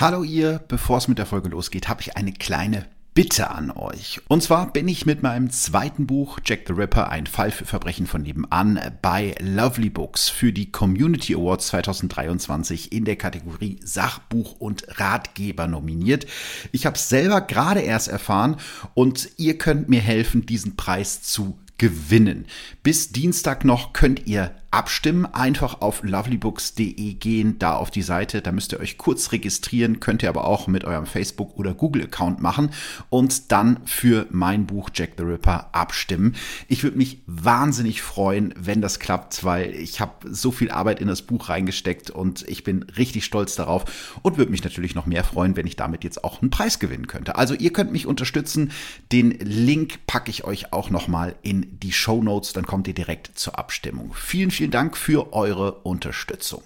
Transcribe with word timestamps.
Hallo 0.00 0.24
ihr, 0.24 0.60
bevor 0.66 0.98
es 0.98 1.06
mit 1.06 1.18
der 1.18 1.26
Folge 1.26 1.50
losgeht, 1.50 1.88
habe 1.88 2.00
ich 2.00 2.16
eine 2.16 2.32
kleine 2.32 2.86
Bitte 3.14 3.50
an 3.50 3.70
euch. 3.70 4.20
Und 4.26 4.42
zwar 4.42 4.72
bin 4.72 4.88
ich 4.88 5.06
mit 5.06 5.22
meinem 5.22 5.50
zweiten 5.50 6.08
Buch 6.08 6.40
Jack 6.44 6.62
the 6.66 6.72
Ripper, 6.72 7.10
ein 7.10 7.28
Fall 7.28 7.52
für 7.52 7.64
Verbrechen 7.64 8.08
von 8.08 8.22
nebenan, 8.22 8.80
bei 9.02 9.36
Lovely 9.38 9.90
Books 9.90 10.28
für 10.28 10.52
die 10.52 10.72
Community 10.72 11.36
Awards 11.36 11.68
2023 11.68 12.90
in 12.90 13.04
der 13.04 13.14
Kategorie 13.14 13.78
Sachbuch 13.84 14.56
und 14.58 14.84
Ratgeber 14.98 15.68
nominiert. 15.68 16.26
Ich 16.72 16.86
habe 16.86 16.96
es 16.96 17.08
selber 17.08 17.40
gerade 17.40 17.80
erst 17.80 18.08
erfahren 18.08 18.56
und 18.94 19.28
ihr 19.36 19.58
könnt 19.58 19.88
mir 19.88 20.00
helfen, 20.00 20.44
diesen 20.44 20.74
Preis 20.74 21.22
zu 21.22 21.56
gewinnen. 21.78 22.46
Bis 22.82 23.10
Dienstag 23.10 23.64
noch 23.64 23.92
könnt 23.92 24.26
ihr 24.26 24.56
abstimmen. 24.74 25.24
Einfach 25.26 25.80
auf 25.80 26.02
lovelybooks.de 26.02 27.14
gehen, 27.14 27.58
da 27.60 27.76
auf 27.76 27.92
die 27.92 28.02
Seite. 28.02 28.42
Da 28.42 28.50
müsst 28.50 28.72
ihr 28.72 28.80
euch 28.80 28.98
kurz 28.98 29.30
registrieren, 29.30 30.00
könnt 30.00 30.24
ihr 30.24 30.28
aber 30.28 30.46
auch 30.46 30.66
mit 30.66 30.84
eurem 30.84 31.06
Facebook- 31.06 31.56
oder 31.56 31.74
Google-Account 31.74 32.40
machen 32.40 32.70
und 33.08 33.52
dann 33.52 33.78
für 33.84 34.26
mein 34.30 34.66
Buch 34.66 34.90
Jack 34.92 35.12
the 35.16 35.22
Ripper 35.22 35.68
abstimmen. 35.72 36.34
Ich 36.66 36.82
würde 36.82 36.98
mich 36.98 37.22
wahnsinnig 37.26 38.02
freuen, 38.02 38.52
wenn 38.58 38.80
das 38.80 38.98
klappt, 38.98 39.44
weil 39.44 39.72
ich 39.74 40.00
habe 40.00 40.28
so 40.28 40.50
viel 40.50 40.72
Arbeit 40.72 41.00
in 41.00 41.06
das 41.06 41.22
Buch 41.22 41.48
reingesteckt 41.48 42.10
und 42.10 42.42
ich 42.48 42.64
bin 42.64 42.82
richtig 42.82 43.24
stolz 43.24 43.54
darauf 43.54 44.18
und 44.22 44.38
würde 44.38 44.50
mich 44.50 44.64
natürlich 44.64 44.96
noch 44.96 45.06
mehr 45.06 45.22
freuen, 45.22 45.56
wenn 45.56 45.68
ich 45.68 45.76
damit 45.76 46.02
jetzt 46.02 46.24
auch 46.24 46.42
einen 46.42 46.50
Preis 46.50 46.80
gewinnen 46.80 47.06
könnte. 47.06 47.36
Also 47.36 47.54
ihr 47.54 47.72
könnt 47.72 47.92
mich 47.92 48.06
unterstützen. 48.06 48.72
Den 49.12 49.30
Link 49.30 50.04
packe 50.08 50.30
ich 50.30 50.42
euch 50.42 50.72
auch 50.72 50.90
noch 50.90 51.06
mal 51.06 51.36
in 51.42 51.78
die 51.78 51.92
Show 51.92 52.22
Notes, 52.22 52.52
dann 52.52 52.66
kommt 52.66 52.88
ihr 52.88 52.94
direkt 52.94 53.38
zur 53.38 53.56
Abstimmung. 53.56 54.12
Vielen, 54.14 54.50
vielen 54.50 54.63
vielen 54.64 54.72
Dank 54.72 54.96
für 54.96 55.34
eure 55.34 55.72
Unterstützung. 55.82 56.62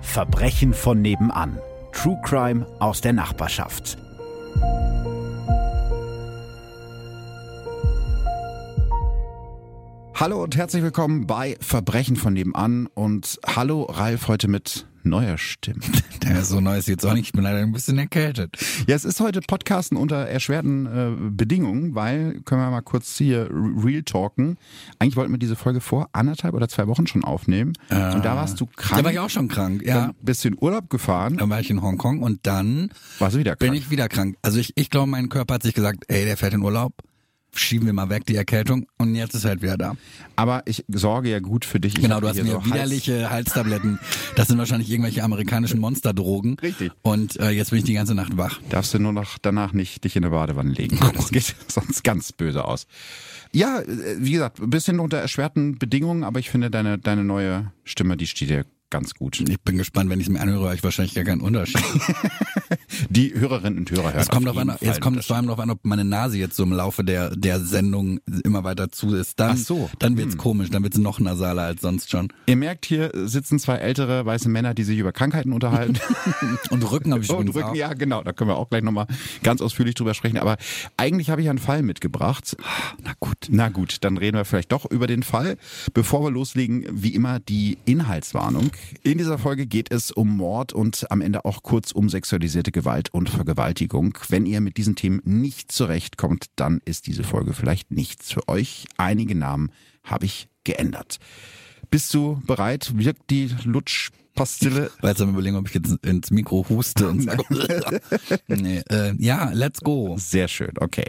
Verbrechen 0.00 0.74
von 0.74 1.00
nebenan. 1.00 1.60
True 1.92 2.18
Crime 2.24 2.66
aus 2.80 3.02
der 3.02 3.12
Nachbarschaft. 3.12 3.96
Hallo 10.16 10.42
und 10.42 10.56
herzlich 10.56 10.82
willkommen 10.82 11.28
bei 11.28 11.56
Verbrechen 11.60 12.16
von 12.16 12.32
nebenan 12.32 12.88
und 12.94 13.38
hallo 13.46 13.84
Ralf 13.84 14.26
heute 14.26 14.48
mit 14.48 14.88
neuer 15.04 15.38
Stimme. 15.38 15.80
Der 16.22 16.40
ist 16.40 16.48
so 16.48 16.60
neu 16.60 16.78
ist 16.78 16.88
jetzt 16.88 17.04
auch 17.04 17.14
nicht. 17.14 17.26
Ich 17.26 17.32
bin 17.32 17.42
leider 17.42 17.58
ein 17.58 17.72
bisschen 17.72 17.98
erkältet. 17.98 18.56
Ja, 18.86 18.94
es 18.94 19.04
ist 19.04 19.20
heute 19.20 19.40
Podcasten 19.40 19.96
unter 19.96 20.16
erschwerten 20.16 20.86
äh, 20.86 21.30
Bedingungen, 21.30 21.94
weil, 21.94 22.40
können 22.44 22.60
wir 22.60 22.70
mal 22.70 22.80
kurz 22.80 23.16
hier 23.16 23.48
real 23.50 24.02
talken. 24.02 24.56
Eigentlich 24.98 25.16
wollten 25.16 25.32
wir 25.32 25.38
diese 25.38 25.56
Folge 25.56 25.80
vor 25.80 26.08
anderthalb 26.12 26.54
oder 26.54 26.68
zwei 26.68 26.86
Wochen 26.86 27.06
schon 27.06 27.24
aufnehmen. 27.24 27.74
Äh, 27.90 28.14
und 28.14 28.24
da 28.24 28.36
warst 28.36 28.60
du 28.60 28.66
krank. 28.66 29.00
Da 29.00 29.04
war 29.04 29.12
ich 29.12 29.18
auch 29.18 29.30
schon 29.30 29.48
krank, 29.48 29.82
ja. 29.84 30.06
Dann 30.06 30.14
bist 30.22 30.44
du 30.44 30.48
in 30.48 30.56
Urlaub 30.60 30.90
gefahren. 30.90 31.36
Dann 31.36 31.50
war 31.50 31.60
ich 31.60 31.70
in 31.70 31.82
Hongkong 31.82 32.22
und 32.22 32.40
dann 32.46 32.90
warst 33.18 33.34
du 33.34 33.40
wieder 33.40 33.56
krank. 33.56 33.70
bin 33.70 33.74
ich 33.74 33.90
wieder 33.90 34.08
krank. 34.08 34.36
Also 34.42 34.58
ich, 34.58 34.72
ich 34.76 34.90
glaube, 34.90 35.08
mein 35.08 35.28
Körper 35.28 35.54
hat 35.54 35.62
sich 35.62 35.74
gesagt, 35.74 36.04
ey, 36.08 36.24
der 36.24 36.36
fährt 36.36 36.54
in 36.54 36.62
Urlaub 36.62 36.92
schieben 37.54 37.86
wir 37.86 37.92
mal 37.92 38.10
weg 38.10 38.26
die 38.26 38.36
Erkältung 38.36 38.86
und 38.98 39.14
jetzt 39.14 39.34
ist 39.34 39.44
halt 39.44 39.62
wieder 39.62 39.76
da. 39.76 39.96
Aber 40.36 40.62
ich 40.66 40.84
sorge 40.88 41.30
ja 41.30 41.40
gut 41.40 41.64
für 41.64 41.80
dich. 41.80 41.94
Ich 41.94 42.02
genau, 42.02 42.20
du 42.20 42.28
hast 42.28 42.42
mir 42.42 42.50
so 42.50 42.64
widerliche 42.64 43.30
Hals 43.30 43.54
Halstabletten. 43.54 43.98
Das 44.36 44.48
sind 44.48 44.58
wahrscheinlich 44.58 44.90
irgendwelche 44.90 45.22
amerikanischen 45.22 45.80
Monsterdrogen. 45.80 46.56
Richtig. 46.60 46.92
Und 47.02 47.38
äh, 47.38 47.50
jetzt 47.50 47.70
bin 47.70 47.78
ich 47.78 47.84
die 47.84 47.94
ganze 47.94 48.14
Nacht 48.14 48.36
wach. 48.36 48.60
Darfst 48.70 48.94
du 48.94 48.98
nur 48.98 49.12
noch 49.12 49.38
danach 49.38 49.72
nicht 49.72 50.04
dich 50.04 50.16
in 50.16 50.24
eine 50.24 50.30
Badewanne 50.30 50.72
legen. 50.72 50.98
Das 51.14 51.30
geht 51.30 51.54
sonst 51.68 52.02
ganz 52.02 52.32
böse 52.32 52.64
aus. 52.64 52.86
Ja, 53.52 53.80
äh, 53.80 54.16
wie 54.18 54.32
gesagt, 54.32 54.60
ein 54.60 54.70
bisschen 54.70 54.98
unter 54.98 55.18
erschwerten 55.18 55.78
Bedingungen, 55.78 56.24
aber 56.24 56.40
ich 56.40 56.50
finde 56.50 56.70
deine, 56.70 56.98
deine 56.98 57.24
neue 57.24 57.72
Stimme, 57.84 58.16
die 58.16 58.26
steht 58.26 58.50
dir 58.50 58.64
ganz 58.94 59.14
gut. 59.14 59.40
Ich 59.40 59.60
bin 59.60 59.76
gespannt, 59.76 60.08
wenn 60.08 60.20
ich 60.20 60.28
es 60.28 60.32
mir 60.32 60.40
anhöre, 60.40 60.72
ich 60.72 60.84
wahrscheinlich 60.84 61.16
gar 61.16 61.24
keinen 61.24 61.40
Unterschied. 61.40 61.82
Die 63.10 63.34
Hörerinnen 63.34 63.80
und 63.80 63.90
Hörer 63.90 64.12
hören. 64.12 64.20
Es 64.20 64.28
kommt, 64.28 64.46
auf 64.46 64.56
an, 64.56 64.72
jetzt 64.80 65.00
kommt 65.00 65.16
es 65.16 65.26
vor 65.26 65.34
allem 65.34 65.46
darauf 65.46 65.58
an, 65.58 65.70
ob 65.70 65.84
meine 65.84 66.04
Nase 66.04 66.38
jetzt 66.38 66.54
so 66.54 66.62
im 66.62 66.72
Laufe 66.72 67.02
der, 67.02 67.34
der 67.34 67.58
Sendung 67.58 68.20
immer 68.44 68.62
weiter 68.62 68.92
zu 68.92 69.16
ist. 69.16 69.40
Dann, 69.40 69.50
Ach 69.54 69.56
so. 69.56 69.90
dann 69.98 70.16
wird's 70.16 70.34
hm. 70.34 70.38
komisch, 70.38 70.70
dann 70.70 70.84
wird's 70.84 70.96
noch 70.96 71.18
nasaler 71.18 71.62
als 71.62 71.80
sonst 71.80 72.08
schon. 72.08 72.32
Ihr 72.46 72.54
merkt, 72.54 72.86
hier 72.86 73.10
sitzen 73.14 73.58
zwei 73.58 73.78
ältere 73.78 74.24
weiße 74.26 74.48
Männer, 74.48 74.74
die 74.74 74.84
sich 74.84 74.96
über 74.96 75.10
Krankheiten 75.10 75.52
unterhalten. 75.52 75.98
und 76.70 76.88
Rücken 76.88 77.10
habe 77.10 77.22
ich 77.22 77.26
schon 77.26 77.38
Und 77.48 77.48
Rücken, 77.48 77.70
auch. 77.70 77.74
ja 77.74 77.94
genau, 77.94 78.22
da 78.22 78.32
können 78.32 78.50
wir 78.50 78.56
auch 78.56 78.70
gleich 78.70 78.84
nochmal 78.84 79.08
ganz 79.42 79.60
ausführlich 79.60 79.96
drüber 79.96 80.14
sprechen. 80.14 80.38
Aber 80.38 80.56
eigentlich 80.96 81.30
habe 81.30 81.42
ich 81.42 81.50
einen 81.50 81.58
Fall 81.58 81.82
mitgebracht. 81.82 82.56
Na 83.02 83.14
gut. 83.18 83.48
Na 83.50 83.70
gut, 83.70 83.98
dann 84.02 84.18
reden 84.18 84.36
wir 84.36 84.44
vielleicht 84.44 84.70
doch 84.70 84.88
über 84.88 85.08
den 85.08 85.24
Fall. 85.24 85.56
Bevor 85.94 86.22
wir 86.22 86.30
loslegen, 86.30 86.86
wie 86.92 87.12
immer 87.12 87.40
die 87.40 87.78
Inhaltswarnung. 87.86 88.70
In 89.02 89.18
dieser 89.18 89.38
Folge 89.38 89.66
geht 89.66 89.92
es 89.92 90.10
um 90.10 90.36
Mord 90.36 90.72
und 90.72 91.10
am 91.10 91.20
Ende 91.20 91.44
auch 91.44 91.62
kurz 91.62 91.92
um 91.92 92.08
sexualisierte 92.08 92.72
Gewalt 92.72 93.12
und 93.12 93.28
Vergewaltigung. 93.28 94.18
Wenn 94.28 94.46
ihr 94.46 94.60
mit 94.60 94.76
diesen 94.76 94.96
Themen 94.96 95.20
nicht 95.24 95.70
zurechtkommt, 95.72 96.46
dann 96.56 96.80
ist 96.84 97.06
diese 97.06 97.24
Folge 97.24 97.52
vielleicht 97.52 97.90
nichts 97.90 98.32
für 98.32 98.48
euch. 98.48 98.86
Einige 98.96 99.34
Namen 99.34 99.70
habe 100.02 100.26
ich 100.26 100.48
geändert. 100.64 101.18
Bist 101.90 102.12
du 102.14 102.40
bereit? 102.46 102.92
Wirkt 102.96 103.30
die 103.30 103.50
Lutsch 103.64 104.10
Pastille. 104.34 104.90
Weißt 105.00 105.20
du, 105.20 105.24
überlegen, 105.24 105.56
ob 105.56 105.68
ich 105.68 105.74
jetzt 105.74 106.04
ins 106.04 106.30
Mikro 106.30 106.66
huste 106.68 107.08
und 107.08 107.22
sage, 107.22 107.44
nee, 108.48 108.82
äh, 108.90 109.14
ja, 109.18 109.50
let's 109.52 109.80
go. 109.80 110.16
Sehr 110.18 110.48
schön, 110.48 110.72
okay. 110.80 111.06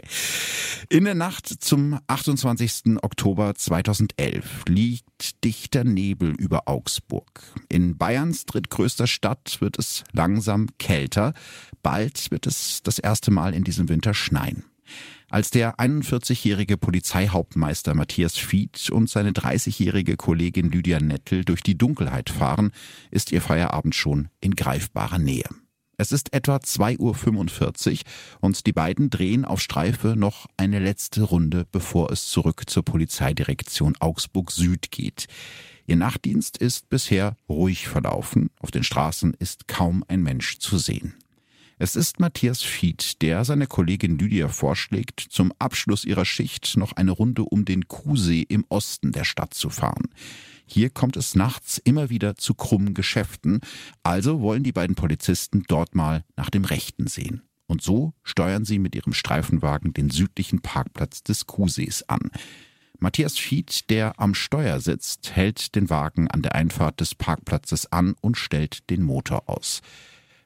In 0.88 1.04
der 1.04 1.14
Nacht 1.14 1.48
zum 1.48 1.98
28. 2.06 2.96
Oktober 3.02 3.54
2011 3.54 4.64
liegt 4.68 5.44
dichter 5.44 5.84
Nebel 5.84 6.30
über 6.30 6.68
Augsburg. 6.68 7.42
In 7.68 7.96
Bayerns 7.96 8.46
drittgrößter 8.46 9.06
Stadt 9.06 9.58
wird 9.60 9.78
es 9.78 10.04
langsam 10.12 10.68
kälter. 10.78 11.34
Bald 11.82 12.30
wird 12.30 12.46
es 12.46 12.82
das 12.82 12.98
erste 12.98 13.30
Mal 13.30 13.54
in 13.54 13.64
diesem 13.64 13.88
Winter 13.88 14.14
schneien. 14.14 14.64
Als 15.36 15.50
der 15.50 15.78
41-jährige 15.78 16.78
Polizeihauptmeister 16.78 17.92
Matthias 17.92 18.38
Fied 18.38 18.88
und 18.88 19.10
seine 19.10 19.32
30-jährige 19.32 20.16
Kollegin 20.16 20.70
Lydia 20.70 20.98
Nettel 20.98 21.44
durch 21.44 21.62
die 21.62 21.76
Dunkelheit 21.76 22.30
fahren, 22.30 22.70
ist 23.10 23.32
ihr 23.32 23.42
Feierabend 23.42 23.94
schon 23.94 24.30
in 24.40 24.54
greifbarer 24.54 25.18
Nähe. 25.18 25.44
Es 25.98 26.10
ist 26.10 26.32
etwa 26.32 26.56
2.45 26.56 27.92
Uhr 27.92 27.98
und 28.40 28.66
die 28.66 28.72
beiden 28.72 29.10
drehen 29.10 29.44
auf 29.44 29.60
Streife 29.60 30.16
noch 30.16 30.46
eine 30.56 30.78
letzte 30.78 31.24
Runde, 31.24 31.66
bevor 31.70 32.10
es 32.10 32.28
zurück 32.28 32.62
zur 32.70 32.86
Polizeidirektion 32.86 33.94
Augsburg 34.00 34.50
Süd 34.50 34.90
geht. 34.90 35.26
Ihr 35.86 35.96
Nachtdienst 35.96 36.56
ist 36.56 36.88
bisher 36.88 37.36
ruhig 37.46 37.88
verlaufen, 37.88 38.48
auf 38.58 38.70
den 38.70 38.84
Straßen 38.84 39.34
ist 39.38 39.68
kaum 39.68 40.02
ein 40.08 40.22
Mensch 40.22 40.60
zu 40.60 40.78
sehen. 40.78 41.12
Es 41.78 41.94
ist 41.94 42.20
Matthias 42.20 42.62
Fied, 42.62 43.20
der 43.20 43.44
seiner 43.44 43.66
Kollegin 43.66 44.16
Lydia 44.16 44.48
vorschlägt, 44.48 45.20
zum 45.20 45.52
Abschluss 45.58 46.06
ihrer 46.06 46.24
Schicht 46.24 46.78
noch 46.78 46.92
eine 46.92 47.10
Runde 47.10 47.42
um 47.42 47.66
den 47.66 47.86
Kuhsee 47.86 48.46
im 48.48 48.64
Osten 48.70 49.12
der 49.12 49.24
Stadt 49.24 49.52
zu 49.52 49.68
fahren. 49.68 50.08
Hier 50.64 50.88
kommt 50.88 51.18
es 51.18 51.34
nachts 51.34 51.76
immer 51.76 52.08
wieder 52.08 52.36
zu 52.36 52.54
krummen 52.54 52.94
Geschäften, 52.94 53.60
also 54.02 54.40
wollen 54.40 54.62
die 54.62 54.72
beiden 54.72 54.96
Polizisten 54.96 55.64
dort 55.68 55.94
mal 55.94 56.24
nach 56.34 56.48
dem 56.48 56.64
Rechten 56.64 57.08
sehen. 57.08 57.42
Und 57.66 57.82
so 57.82 58.14
steuern 58.22 58.64
sie 58.64 58.78
mit 58.78 58.94
ihrem 58.94 59.12
Streifenwagen 59.12 59.92
den 59.92 60.08
südlichen 60.08 60.62
Parkplatz 60.62 61.24
des 61.24 61.46
Kuhsees 61.46 62.08
an. 62.08 62.30
Matthias 63.00 63.36
Fied, 63.36 63.90
der 63.90 64.18
am 64.18 64.34
Steuer 64.34 64.80
sitzt, 64.80 65.36
hält 65.36 65.74
den 65.74 65.90
Wagen 65.90 66.28
an 66.28 66.40
der 66.40 66.54
Einfahrt 66.54 67.00
des 67.00 67.14
Parkplatzes 67.14 67.92
an 67.92 68.14
und 68.22 68.38
stellt 68.38 68.88
den 68.88 69.02
Motor 69.02 69.50
aus. 69.50 69.82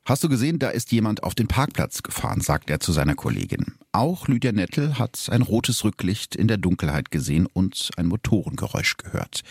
Hast 0.04 0.24
du 0.24 0.28
gesehen, 0.28 0.58
da 0.58 0.70
ist 0.70 0.92
jemand 0.92 1.22
auf 1.22 1.34
den 1.34 1.46
Parkplatz 1.46 2.02
gefahren, 2.02 2.40
sagt 2.40 2.70
er 2.70 2.80
zu 2.80 2.92
seiner 2.92 3.14
Kollegin. 3.14 3.74
Auch 3.92 4.28
Lydia 4.28 4.52
Nettel 4.52 4.98
hat 4.98 5.28
ein 5.30 5.42
rotes 5.42 5.84
Rücklicht 5.84 6.34
in 6.34 6.48
der 6.48 6.56
Dunkelheit 6.56 7.10
gesehen 7.10 7.46
und 7.46 7.90
ein 7.96 8.06
Motorengeräusch 8.06 8.96
gehört. 8.96 9.42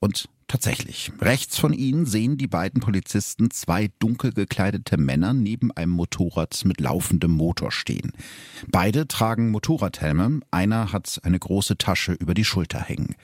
Und 0.00 0.28
tatsächlich, 0.48 1.12
rechts 1.20 1.58
von 1.58 1.72
ihnen 1.72 2.04
sehen 2.04 2.36
die 2.36 2.48
beiden 2.48 2.80
Polizisten 2.82 3.50
zwei 3.50 3.90
dunkel 4.00 4.32
gekleidete 4.32 4.98
Männer 4.98 5.32
neben 5.32 5.70
einem 5.72 5.92
Motorrad 5.92 6.62
mit 6.64 6.80
laufendem 6.80 7.30
Motor 7.30 7.72
stehen. 7.72 8.12
Beide 8.68 9.08
tragen 9.08 9.50
Motorradhelme, 9.50 10.40
einer 10.50 10.92
hat 10.92 11.20
eine 11.22 11.38
große 11.38 11.78
Tasche 11.78 12.12
über 12.12 12.34
die 12.34 12.44
Schulter 12.44 12.80
hängen. 12.80 13.14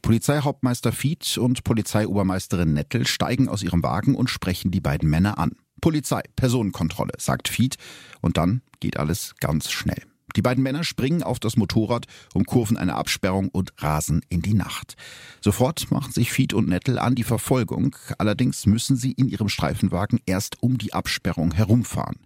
Polizeihauptmeister 0.00 0.92
Fied 0.92 1.36
und 1.36 1.64
Polizeiobermeisterin 1.64 2.72
Nettel 2.72 3.06
steigen 3.06 3.48
aus 3.48 3.62
ihrem 3.62 3.82
Wagen 3.82 4.14
und 4.14 4.30
sprechen 4.30 4.70
die 4.70 4.80
beiden 4.80 5.10
Männer 5.10 5.38
an. 5.38 5.52
Polizei, 5.82 6.22
Personenkontrolle, 6.36 7.12
sagt 7.18 7.48
Fied, 7.48 7.76
und 8.22 8.38
dann 8.38 8.62
geht 8.80 8.96
alles 8.96 9.34
ganz 9.40 9.70
schnell. 9.70 10.02
Die 10.36 10.42
beiden 10.42 10.62
Männer 10.62 10.82
springen 10.82 11.22
auf 11.22 11.38
das 11.38 11.56
Motorrad, 11.56 12.06
umkurven 12.32 12.78
eine 12.78 12.94
Absperrung 12.94 13.50
und 13.50 13.72
rasen 13.78 14.22
in 14.30 14.40
die 14.40 14.54
Nacht. 14.54 14.94
Sofort 15.42 15.90
machen 15.90 16.12
sich 16.12 16.32
Fied 16.32 16.54
und 16.54 16.68
Nettel 16.68 16.98
an 16.98 17.14
die 17.14 17.24
Verfolgung, 17.24 17.96
allerdings 18.16 18.64
müssen 18.64 18.96
sie 18.96 19.12
in 19.12 19.28
ihrem 19.28 19.50
Streifenwagen 19.50 20.20
erst 20.24 20.62
um 20.62 20.78
die 20.78 20.94
Absperrung 20.94 21.52
herumfahren. 21.52 22.16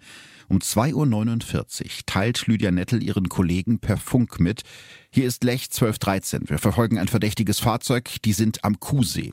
Um 0.49 0.59
2.49 0.59 1.83
Uhr 1.85 1.91
teilt 2.07 2.47
Lydia 2.47 2.71
Nettel 2.71 3.03
ihren 3.03 3.29
Kollegen 3.29 3.81
per 3.81 3.97
Funk 3.97 4.39
mit. 4.39 4.63
Hier 5.11 5.27
ist 5.27 5.43
Lech 5.43 5.65
1213. 5.65 6.49
Wir 6.49 6.59
verfolgen 6.59 6.99
ein 6.99 7.09
verdächtiges 7.09 7.59
Fahrzeug. 7.59 8.23
Die 8.25 8.33
sind 8.33 8.63
am 8.63 8.79
Kuhsee. 8.79 9.33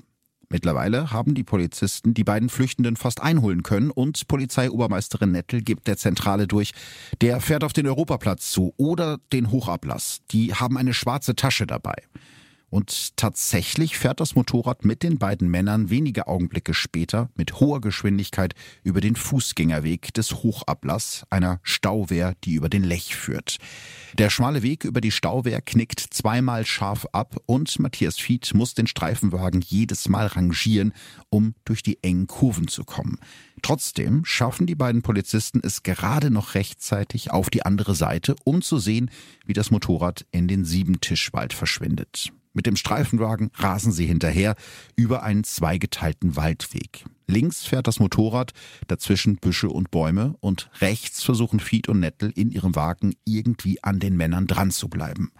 Mittlerweile 0.54 1.10
haben 1.10 1.34
die 1.34 1.44
Polizisten 1.44 2.14
die 2.14 2.24
beiden 2.24 2.48
Flüchtenden 2.48 2.96
fast 2.96 3.24
einholen 3.24 3.64
können 3.64 3.90
und 3.90 4.28
Polizeiobermeisterin 4.28 5.32
Nettel 5.32 5.64
gibt 5.64 5.88
der 5.88 5.98
Zentrale 5.98 6.46
durch, 6.46 6.74
der 7.22 7.42
fährt 7.42 7.64
auf 7.64 7.74
den 7.74 7.88
Europaplatz 7.88 8.52
zu 8.52 8.72
oder 8.78 9.18
den 9.34 9.50
Hochablass. 9.50 10.20
Die 10.30 10.54
haben 10.54 10.78
eine 10.78 10.94
schwarze 10.94 11.36
Tasche 11.36 11.66
dabei. 11.66 11.96
Und 12.74 13.18
tatsächlich 13.18 14.00
fährt 14.00 14.20
das 14.20 14.34
Motorrad 14.34 14.84
mit 14.84 15.04
den 15.04 15.20
beiden 15.20 15.48
Männern 15.48 15.92
wenige 15.92 16.25
Augenblicke 16.25 16.74
später 16.74 17.30
mit 17.36 17.60
hoher 17.60 17.81
Geschwindigkeit 17.81 18.56
über 18.81 19.00
den 19.00 19.16
Fußgängerweg 19.16 20.12
des 20.16 20.42
Hochablass, 20.42 21.28
einer 21.30 21.60
Stauwehr, 21.62 22.34
die 22.44 22.56
über 22.56 22.70
den 22.70 22.84
Lech 22.84 23.16
führt. 23.16 23.58
Der 24.18 24.31
schmale 24.31 24.64
Weg 24.64 24.86
über 24.86 25.02
die 25.02 25.12
Stauwehr 25.12 25.62
knickt 25.62 26.00
zweimal 26.00 26.66
scharf 26.66 27.06
ab 27.12 27.36
und 27.46 27.78
Matthias 27.78 28.18
Fied 28.18 28.52
muss 28.56 28.74
den 28.74 28.88
Streifenwagen 28.88 29.62
jedes 29.62 30.10
Mal 30.10 30.26
rangieren, 30.26 30.94
um 31.30 31.54
durch 31.66 31.84
die 31.84 32.02
engen 32.02 32.26
Kurven 32.26 32.68
zu 32.68 32.86
kommen. 32.86 33.19
Trotzdem 33.62 34.26
schaffen 34.26 34.66
die 34.66 34.74
beiden 34.74 35.04
Polizisten 35.04 35.62
es 35.64 35.84
gerade 35.84 36.31
noch 36.31 36.56
rechtzeitig 36.56 37.30
auf 37.30 37.52
die 37.52 37.68
andere 37.68 37.94
Seite, 37.94 38.36
um 38.46 38.64
zu 38.64 38.80
sehen, 38.80 39.12
wie 39.46 39.54
das 39.54 39.69
Motorrad 39.69 40.26
in 40.31 40.48
den 40.48 40.66
Siebentischwald 40.66 41.54
verschwindet. 41.54 42.34
Mit 42.54 42.68
dem 42.68 42.76
Streifenwagen 42.76 43.50
rasen 43.56 43.92
sie 43.92 44.06
hinterher 44.06 44.56
über 44.96 45.24
einen 45.24 45.44
zweigeteilten 45.44 46.36
Waldweg. 46.36 47.06
Links 47.28 47.64
fährt 47.66 47.88
das 47.88 48.00
Motorrad, 48.00 48.52
dazwischen 48.88 49.38
Büsche 49.38 49.70
und 49.70 49.90
Bäume 49.90 50.36
und 50.40 50.70
rechts 50.80 51.24
versuchen 51.24 51.60
Fied 51.60 51.90
und 51.90 52.00
Nettel 52.00 52.32
in 52.36 52.52
ihrem 52.52 52.76
Wagen 52.76 53.16
irgendwie 53.26 53.84
an 53.84 54.00
den 54.00 54.16
Männern 54.16 54.46
dran 54.46 54.70
zu 54.70 54.88
bleiben. 54.88 55.32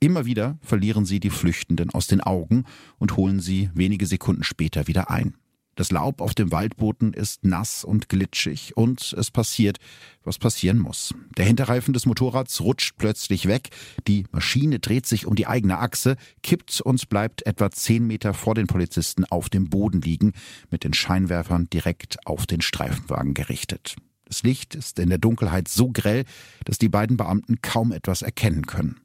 Immer 0.00 0.24
wieder 0.24 0.58
verlieren 0.62 1.04
sie 1.04 1.20
die 1.20 1.30
Flüchtenden 1.30 1.90
aus 1.90 2.06
den 2.06 2.20
Augen 2.20 2.64
und 2.98 3.16
holen 3.16 3.40
sie 3.40 3.70
wenige 3.74 4.06
Sekunden 4.06 4.44
später 4.44 4.86
wieder 4.86 5.10
ein. 5.10 5.34
Das 5.76 5.90
Laub 5.90 6.20
auf 6.20 6.34
dem 6.34 6.52
Waldboden 6.52 7.12
ist 7.12 7.44
nass 7.44 7.84
und 7.84 8.08
glitschig 8.08 8.76
und 8.76 9.12
es 9.18 9.30
passiert, 9.30 9.78
was 10.22 10.38
passieren 10.38 10.78
muss. 10.78 11.14
Der 11.36 11.44
Hinterreifen 11.44 11.92
des 11.92 12.06
Motorrads 12.06 12.60
rutscht 12.60 12.94
plötzlich 12.96 13.46
weg, 13.46 13.70
die 14.06 14.24
Maschine 14.30 14.78
dreht 14.78 15.06
sich 15.06 15.26
um 15.26 15.34
die 15.34 15.46
eigene 15.46 15.78
Achse, 15.78 16.16
kippt 16.42 16.80
und 16.80 17.08
bleibt 17.08 17.44
etwa 17.46 17.70
zehn 17.70 18.06
Meter 18.06 18.34
vor 18.34 18.54
den 18.54 18.66
Polizisten 18.66 19.24
auf 19.24 19.48
dem 19.48 19.68
Boden 19.68 20.00
liegen, 20.00 20.32
mit 20.70 20.84
den 20.84 20.94
Scheinwerfern 20.94 21.68
direkt 21.70 22.24
auf 22.26 22.46
den 22.46 22.60
Streifenwagen 22.60 23.34
gerichtet. 23.34 23.96
Das 24.26 24.42
Licht 24.42 24.74
ist 24.74 24.98
in 24.98 25.10
der 25.10 25.18
Dunkelheit 25.18 25.68
so 25.68 25.90
grell, 25.92 26.24
dass 26.64 26.78
die 26.78 26.88
beiden 26.88 27.16
Beamten 27.16 27.60
kaum 27.62 27.92
etwas 27.92 28.22
erkennen 28.22 28.66
können. 28.66 29.00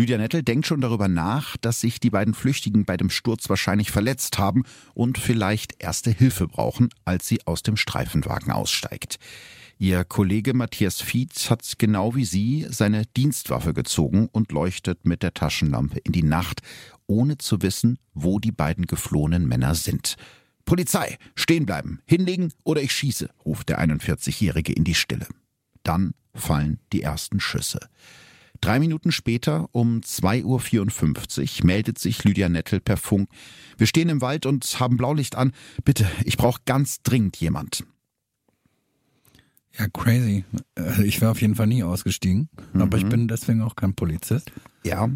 Lydia 0.00 0.16
Nettel 0.16 0.42
denkt 0.42 0.66
schon 0.66 0.80
darüber 0.80 1.08
nach, 1.08 1.58
dass 1.58 1.82
sich 1.82 2.00
die 2.00 2.08
beiden 2.08 2.32
Flüchtigen 2.32 2.86
bei 2.86 2.96
dem 2.96 3.10
Sturz 3.10 3.50
wahrscheinlich 3.50 3.90
verletzt 3.90 4.38
haben 4.38 4.64
und 4.94 5.18
vielleicht 5.18 5.74
erste 5.78 6.10
Hilfe 6.10 6.48
brauchen, 6.48 6.88
als 7.04 7.28
sie 7.28 7.46
aus 7.46 7.62
dem 7.62 7.76
Streifenwagen 7.76 8.50
aussteigt. 8.50 9.18
Ihr 9.78 10.04
Kollege 10.04 10.54
Matthias 10.54 11.02
Fietz 11.02 11.50
hat 11.50 11.74
genau 11.76 12.14
wie 12.14 12.24
sie 12.24 12.66
seine 12.70 13.04
Dienstwaffe 13.14 13.74
gezogen 13.74 14.30
und 14.32 14.52
leuchtet 14.52 15.04
mit 15.04 15.22
der 15.22 15.34
Taschenlampe 15.34 15.98
in 15.98 16.12
die 16.12 16.22
Nacht, 16.22 16.62
ohne 17.06 17.36
zu 17.36 17.60
wissen, 17.60 17.98
wo 18.14 18.38
die 18.38 18.52
beiden 18.52 18.86
geflohenen 18.86 19.46
Männer 19.46 19.74
sind. 19.74 20.16
Polizei, 20.64 21.18
stehen 21.34 21.66
bleiben, 21.66 22.00
hinlegen 22.06 22.54
oder 22.64 22.80
ich 22.80 22.92
schieße, 22.92 23.28
ruft 23.44 23.68
der 23.68 23.78
41-Jährige 23.86 24.72
in 24.72 24.84
die 24.84 24.94
Stille. 24.94 25.26
Dann 25.82 26.14
fallen 26.32 26.80
die 26.90 27.02
ersten 27.02 27.38
Schüsse. 27.38 27.80
Drei 28.60 28.78
Minuten 28.78 29.10
später, 29.10 29.68
um 29.72 30.00
2.54 30.00 31.60
Uhr, 31.60 31.66
meldet 31.66 31.98
sich 31.98 32.24
Lydia 32.24 32.48
Nettel 32.48 32.80
per 32.80 32.98
Funk. 32.98 33.28
Wir 33.78 33.86
stehen 33.86 34.10
im 34.10 34.20
Wald 34.20 34.44
und 34.44 34.78
haben 34.78 34.98
Blaulicht 34.98 35.36
an. 35.36 35.52
Bitte, 35.84 36.10
ich 36.24 36.36
brauche 36.36 36.60
ganz 36.66 37.02
dringend 37.02 37.38
jemand. 37.38 37.84
Ja, 39.78 39.88
crazy. 39.88 40.44
Äh, 40.78 41.04
ich 41.04 41.20
wäre 41.20 41.30
auf 41.30 41.40
jeden 41.40 41.54
Fall 41.54 41.68
nie 41.68 41.82
ausgestiegen, 41.82 42.50
mhm. 42.72 42.82
aber 42.82 42.98
ich 42.98 43.04
mhm. 43.04 43.10
bin 43.10 43.28
deswegen 43.28 43.62
auch 43.62 43.76
kein 43.76 43.94
Polizist. 43.94 44.52
Ja. 44.84 45.08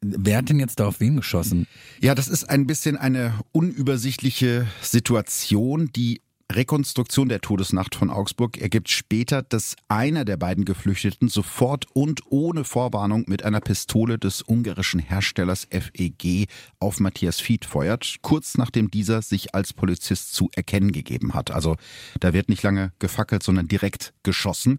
Wer 0.00 0.38
hat 0.38 0.48
denn 0.48 0.60
jetzt 0.60 0.78
da 0.78 0.86
auf 0.86 1.00
wen 1.00 1.16
geschossen? 1.16 1.66
Ja, 2.00 2.14
das 2.14 2.28
ist 2.28 2.44
ein 2.44 2.66
bisschen 2.66 2.96
eine 2.96 3.34
unübersichtliche 3.52 4.68
Situation, 4.80 5.90
die 5.92 6.20
Rekonstruktion 6.50 7.28
der 7.28 7.42
Todesnacht 7.42 7.94
von 7.94 8.08
Augsburg 8.08 8.56
ergibt 8.56 8.88
später, 8.88 9.42
dass 9.42 9.76
einer 9.88 10.24
der 10.24 10.38
beiden 10.38 10.64
Geflüchteten 10.64 11.28
sofort 11.28 11.84
und 11.92 12.22
ohne 12.30 12.64
Vorwarnung 12.64 13.24
mit 13.26 13.44
einer 13.44 13.60
Pistole 13.60 14.18
des 14.18 14.40
ungarischen 14.48 14.98
Herstellers 14.98 15.68
FEG 15.70 16.48
auf 16.80 17.00
Matthias 17.00 17.38
Fied 17.38 17.66
feuert, 17.66 18.16
kurz 18.22 18.56
nachdem 18.56 18.90
dieser 18.90 19.20
sich 19.20 19.54
als 19.54 19.74
Polizist 19.74 20.32
zu 20.32 20.48
erkennen 20.54 20.92
gegeben 20.92 21.34
hat. 21.34 21.50
Also 21.50 21.76
da 22.18 22.32
wird 22.32 22.48
nicht 22.48 22.62
lange 22.62 22.92
gefackelt, 22.98 23.42
sondern 23.42 23.68
direkt 23.68 24.14
geschossen. 24.22 24.78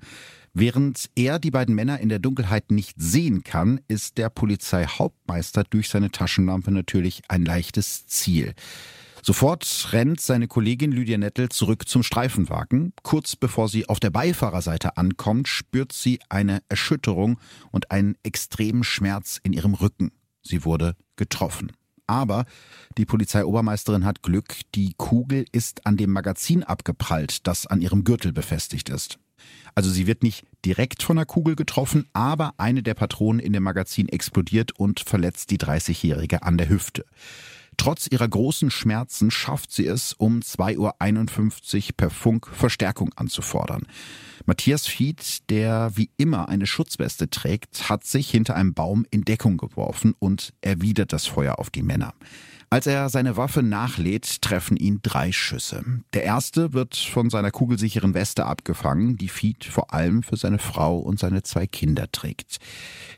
Während 0.56 1.12
er 1.15 1.38
die 1.38 1.51
beiden 1.51 1.75
Männer 1.75 2.00
in 2.00 2.10
der 2.10 2.18
Dunkelheit 2.18 2.72
nicht 2.72 2.95
sehen 2.98 3.44
kann, 3.44 3.80
ist 3.88 4.18
der 4.18 4.31
Polizeihauptmeister 4.31 5.63
durch 5.69 5.89
seine 5.89 6.10
Taschenlampe 6.10 6.72
natürlich 6.72 7.22
ein 7.27 7.45
leichtes 7.45 8.07
Ziel. 8.07 8.56
Sofort 9.21 9.89
rennt 9.92 10.21
seine 10.21 10.48
Kollegin 10.48 10.92
Lydia 10.92 11.18
Nettel 11.18 11.50
zurück 11.50 11.88
zum 11.88 12.04
Streifenwagen. 12.04 12.94
Kurz 13.04 13.36
bevor 13.36 13.68
sie 13.68 13.88
auf 13.88 14.00
der 14.00 14.10
Beifahrerseite 14.10 14.98
ankommt, 14.98 15.48
spürt 15.48 15.92
sie 15.92 16.19
eine 16.30 16.62
Erschütterung 16.69 17.39
und 17.71 17.92
einen 17.92 18.16
extremen 18.24 18.83
Schmerz 18.83 19.39
in 19.44 19.54
ihrem 19.54 19.74
Rücken. 19.74 20.12
Sie 20.42 20.63
wurde 20.66 20.95
getroffen. 21.16 21.71
Aber 22.07 22.45
die 22.98 23.06
Polizeiobermeisterin 23.06 24.04
hat 24.04 24.24
Glück, 24.24 24.56
die 24.74 24.95
Kugel 24.98 25.45
ist 25.51 25.86
an 25.86 25.95
dem 25.95 26.12
Magazin 26.12 26.63
abgeprallt, 26.63 27.45
das 27.45 27.68
an 27.68 27.81
ihrem 27.81 28.04
Gürtel 28.04 28.33
befestigt 28.33 28.89
ist. 28.89 29.19
Also 29.75 29.92
sie 29.92 30.07
wird 30.07 30.24
nicht 30.24 30.44
direkt 30.65 31.04
von 31.04 31.18
der 31.18 31.25
Kugel 31.25 31.56
getroffen, 31.56 32.07
aber 32.13 32.54
eine 32.57 32.81
der 32.81 32.95
Patronen 32.95 33.39
in 33.39 33.54
dem 33.54 33.63
Magazin 33.63 34.10
explodiert 34.10 34.72
und 34.77 35.00
verletzt 35.00 35.51
die 35.51 35.60
30-Jährige 35.60 36.42
an 36.42 36.57
der 36.57 36.69
Hüfte. 36.69 37.06
Trotz 37.79 38.07
ihrer 38.11 38.27
großen 38.27 38.71
Schmerzen 38.71 39.31
schafft 39.31 39.71
sie 39.71 39.87
es, 39.87 40.11
um 40.11 40.41
2.51 40.41 41.77
Uhr 41.87 41.93
per 41.95 42.09
Funk 42.09 42.49
Verstärkung 42.51 43.13
anzufordern. 43.15 43.83
Matthias 44.45 44.85
Fied, 44.85 45.49
der 45.49 45.91
wie 45.95 46.09
immer 46.17 46.49
eine 46.49 46.67
Schutzweste 46.67 47.29
trägt, 47.29 47.89
hat 47.89 48.03
sich 48.03 48.29
hinter 48.29 48.57
einem 48.57 48.73
Baum 48.73 49.05
in 49.11 49.23
Deckung 49.23 49.55
geworfen 49.55 50.13
und 50.19 50.53
erwidert 50.59 51.13
das 51.13 51.25
Feuer 51.25 51.57
auf 51.57 51.69
die 51.69 51.81
Männer. 51.81 52.13
Als 52.71 52.86
er 52.86 53.10
seine 53.10 53.36
Waffe 53.36 53.63
nachlädt, 53.63 54.44
treffen 54.44 54.77
ihn 54.77 55.00
drei 55.01 55.32
Schüsse. 55.32 55.84
Der 56.13 56.24
erste 56.24 56.72
wird 56.72 56.96
von 56.96 57.32
seiner 57.32 57.50
kugelsicheren 57.50 58.13
Weste 58.13 58.46
abgefangen, 58.46 59.17
die 59.17 59.27
Fied 59.27 59.65
vor 59.65 59.91
allem 59.91 60.22
für 60.22 60.38
seine 60.38 60.60
Frau 60.60 61.00
und 61.00 61.17
seine 61.17 61.41
zwei 61.41 61.65
Kinder 61.65 62.12
trägt. 62.12 62.60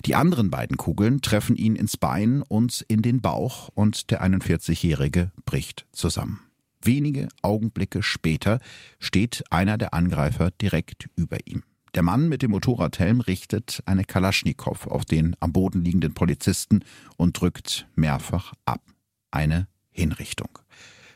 Die 0.06 0.16
anderen 0.16 0.52
beiden 0.52 0.78
Kugeln 0.78 1.20
treffen 1.20 1.58
ihn 1.58 1.76
ins 1.76 1.98
Bein 1.98 2.44
und 2.44 2.86
in 2.88 3.02
den 3.02 3.20
Bauch 3.20 3.70
und 3.74 4.10
der 4.10 4.24
41-Jährige 4.24 5.32
bricht 5.44 5.86
zusammen. 5.92 6.40
Wenige 6.82 7.28
Augenblicke 7.42 8.04
später 8.04 8.60
steht 9.00 9.44
einer 9.50 9.78
der 9.78 9.94
Angreifer 9.94 10.52
direkt 10.52 11.10
über 11.18 11.38
ihm. 11.46 11.64
Der 11.94 12.04
Mann 12.04 12.30
mit 12.30 12.42
dem 12.42 12.52
Motorradhelm 12.52 13.20
richtet 13.20 13.84
eine 13.86 14.06
Kalaschnikow 14.06 14.88
auf 14.88 15.04
den 15.04 15.36
am 15.42 15.52
Boden 15.52 15.84
liegenden 15.84 16.14
Polizisten 16.14 16.86
und 17.18 17.40
drückt 17.40 17.86
mehrfach 17.96 18.54
ab 18.64 18.80
eine 19.32 19.68
Hinrichtung. 19.92 20.60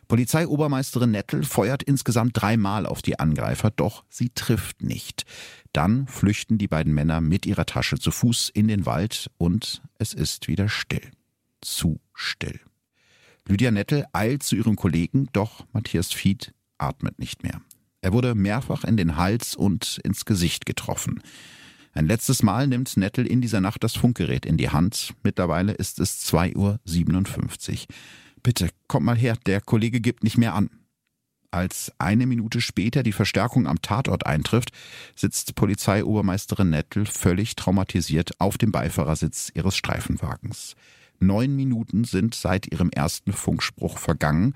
Polizeiobermeisterin 0.08 1.12
Nettel 1.12 1.44
feuert 1.44 1.84
insgesamt 1.84 2.40
dreimal 2.40 2.86
auf 2.86 3.02
die 3.02 3.20
Angreifer, 3.20 3.72
doch 3.72 4.04
sie 4.10 4.30
trifft 4.30 4.84
nicht. 4.84 5.26
Dann 5.74 6.08
flüchten 6.08 6.58
die 6.58 6.68
beiden 6.68 6.94
Männer 6.94 7.22
mit 7.22 7.46
ihrer 7.46 7.66
Tasche 7.66 7.98
zu 7.98 8.12
Fuß 8.12 8.50
in 8.50 8.68
den 8.68 8.86
Wald 8.86 9.32
und 9.38 9.82
es 9.98 10.14
ist 10.14 10.48
wieder 10.48 10.70
still. 10.70 11.12
Zu 11.62 12.00
still. 12.14 12.60
Lydia 13.48 13.72
Nettel 13.72 14.06
eilt 14.14 14.44
zu 14.44 14.56
ihrem 14.56 14.76
Kollegen, 14.76 15.28
doch 15.34 15.66
Matthias 15.72 16.12
Fied 16.12 16.54
atmet 16.78 17.20
nicht 17.20 17.44
mehr. 17.44 17.62
Er 18.02 18.14
wurde 18.14 18.36
mehrfach 18.36 18.84
in 18.84 18.98
den 18.98 19.18
Hals 19.18 19.56
und 19.56 20.00
ins 20.04 20.26
Gesicht 20.26 20.66
getroffen. 20.66 21.22
Ein 21.96 22.08
letztes 22.08 22.44
Mal 22.44 22.68
nimmt 22.68 22.98
Nettel 22.98 23.26
in 23.26 23.40
dieser 23.40 23.62
Nacht 23.62 23.82
das 23.82 23.96
Funkgerät 23.96 24.46
in 24.46 24.58
die 24.58 24.70
Hand. 24.70 25.14
Mittlerweile 25.24 25.72
ist 25.72 26.02
es 26.02 26.30
2.57 26.30 26.58
Uhr. 26.58 27.86
Bitte, 28.44 28.70
komm 28.90 29.06
mal 29.06 29.16
her, 29.16 29.38
der 29.46 29.62
Kollege 29.62 30.02
gibt 30.02 30.26
nicht 30.26 30.38
mehr 30.38 30.54
an. 30.56 30.70
Als 31.52 31.94
eine 31.98 32.26
Minute 32.28 32.60
später 32.60 33.02
die 33.02 33.14
Verstärkung 33.14 33.66
am 33.66 33.82
Tatort 33.82 34.26
eintrifft, 34.26 34.72
sitzt 35.16 35.56
Polizeiobermeisterin 35.56 36.70
Nettel 36.70 37.06
völlig 37.06 37.56
traumatisiert 37.56 38.42
auf 38.42 38.58
dem 38.58 38.74
Beifahrersitz 38.74 39.54
ihres 39.56 39.78
Streifenwagens. 39.78 40.76
Neun 41.20 41.56
Minuten 41.56 42.04
sind 42.04 42.36
seit 42.36 42.70
ihrem 42.70 42.90
ersten 42.90 43.32
Funkspruch 43.32 44.00
vergangen. 44.00 44.54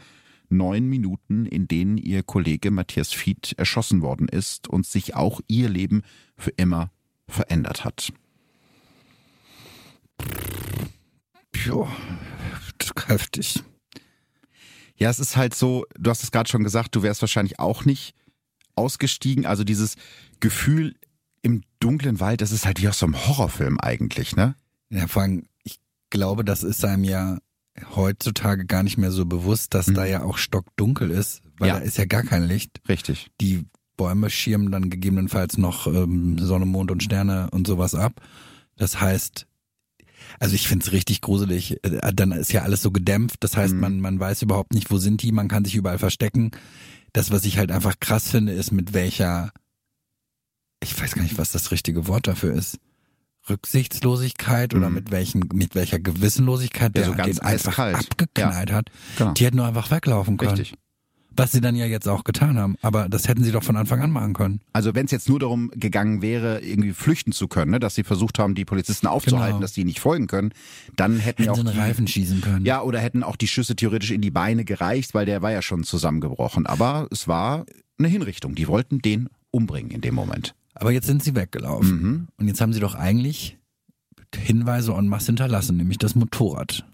neun 0.49 0.89
Minuten, 0.89 1.45
in 1.45 1.69
denen 1.69 1.97
ihr 1.97 2.21
Kollege 2.23 2.69
Matthias 2.69 3.13
Fied 3.13 3.53
erschossen 3.57 4.01
worden 4.01 4.27
ist 4.27 4.67
und 4.67 4.85
sich 4.85 5.15
auch 5.15 5.39
ihr 5.47 5.69
Leben 5.69 6.01
für 6.35 6.49
immer 6.49 6.91
verändert 7.29 7.85
hat. 7.85 8.11
Ja, 11.65 11.87
heftig. 13.07 13.63
Ja, 14.95 15.09
es 15.09 15.19
ist 15.19 15.37
halt 15.37 15.55
so, 15.55 15.85
du 15.97 16.09
hast 16.09 16.23
es 16.23 16.31
gerade 16.31 16.49
schon 16.49 16.63
gesagt, 16.63 16.95
du 16.95 17.03
wärst 17.03 17.21
wahrscheinlich 17.21 17.59
auch 17.59 17.85
nicht 17.85 18.15
ausgestiegen. 18.75 19.45
Also 19.45 19.63
dieses 19.63 19.95
Gefühl 20.39 20.95
im 21.41 21.63
dunklen 21.79 22.19
Wald, 22.19 22.41
das 22.41 22.51
ist 22.51 22.65
halt 22.65 22.81
wie 22.81 22.89
aus 22.89 22.99
so 22.99 23.05
einem 23.05 23.27
Horrorfilm 23.27 23.79
eigentlich, 23.79 24.35
ne? 24.35 24.55
Ja, 24.89 25.07
vor 25.07 25.21
allem, 25.21 25.45
ich 25.63 25.79
glaube, 26.09 26.43
das 26.43 26.63
ist 26.63 26.83
einem 26.83 27.03
ja 27.03 27.37
heutzutage 27.95 28.65
gar 28.65 28.83
nicht 28.83 28.97
mehr 28.97 29.11
so 29.11 29.25
bewusst, 29.25 29.73
dass 29.73 29.87
mhm. 29.87 29.93
da 29.93 30.05
ja 30.05 30.23
auch 30.23 30.37
stockdunkel 30.37 31.11
ist, 31.11 31.41
weil 31.57 31.69
ja. 31.69 31.79
da 31.79 31.85
ist 31.85 31.97
ja 31.97 32.05
gar 32.05 32.23
kein 32.23 32.43
Licht. 32.43 32.81
Richtig. 32.89 33.31
Die 33.39 33.65
Bäume 33.99 34.29
schirmen 34.29 34.71
dann 34.71 34.89
gegebenenfalls 34.89 35.57
noch 35.57 35.85
ähm, 35.85 36.39
Sonne, 36.39 36.65
Mond 36.65 36.89
und 36.89 37.03
Sterne 37.03 37.49
und 37.51 37.67
sowas 37.67 37.95
ab. 37.95 38.21
Das 38.77 39.01
heißt, 39.01 39.45
also 40.39 40.55
ich 40.55 40.69
find's 40.69 40.93
richtig 40.93 41.19
gruselig. 41.19 41.83
Äh, 41.83 42.13
dann 42.13 42.31
ist 42.31 42.53
ja 42.53 42.61
alles 42.61 42.81
so 42.81 42.91
gedämpft. 42.91 43.43
Das 43.43 43.57
heißt, 43.57 43.73
mhm. 43.73 43.79
man, 43.81 43.99
man 43.99 44.19
weiß 44.19 44.41
überhaupt 44.41 44.73
nicht, 44.73 44.89
wo 44.89 44.97
sind 44.97 45.21
die, 45.21 45.33
man 45.33 45.49
kann 45.49 45.65
sich 45.65 45.75
überall 45.75 45.99
verstecken. 45.99 46.51
Das, 47.11 47.29
was 47.29 47.43
ich 47.43 47.57
halt 47.57 47.71
einfach 47.71 47.99
krass 47.99 48.29
finde, 48.29 48.53
ist, 48.53 48.71
mit 48.71 48.93
welcher, 48.93 49.51
ich 50.81 50.97
weiß 50.99 51.15
gar 51.15 51.23
nicht, 51.23 51.37
was 51.37 51.51
das 51.51 51.71
richtige 51.71 52.07
Wort 52.07 52.27
dafür 52.27 52.53
ist. 52.53 52.79
Rücksichtslosigkeit 53.49 54.73
oder 54.75 54.87
mhm. 54.87 54.95
mit 54.95 55.11
welchen, 55.11 55.49
mit 55.53 55.75
welcher 55.75 55.99
Gewissenlosigkeit 55.99 56.95
der 56.95 57.03
ja, 57.03 57.09
so 57.09 57.15
ganz 57.15 57.39
einfach 57.39 57.77
abgeknallt 57.77 58.69
ja. 58.69 58.75
hat. 58.77 58.91
Genau. 59.17 59.33
Die 59.33 59.45
hätten 59.45 59.57
nur 59.57 59.65
einfach 59.65 59.91
weglaufen 59.91 60.37
können. 60.37 60.51
Richtig. 60.51 60.77
Was 61.39 61.51
sie 61.51 61.61
dann 61.61 61.75
ja 61.75 61.85
jetzt 61.85 62.07
auch 62.07 62.23
getan 62.23 62.57
haben. 62.57 62.75
Aber 62.81 63.09
das 63.09 63.27
hätten 63.27 63.43
sie 63.43 63.51
doch 63.51 63.63
von 63.63 63.77
Anfang 63.77 64.01
an 64.01 64.11
machen 64.11 64.33
können. 64.33 64.61
Also 64.73 64.95
wenn 64.95 65.05
es 65.05 65.11
jetzt 65.11 65.29
nur 65.29 65.39
darum 65.39 65.71
gegangen 65.71 66.21
wäre, 66.21 66.59
irgendwie 66.61 66.93
flüchten 66.93 67.31
zu 67.31 67.47
können, 67.47 67.71
ne, 67.71 67.79
dass 67.79 67.95
sie 67.95 68.03
versucht 68.03 68.39
haben, 68.39 68.55
die 68.55 68.65
Polizisten 68.65 69.07
aufzuhalten, 69.07 69.53
genau. 69.53 69.61
dass 69.61 69.73
die 69.73 69.85
nicht 69.85 69.99
folgen 69.99 70.27
können, 70.27 70.51
dann 70.95 71.17
hätten, 71.17 71.43
hätten 71.43 71.51
auch 71.51 71.55
sie 71.55 71.61
einen 71.61 71.79
Reifen 71.79 72.07
schießen 72.07 72.41
können. 72.41 72.65
Ja, 72.65 72.81
oder 72.81 72.99
hätten 72.99 73.23
auch 73.23 73.35
die 73.35 73.47
Schüsse 73.47 73.75
theoretisch 73.75 74.11
in 74.11 74.21
die 74.21 74.31
Beine 74.31 74.65
gereicht, 74.65 75.13
weil 75.13 75.25
der 75.25 75.41
war 75.41 75.51
ja 75.51 75.61
schon 75.61 75.83
zusammengebrochen. 75.83 76.65
Aber 76.65 77.07
es 77.11 77.27
war 77.27 77.65
eine 77.97 78.07
Hinrichtung. 78.07 78.55
Die 78.55 78.67
wollten 78.67 78.99
den 78.99 79.29
umbringen 79.51 79.91
in 79.91 80.01
dem 80.01 80.15
Moment. 80.15 80.55
Aber 80.75 80.91
jetzt 80.91 81.07
sind 81.07 81.23
sie 81.23 81.35
weggelaufen. 81.35 82.01
Mhm. 82.01 82.27
Und 82.37 82.47
jetzt 82.47 82.61
haben 82.61 82.73
sie 82.73 82.79
doch 82.79 82.95
eigentlich 82.95 83.57
Hinweise 84.35 84.93
en 84.93 85.07
masse 85.07 85.27
hinterlassen, 85.27 85.77
nämlich 85.77 85.97
das 85.97 86.15
Motorrad. 86.15 86.85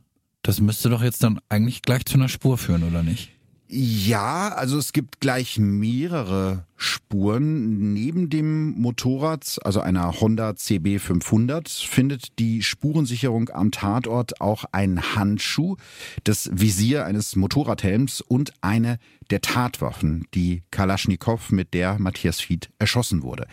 Das 0.42 0.62
müsste 0.62 0.90
doch 0.90 1.04
jetzt 1.04 1.24
dann 1.24 1.40
eigentlich 1.50 1.82
gleich 1.82 2.06
zu 2.06 2.16
einer 2.16 2.30
Spur 2.30 2.58
führen, 2.58 2.84
oder 2.84 3.04
nicht? 3.04 3.35
Ja, 3.68 4.50
also 4.50 4.78
es 4.78 4.94
gibt 4.94 5.20
gleich 5.22 5.58
mehrere 5.58 6.68
Spuren. 6.78 7.94
Neben 7.94 8.30
dem 8.30 8.80
Motorrad, 8.80 9.58
also 9.64 9.80
einer 9.80 10.22
Honda 10.22 10.56
CB 10.56 11.00
500, 11.00 11.68
findet 11.68 12.38
die 12.38 12.62
Spurensicherung 12.62 13.50
am 13.50 13.72
Tatort 13.72 14.40
auch 14.40 14.66
einen 14.72 15.16
Handschuh, 15.16 15.78
das 16.24 16.50
Visier 16.54 17.06
eines 17.06 17.36
Motorradhelms 17.36 18.22
und 18.22 18.54
eine 18.62 19.00
der 19.32 19.42
Tatwaffen, 19.42 20.28
die 20.36 20.62
Kalaschnikow, 20.70 21.52
mit 21.52 21.74
der 21.74 21.98
Matthias 21.98 22.40
Fied 22.40 22.70
erschossen 22.78 23.24
wurde. 23.24 23.48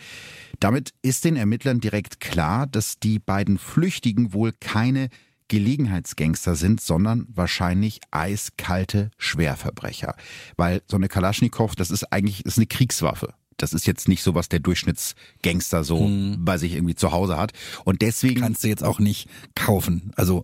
Damit 0.59 0.91
ist 1.01 1.25
den 1.25 1.37
Ermittlern 1.37 1.79
direkt 1.79 2.19
klar, 2.19 2.67
dass 2.67 2.99
die 2.99 3.17
beiden 3.17 3.57
Flüchtigen 3.57 4.31
wohl 4.31 4.51
keine 4.59 5.09
Gelegenheitsgangster 5.53 6.55
sind, 6.55 6.81
sondern 6.81 7.27
wahrscheinlich 7.31 8.01
eiskalte 8.09 9.11
Schwerverbrecher. 9.19 10.15
Weil 10.57 10.81
so 10.87 10.97
eine 10.97 11.07
Kalaschnikow, 11.07 11.75
das 11.75 11.91
ist 11.91 12.11
eigentlich 12.11 12.43
ist 12.43 12.57
eine 12.57 12.65
Kriegswaffe. 12.65 13.35
Das 13.57 13.71
ist 13.71 13.85
jetzt 13.85 14.07
nicht 14.07 14.23
so, 14.23 14.33
was 14.33 14.49
der 14.49 14.57
Durchschnittsgangster 14.57 15.83
so 15.83 15.99
hm. 15.99 16.43
bei 16.43 16.57
sich 16.57 16.73
irgendwie 16.73 16.95
zu 16.95 17.11
Hause 17.11 17.37
hat. 17.37 17.51
Und 17.85 18.01
deswegen. 18.01 18.41
Kannst 18.41 18.63
du 18.63 18.67
jetzt 18.67 18.83
auch 18.83 18.97
nicht 18.97 19.29
kaufen. 19.53 20.11
Also. 20.15 20.43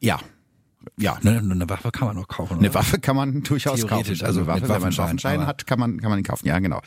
Ja, 0.00 0.20
ja. 0.96 1.18
Ne, 1.22 1.38
eine 1.38 1.68
Waffe 1.68 1.90
kann 1.90 2.08
man 2.08 2.16
noch 2.16 2.28
kaufen. 2.28 2.54
Oder? 2.54 2.60
Eine 2.60 2.74
Waffe 2.74 2.98
kann 2.98 3.16
man 3.16 3.42
durchaus 3.42 3.86
kaufen. 3.86 4.10
Also, 4.10 4.24
also 4.24 4.46
Waffe, 4.46 4.62
wenn 4.62 4.68
man 4.68 4.84
einen 4.84 4.96
Waffenschein 4.96 5.46
hat, 5.46 5.66
kann 5.66 5.78
man, 5.78 6.00
kann 6.00 6.10
man 6.10 6.18
ihn 6.18 6.24
kaufen. 6.24 6.46
Ja, 6.46 6.58
genau. 6.58 6.80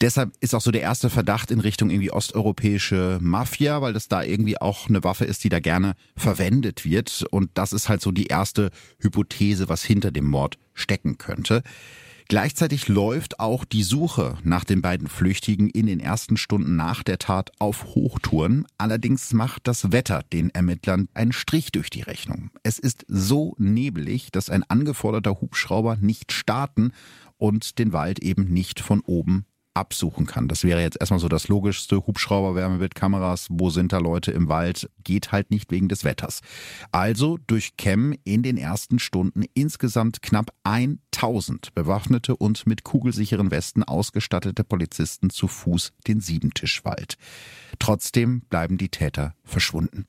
Deshalb 0.00 0.32
ist 0.40 0.54
auch 0.54 0.60
so 0.60 0.70
der 0.70 0.82
erste 0.82 1.10
Verdacht 1.10 1.50
in 1.50 1.60
Richtung 1.60 1.90
irgendwie 1.90 2.10
osteuropäische 2.10 3.18
Mafia, 3.20 3.82
weil 3.82 3.92
das 3.92 4.08
da 4.08 4.22
irgendwie 4.22 4.60
auch 4.60 4.88
eine 4.88 5.04
Waffe 5.04 5.24
ist, 5.24 5.44
die 5.44 5.48
da 5.48 5.60
gerne 5.60 5.94
verwendet 6.16 6.84
wird. 6.84 7.24
Und 7.30 7.50
das 7.54 7.72
ist 7.72 7.88
halt 7.88 8.00
so 8.00 8.12
die 8.12 8.26
erste 8.26 8.70
Hypothese, 9.00 9.68
was 9.68 9.84
hinter 9.84 10.10
dem 10.10 10.26
Mord 10.26 10.58
stecken 10.74 11.18
könnte. 11.18 11.62
Gleichzeitig 12.28 12.88
läuft 12.88 13.38
auch 13.38 13.64
die 13.64 13.84
Suche 13.84 14.36
nach 14.42 14.64
den 14.64 14.82
beiden 14.82 15.06
Flüchtigen 15.06 15.70
in 15.70 15.86
den 15.86 16.00
ersten 16.00 16.36
Stunden 16.36 16.74
nach 16.74 17.04
der 17.04 17.18
Tat 17.18 17.52
auf 17.60 17.94
Hochtouren. 17.94 18.66
Allerdings 18.78 19.32
macht 19.32 19.68
das 19.68 19.92
Wetter 19.92 20.24
den 20.32 20.50
Ermittlern 20.50 21.08
einen 21.14 21.32
Strich 21.32 21.70
durch 21.70 21.88
die 21.88 22.02
Rechnung. 22.02 22.50
Es 22.64 22.80
ist 22.80 23.04
so 23.06 23.54
nebelig, 23.58 24.32
dass 24.32 24.50
ein 24.50 24.64
angeforderter 24.64 25.40
Hubschrauber 25.40 25.96
nicht 26.00 26.32
starten 26.32 26.90
und 27.38 27.78
den 27.78 27.92
Wald 27.92 28.18
eben 28.18 28.52
nicht 28.52 28.80
von 28.80 29.02
oben 29.02 29.46
absuchen 29.76 30.26
kann. 30.26 30.48
Das 30.48 30.64
wäre 30.64 30.80
jetzt 30.80 30.98
erstmal 30.98 31.20
so 31.20 31.28
das 31.28 31.48
Logischste. 31.48 32.06
Hubschrauber, 32.06 32.54
Wärmebildkameras, 32.54 33.48
wo 33.50 33.70
sind 33.70 33.92
da 33.92 33.98
Leute 33.98 34.32
im 34.32 34.48
Wald? 34.48 34.90
Geht 35.04 35.32
halt 35.32 35.50
nicht 35.50 35.70
wegen 35.70 35.88
des 35.88 36.02
Wetters. 36.02 36.40
Also 36.92 37.38
durchkämmen 37.46 38.16
in 38.24 38.42
den 38.42 38.56
ersten 38.56 38.98
Stunden 38.98 39.44
insgesamt 39.54 40.22
knapp 40.22 40.50
1000 40.64 41.74
bewaffnete 41.74 42.36
und 42.36 42.66
mit 42.66 42.84
kugelsicheren 42.84 43.50
Westen 43.50 43.84
ausgestattete 43.84 44.64
Polizisten 44.64 45.30
zu 45.30 45.46
Fuß 45.46 45.92
den 46.06 46.20
Siebentischwald. 46.20 47.16
Trotzdem 47.78 48.40
bleiben 48.48 48.78
die 48.78 48.88
Täter 48.88 49.34
verschwunden. 49.44 50.06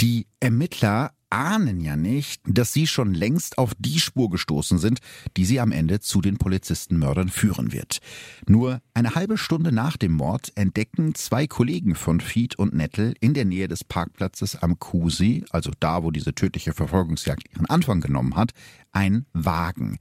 Die 0.00 0.26
Ermittler 0.40 1.12
ahnen 1.30 1.80
ja 1.80 1.96
nicht, 1.96 2.40
dass 2.46 2.72
sie 2.72 2.86
schon 2.86 3.14
längst 3.14 3.58
auf 3.58 3.72
die 3.78 3.98
Spur 3.98 4.30
gestoßen 4.30 4.78
sind, 4.78 5.00
die 5.36 5.44
sie 5.44 5.60
am 5.60 5.72
Ende 5.72 6.00
zu 6.00 6.20
den 6.20 6.38
Polizistenmördern 6.38 7.28
führen 7.28 7.72
wird. 7.72 7.98
Nur 8.46 8.80
eine 8.94 9.14
halbe 9.14 9.36
Stunde 9.36 9.72
nach 9.72 9.96
dem 9.96 10.12
Mord 10.12 10.52
entdecken 10.54 11.14
zwei 11.14 11.46
Kollegen 11.46 11.94
von 11.94 12.20
Fied 12.20 12.58
und 12.58 12.74
Nettel 12.74 13.14
in 13.20 13.34
der 13.34 13.44
Nähe 13.44 13.68
des 13.68 13.84
Parkplatzes 13.84 14.56
am 14.56 14.78
Kusi, 14.78 15.44
also 15.50 15.70
da, 15.80 16.02
wo 16.02 16.10
diese 16.10 16.34
tödliche 16.34 16.72
Verfolgungsjagd 16.72 17.50
ihren 17.52 17.66
Anfang 17.66 18.00
genommen 18.00 18.36
hat, 18.36 18.52
einen 18.92 19.26
Wagen. 19.32 19.98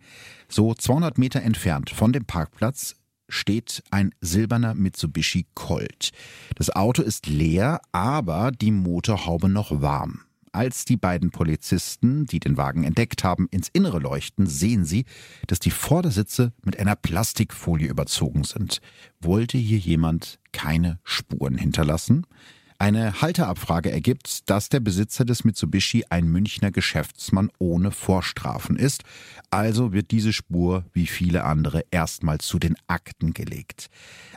So 0.47 0.73
200 0.73 1.17
Meter 1.17 1.41
entfernt 1.41 1.89
von 1.89 2.13
dem 2.13 2.25
Parkplatz 2.25 2.95
steht 3.27 3.83
ein 3.91 4.11
silberner 4.21 4.75
Mitsubishi 4.75 5.45
Colt. 5.53 6.11
Das 6.55 6.75
Auto 6.75 7.01
ist 7.01 7.27
leer, 7.27 7.81
aber 7.91 8.51
die 8.51 8.71
Motorhaube 8.71 9.49
noch 9.49 9.81
warm. 9.81 10.21
Als 10.51 10.85
die 10.85 10.95
beiden 10.95 11.31
Polizisten, 11.31 12.25
die 12.27 12.39
den 12.39 12.55
Wagen 12.55 12.85
entdeckt 12.85 13.25
haben, 13.25 13.49
ins 13.51 13.67
Innere 13.73 13.99
leuchten, 13.99 14.47
sehen 14.47 14.85
sie, 14.85 15.03
dass 15.47 15.59
die 15.59 15.71
Vordersitze 15.71 16.53
mit 16.63 16.79
einer 16.79 16.95
Plastikfolie 16.95 17.89
überzogen 17.89 18.45
sind. 18.45 18.79
Wollte 19.19 19.57
hier 19.57 19.79
jemand 19.79 20.39
keine 20.53 20.99
Spuren 21.03 21.57
hinterlassen? 21.57 22.25
Eine 22.77 23.21
Halterabfrage 23.21 23.89
ergibt, 23.89 24.49
dass 24.49 24.67
der 24.67 24.81
Besitzer 24.81 25.23
des 25.23 25.45
Mitsubishi 25.45 26.03
ein 26.09 26.27
Münchner 26.27 26.71
Geschäftsmann 26.71 27.49
ohne 27.57 27.91
Vorstrafen 27.91 28.75
ist. 28.75 29.03
Also 29.49 29.93
wird 29.93 30.11
diese 30.11 30.33
Spur, 30.33 30.83
wie 30.91 31.07
viele 31.07 31.45
andere, 31.45 31.85
erstmal 31.89 32.39
zu 32.39 32.59
den 32.59 32.75
Akten 32.87 33.33
gelegt. 33.33 33.87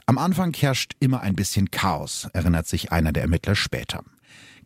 Am 0.06 0.18
Anfang 0.18 0.54
herrscht 0.54 0.94
immer 1.00 1.20
ein 1.20 1.34
bisschen 1.34 1.72
Chaos, 1.72 2.28
erinnert 2.32 2.68
sich 2.68 2.92
einer 2.92 3.12
der 3.12 3.24
Ermittler 3.24 3.56
später. 3.56 4.04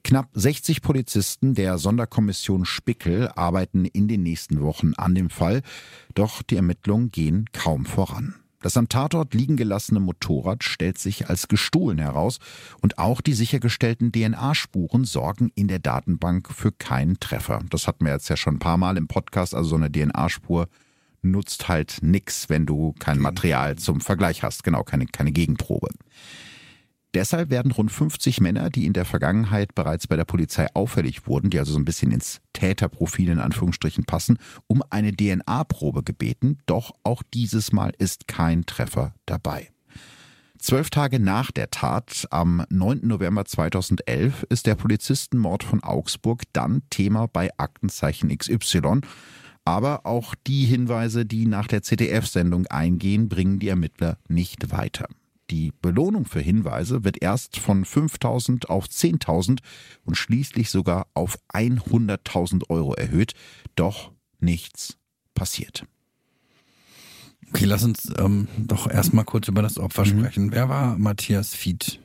Knapp 0.05 0.29
60 0.35 0.83
Polizisten 0.83 1.55
der 1.55 1.79
Sonderkommission 1.79 2.67
Spickel 2.67 3.29
arbeiten 3.37 3.87
in 3.87 4.07
den 4.07 4.23
nächsten 4.23 4.61
Wochen 4.61 4.93
an 4.97 5.15
dem 5.15 5.31
Fall, 5.31 5.63
doch 6.15 6.43
die 6.43 6.57
Ermittlungen 6.57 7.11
gehen 7.11 7.47
kaum 7.53 7.87
voran. 7.87 8.35
Das 8.63 8.77
am 8.77 8.89
Tatort 8.89 9.35
liegen 9.35 9.57
gelassene 9.57 10.01
Motorrad 10.01 10.65
stellt 10.65 10.99
sich 10.99 11.29
als 11.29 11.49
gestohlen 11.49 11.99
heraus 11.99 12.39
und 12.81 12.99
auch 12.99 13.21
die 13.21 13.35
sichergestellten 13.35 14.13
DNA-Spuren 14.13 15.05
sorgen 15.05 15.51
in 15.55 15.69
der 15.69 15.81
Datenbank 15.81 16.49
für 16.53 16.73
keinen 16.73 17.21
Treffer. 17.21 17.61
Das 17.71 17.87
hatten 17.87 18.05
wir 18.05 18.13
jetzt 18.13 18.29
ja 18.29 18.37
schon 18.37 18.57
ein 18.57 18.61
paar 18.61 18.79
Mal 18.79 18.97
im 18.97 19.09
Podcast, 19.09 19.55
also 19.55 19.71
so 19.71 19.77
eine 19.77 19.91
DNA-Spur 19.91 20.69
nutzt 21.23 21.69
halt 21.69 21.99
nix, 22.03 22.49
wenn 22.49 22.67
du 22.67 22.95
kein 22.99 23.19
Material 23.19 23.77
zum 23.77 24.01
Vergleich 24.01 24.43
hast, 24.43 24.65
genau, 24.65 24.83
keine, 24.83 25.07
keine 25.07 25.33
Gegenprobe. 25.33 25.89
Deshalb 27.15 27.51
werden 27.51 27.73
rund 27.73 27.93
50 27.93 28.41
Männer, 28.41 28.71
die 28.71 28.87
in 28.87 28.95
der 28.95 29.05
Vergangenheit 29.05 29.75
bereits 29.75 30.07
bei 30.07 30.17
der 30.17 30.25
Polizei 30.25 30.67
auffällig 30.73 31.27
wurden, 31.27 31.51
die 31.51 31.59
also 31.59 31.73
so 31.73 31.79
ein 31.79 31.85
bisschen 31.85 32.11
ins 32.11 32.41
Täterprofil 32.55 33.29
in 33.29 33.39
Anführungsstrichen 33.39 34.05
passen, 34.05 34.39
um 34.67 34.83
eine 34.89 35.13
DNA-Probe 35.15 36.03
gebeten. 36.03 36.59
Doch 36.65 36.93
auch 37.03 37.23
dieses 37.35 37.73
Mal 37.73 37.93
ist 37.99 38.29
kein 38.29 38.65
Treffer 38.65 39.15
dabei. 39.27 39.69
Zwölf 40.59 40.91
Tage 40.91 41.19
nach 41.19 41.51
der 41.51 41.71
Tat, 41.71 42.29
am 42.31 42.65
9. 42.71 43.01
November 43.03 43.45
2011, 43.45 44.45
ist 44.49 44.67
der 44.67 44.77
Polizistenmord 44.77 45.65
von 45.65 45.83
Augsburg 45.83 46.45
dann 46.53 46.83
Thema 46.89 47.27
bei 47.27 47.51
Aktenzeichen 47.59 48.37
XY. 48.37 49.01
Aber 49.65 50.07
auch 50.07 50.35
die 50.47 50.65
Hinweise, 50.65 51.27
die 51.27 51.47
nach 51.47 51.67
der 51.67 51.83
ZDF-Sendung 51.83 52.69
eingehen, 52.69 53.29
bringen 53.29 53.59
die 53.59 53.69
Ermittler 53.69 54.19
nicht 54.29 54.71
weiter. 54.71 55.09
Die 55.53 55.71
Belohnung 55.83 56.25
für 56.25 56.41
Hinweise 56.41 57.05
wird 57.05 57.21
erst 57.23 57.59
von 57.59 57.85
5.000 57.85 58.67
auf 58.69 58.87
10.000 58.87 59.59
und 60.03 60.15
schließlich 60.17 60.71
sogar 60.71 61.09
auf 61.13 61.39
100.000 61.53 62.71
Euro 62.71 62.95
erhöht. 62.95 63.35
Doch 63.77 64.13
nichts 64.41 64.97
passiert. 65.35 65.85
Okay, 67.51 67.67
lass 67.67 67.85
uns 67.85 68.11
ähm, 68.17 68.49
doch 68.57 68.89
erstmal 68.89 69.27
kurz 69.27 69.47
über 69.49 69.61
das 69.61 69.79
Opfer 69.79 70.07
Mhm. 70.07 70.21
sprechen. 70.21 70.53
Wer 70.53 70.71
war 70.71 70.97
Matthias 70.97 71.55
Fied? 71.55 72.01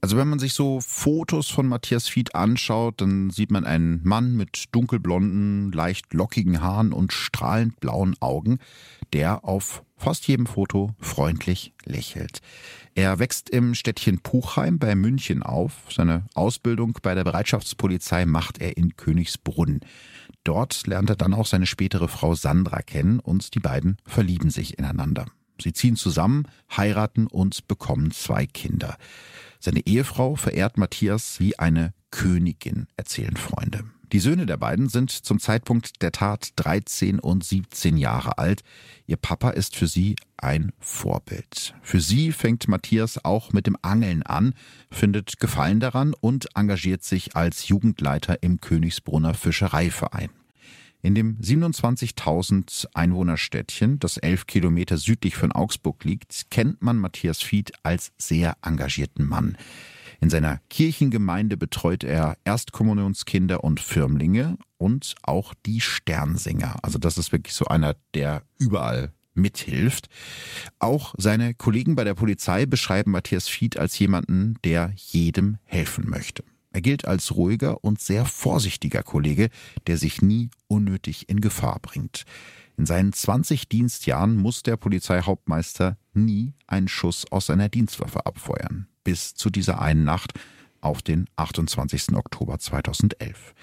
Also 0.00 0.16
wenn 0.16 0.28
man 0.28 0.38
sich 0.38 0.54
so 0.54 0.80
Fotos 0.80 1.48
von 1.48 1.68
Matthias 1.68 2.08
Fied 2.08 2.34
anschaut, 2.34 3.02
dann 3.02 3.28
sieht 3.28 3.50
man 3.50 3.64
einen 3.64 4.00
Mann 4.02 4.34
mit 4.34 4.64
dunkelblonden, 4.72 5.70
leicht 5.72 6.14
lockigen 6.14 6.62
Haaren 6.62 6.92
und 6.92 7.12
strahlend 7.12 7.78
blauen 7.80 8.16
Augen, 8.20 8.58
der 9.12 9.44
auf 9.44 9.84
fast 10.02 10.26
jedem 10.26 10.46
Foto 10.46 10.94
freundlich 10.98 11.72
lächelt. 11.84 12.40
Er 12.94 13.18
wächst 13.20 13.48
im 13.48 13.74
Städtchen 13.74 14.18
Puchheim 14.18 14.78
bei 14.78 14.94
München 14.94 15.42
auf. 15.42 15.72
Seine 15.90 16.26
Ausbildung 16.34 16.98
bei 17.02 17.14
der 17.14 17.24
Bereitschaftspolizei 17.24 18.26
macht 18.26 18.60
er 18.60 18.76
in 18.76 18.96
Königsbrunn. 18.96 19.80
Dort 20.44 20.86
lernt 20.88 21.10
er 21.10 21.16
dann 21.16 21.34
auch 21.34 21.46
seine 21.46 21.66
spätere 21.66 22.08
Frau 22.08 22.34
Sandra 22.34 22.82
kennen 22.82 23.20
und 23.20 23.54
die 23.54 23.60
beiden 23.60 23.96
verlieben 24.04 24.50
sich 24.50 24.76
ineinander. 24.76 25.26
Sie 25.60 25.72
ziehen 25.72 25.94
zusammen, 25.94 26.48
heiraten 26.76 27.28
und 27.28 27.68
bekommen 27.68 28.10
zwei 28.10 28.46
Kinder. 28.46 28.96
Seine 29.60 29.86
Ehefrau 29.86 30.34
verehrt 30.34 30.78
Matthias 30.78 31.38
wie 31.38 31.58
eine 31.60 31.94
Königin, 32.10 32.88
erzählen 32.96 33.36
Freunde. 33.36 33.84
Die 34.12 34.20
Söhne 34.20 34.44
der 34.44 34.58
beiden 34.58 34.90
sind 34.90 35.10
zum 35.10 35.40
Zeitpunkt 35.40 36.02
der 36.02 36.12
Tat 36.12 36.50
13 36.56 37.18
und 37.18 37.44
17 37.44 37.96
Jahre 37.96 38.36
alt. 38.36 38.62
Ihr 39.06 39.16
Papa 39.16 39.50
ist 39.50 39.74
für 39.74 39.86
sie 39.86 40.16
ein 40.36 40.72
Vorbild. 40.80 41.74
Für 41.80 41.98
sie 41.98 42.30
fängt 42.30 42.68
Matthias 42.68 43.24
auch 43.24 43.54
mit 43.54 43.66
dem 43.66 43.78
Angeln 43.80 44.22
an, 44.22 44.52
findet 44.90 45.40
Gefallen 45.40 45.80
daran 45.80 46.12
und 46.20 46.54
engagiert 46.54 47.02
sich 47.02 47.36
als 47.36 47.68
Jugendleiter 47.68 48.42
im 48.42 48.60
Königsbrunner 48.60 49.32
Fischereiverein. 49.32 50.28
In 51.00 51.14
dem 51.14 51.38
27.000 51.38 52.88
Einwohnerstädtchen, 52.92 53.98
das 53.98 54.18
elf 54.18 54.46
Kilometer 54.46 54.98
südlich 54.98 55.36
von 55.36 55.52
Augsburg 55.52 56.04
liegt, 56.04 56.50
kennt 56.50 56.82
man 56.82 56.98
Matthias 56.98 57.40
Fied 57.40 57.72
als 57.82 58.12
sehr 58.18 58.58
engagierten 58.62 59.26
Mann. 59.26 59.56
In 60.22 60.30
seiner 60.30 60.60
Kirchengemeinde 60.70 61.56
betreut 61.56 62.04
er 62.04 62.36
Erstkommunionskinder 62.44 63.64
und 63.64 63.80
Firmlinge 63.80 64.56
und 64.78 65.16
auch 65.22 65.52
die 65.66 65.80
Sternsinger. 65.80 66.76
Also 66.82 67.00
das 67.00 67.18
ist 67.18 67.32
wirklich 67.32 67.54
so 67.54 67.64
einer, 67.64 67.96
der 68.14 68.44
überall 68.56 69.12
mithilft. 69.34 70.08
Auch 70.78 71.16
seine 71.18 71.54
Kollegen 71.54 71.96
bei 71.96 72.04
der 72.04 72.14
Polizei 72.14 72.66
beschreiben 72.66 73.10
Matthias 73.10 73.48
Fied 73.48 73.76
als 73.76 73.98
jemanden, 73.98 74.54
der 74.64 74.92
jedem 74.94 75.58
helfen 75.64 76.08
möchte. 76.08 76.44
Er 76.70 76.82
gilt 76.82 77.04
als 77.04 77.34
ruhiger 77.34 77.82
und 77.82 78.00
sehr 78.00 78.24
vorsichtiger 78.24 79.02
Kollege, 79.02 79.48
der 79.88 79.98
sich 79.98 80.22
nie 80.22 80.50
unnötig 80.68 81.28
in 81.28 81.40
Gefahr 81.40 81.80
bringt. 81.82 82.26
In 82.78 82.86
seinen 82.86 83.12
20 83.12 83.68
Dienstjahren 83.68 84.36
muss 84.36 84.62
der 84.62 84.76
Polizeihauptmeister 84.76 85.98
nie 86.14 86.54
einen 86.68 86.86
Schuss 86.86 87.26
aus 87.32 87.46
seiner 87.46 87.68
Dienstwaffe 87.68 88.24
abfeuern. 88.24 88.86
Bis 89.04 89.34
zu 89.34 89.50
dieser 89.50 89.80
einen 89.80 90.04
Nacht 90.04 90.32
auf 90.80 91.02
den 91.02 91.26
28. 91.36 92.14
Oktober 92.14 92.58
2011. 92.58 93.54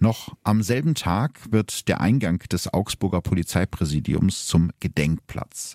Noch 0.00 0.36
am 0.44 0.62
selben 0.62 0.94
Tag 0.94 1.50
wird 1.50 1.88
der 1.88 2.00
Eingang 2.00 2.38
des 2.50 2.72
Augsburger 2.72 3.20
Polizeipräsidiums 3.20 4.46
zum 4.46 4.70
Gedenkplatz. 4.78 5.74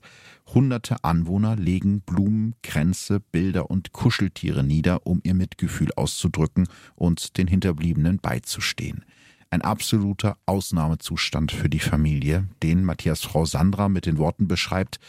Hunderte 0.53 1.03
Anwohner 1.03 1.57
legen 1.57 2.01
Blumen, 2.01 2.55
Kränze, 2.63 3.19
Bilder 3.19 3.69
und 3.69 3.91
Kuscheltiere 3.91 4.63
nieder, 4.63 5.05
um 5.05 5.19
ihr 5.23 5.33
Mitgefühl 5.33 5.91
auszudrücken 5.95 6.69
und 6.95 7.37
den 7.37 7.47
Hinterbliebenen 7.47 8.19
beizustehen. 8.19 9.03
Ein 9.53 9.61
absoluter 9.61 10.35
Ausnahmezustand 10.47 11.51
für 11.51 11.69
die 11.69 11.77
Familie, 11.77 12.47
den 12.63 12.83
Matthias 12.83 13.21
Frau 13.21 13.45
Sandra 13.45 13.87
mit 13.87 14.07
den 14.07 14.17
Worten 14.17 14.47
beschreibt, 14.47 14.99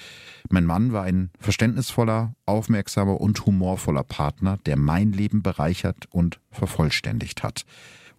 mein 0.51 0.67
Mann 0.67 0.93
war 0.93 1.05
ein 1.05 1.31
verständnisvoller, 1.41 2.35
aufmerksamer 2.45 3.23
und 3.23 3.47
humorvoller 3.47 4.03
Partner, 4.03 4.59
der 4.67 4.77
mein 4.77 5.13
Leben 5.13 5.43
bereichert 5.43 6.09
und 6.11 6.41
vervollständigt 6.51 7.43
hat. 7.43 7.65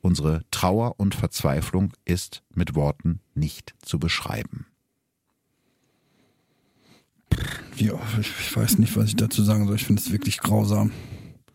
Unsere 0.02 0.42
Trauer 0.50 0.96
und 1.00 1.14
Verzweiflung 1.14 1.94
ist 2.06 2.42
mit 2.56 2.74
Worten 2.74 3.20
nicht 3.36 3.76
zu 3.84 4.00
beschreiben. 4.00 4.66
Ja, 7.76 8.00
ich, 8.20 8.32
ich 8.40 8.58
weiß 8.58 8.80
nicht, 8.80 8.98
was 8.98 9.10
ich 9.10 9.16
dazu 9.16 9.44
sagen 9.44 9.68
soll. 9.68 9.76
Ich 9.76 9.86
finde 9.86 10.02
es 10.02 10.12
wirklich 10.12 10.40
grausam. 10.40 10.92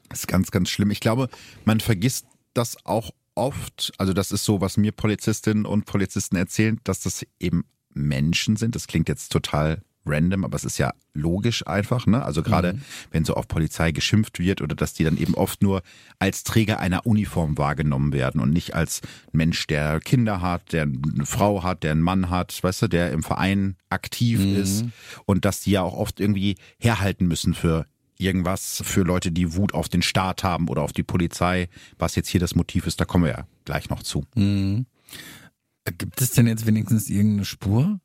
Das 0.08 0.20
ist 0.20 0.28
ganz, 0.28 0.52
ganz 0.52 0.70
schlimm. 0.70 0.92
Ich 0.92 1.00
glaube, 1.00 1.28
man 1.64 1.80
vergisst 1.80 2.26
das 2.54 2.86
auch 2.86 3.10
oft. 3.40 3.92
Also 3.98 4.12
das 4.12 4.30
ist 4.32 4.44
so, 4.44 4.60
was 4.60 4.76
mir 4.76 4.92
Polizistinnen 4.92 5.66
und 5.66 5.86
Polizisten 5.86 6.36
erzählen, 6.36 6.78
dass 6.84 7.00
das 7.00 7.26
eben 7.40 7.64
Menschen 7.92 8.56
sind. 8.56 8.74
Das 8.76 8.86
klingt 8.86 9.08
jetzt 9.08 9.32
total 9.32 9.82
random, 10.06 10.44
aber 10.44 10.56
es 10.56 10.64
ist 10.64 10.78
ja 10.78 10.92
logisch 11.12 11.66
einfach, 11.66 12.06
ne? 12.06 12.24
Also 12.24 12.42
gerade 12.42 12.72
Mhm. 12.72 12.80
wenn 13.10 13.24
so 13.26 13.34
auf 13.34 13.48
Polizei 13.48 13.92
geschimpft 13.92 14.38
wird 14.38 14.62
oder 14.62 14.74
dass 14.74 14.94
die 14.94 15.04
dann 15.04 15.18
eben 15.18 15.34
oft 15.34 15.62
nur 15.62 15.82
als 16.18 16.42
Träger 16.42 16.78
einer 16.80 17.04
Uniform 17.04 17.58
wahrgenommen 17.58 18.12
werden 18.14 18.40
und 18.40 18.50
nicht 18.50 18.74
als 18.74 19.02
Mensch, 19.32 19.66
der 19.66 20.00
Kinder 20.00 20.40
hat, 20.40 20.72
der 20.72 20.82
eine 20.84 21.26
Frau 21.26 21.62
hat, 21.62 21.82
der 21.82 21.90
einen 21.92 22.00
Mann 22.00 22.30
hat, 22.30 22.58
weißt 22.62 22.82
du, 22.82 22.88
der 22.88 23.12
im 23.12 23.22
Verein 23.22 23.76
aktiv 23.90 24.40
Mhm. 24.40 24.56
ist 24.56 24.84
und 25.26 25.44
dass 25.44 25.60
die 25.60 25.72
ja 25.72 25.82
auch 25.82 25.94
oft 25.94 26.18
irgendwie 26.18 26.56
herhalten 26.78 27.26
müssen 27.26 27.52
für 27.52 27.86
irgendwas 28.20 28.82
für 28.84 29.02
Leute, 29.02 29.32
die 29.32 29.54
Wut 29.54 29.74
auf 29.74 29.88
den 29.88 30.02
Staat 30.02 30.44
haben 30.44 30.68
oder 30.68 30.82
auf 30.82 30.92
die 30.92 31.02
Polizei. 31.02 31.68
Was 31.98 32.16
jetzt 32.16 32.28
hier 32.28 32.40
das 32.40 32.54
Motiv 32.54 32.86
ist, 32.86 33.00
da 33.00 33.04
kommen 33.04 33.24
wir 33.24 33.32
ja 33.32 33.46
gleich 33.64 33.88
noch 33.90 34.02
zu. 34.02 34.24
Mhm. 34.34 34.86
Gibt 35.98 36.20
es 36.20 36.32
denn 36.32 36.46
jetzt 36.46 36.66
wenigstens 36.66 37.08
irgendeine 37.08 37.44
Spur? 37.44 38.00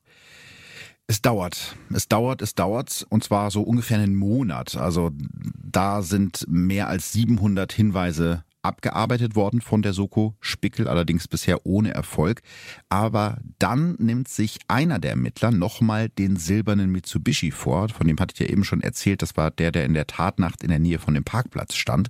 Es 1.08 1.22
dauert, 1.22 1.76
es 1.94 2.08
dauert, 2.08 2.42
es 2.42 2.54
dauert 2.54 3.06
und 3.10 3.22
zwar 3.22 3.52
so 3.52 3.62
ungefähr 3.62 3.98
einen 3.98 4.16
Monat. 4.16 4.76
Also 4.76 5.12
da 5.14 6.02
sind 6.02 6.44
mehr 6.48 6.88
als 6.88 7.12
700 7.12 7.72
Hinweise 7.72 8.42
abgearbeitet 8.66 9.36
worden 9.36 9.60
von 9.60 9.82
der 9.82 9.92
Soko 9.92 10.34
Spickel, 10.40 10.88
allerdings 10.88 11.28
bisher 11.28 11.64
ohne 11.64 11.92
Erfolg. 11.92 12.42
Aber 12.88 13.38
dann 13.58 13.96
nimmt 13.98 14.28
sich 14.28 14.58
einer 14.68 14.98
der 14.98 15.12
Ermittler 15.12 15.50
nochmal 15.50 16.08
den 16.08 16.36
silbernen 16.36 16.90
Mitsubishi 16.90 17.50
vor. 17.50 17.88
Von 17.88 18.06
dem 18.06 18.18
hatte 18.18 18.34
ich 18.34 18.40
ja 18.40 18.52
eben 18.52 18.64
schon 18.64 18.82
erzählt. 18.82 19.22
Das 19.22 19.36
war 19.36 19.50
der, 19.50 19.72
der 19.72 19.84
in 19.84 19.94
der 19.94 20.06
Tatnacht 20.06 20.62
in 20.62 20.70
der 20.70 20.78
Nähe 20.78 20.98
von 20.98 21.14
dem 21.14 21.24
Parkplatz 21.24 21.74
stand. 21.74 22.08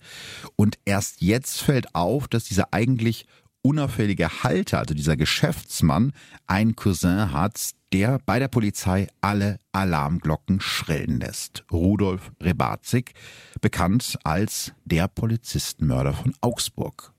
Und 0.56 0.78
erst 0.84 1.22
jetzt 1.22 1.62
fällt 1.62 1.94
auf, 1.94 2.28
dass 2.28 2.44
dieser 2.44 2.72
eigentlich 2.72 3.26
unauffällige 3.66 4.44
Halter, 4.44 4.78
also 4.78 4.94
dieser 4.94 5.16
Geschäftsmann, 5.16 6.12
einen 6.46 6.76
Cousin 6.76 7.32
hat, 7.32 7.70
der 7.92 8.20
bei 8.24 8.38
der 8.38 8.48
Polizei 8.48 9.08
alle 9.20 9.58
Alarmglocken 9.72 10.60
schrillen 10.60 11.18
lässt. 11.18 11.64
Rudolf 11.72 12.30
Rebatzig, 12.40 13.14
bekannt 13.60 14.18
als 14.22 14.72
der 14.84 15.08
Polizistenmörder 15.08 16.12
von 16.12 16.32
Augsburg. 16.40 17.12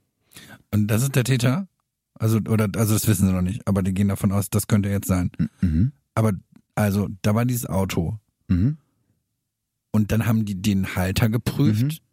Und 0.71 0.87
das 0.87 1.03
ist 1.03 1.15
der 1.15 1.25
Täter? 1.25 1.67
Also, 2.13 2.37
oder, 2.37 2.69
also 2.77 2.93
das 2.93 3.07
wissen 3.07 3.27
sie 3.27 3.33
noch 3.33 3.41
nicht, 3.41 3.67
aber 3.67 3.83
die 3.83 3.93
gehen 3.93 4.07
davon 4.07 4.31
aus, 4.31 4.49
das 4.49 4.67
könnte 4.67 4.89
jetzt 4.89 5.07
sein. 5.07 5.31
Mhm. 5.61 5.91
Aber, 6.15 6.31
also, 6.75 7.09
da 7.21 7.35
war 7.35 7.45
dieses 7.45 7.65
Auto. 7.65 8.19
Mhm. 8.47 8.77
Und 9.91 10.11
dann 10.11 10.25
haben 10.25 10.45
die 10.45 10.61
den 10.61 10.95
Halter 10.95 11.29
geprüft. 11.29 11.83
Mhm. 11.83 12.06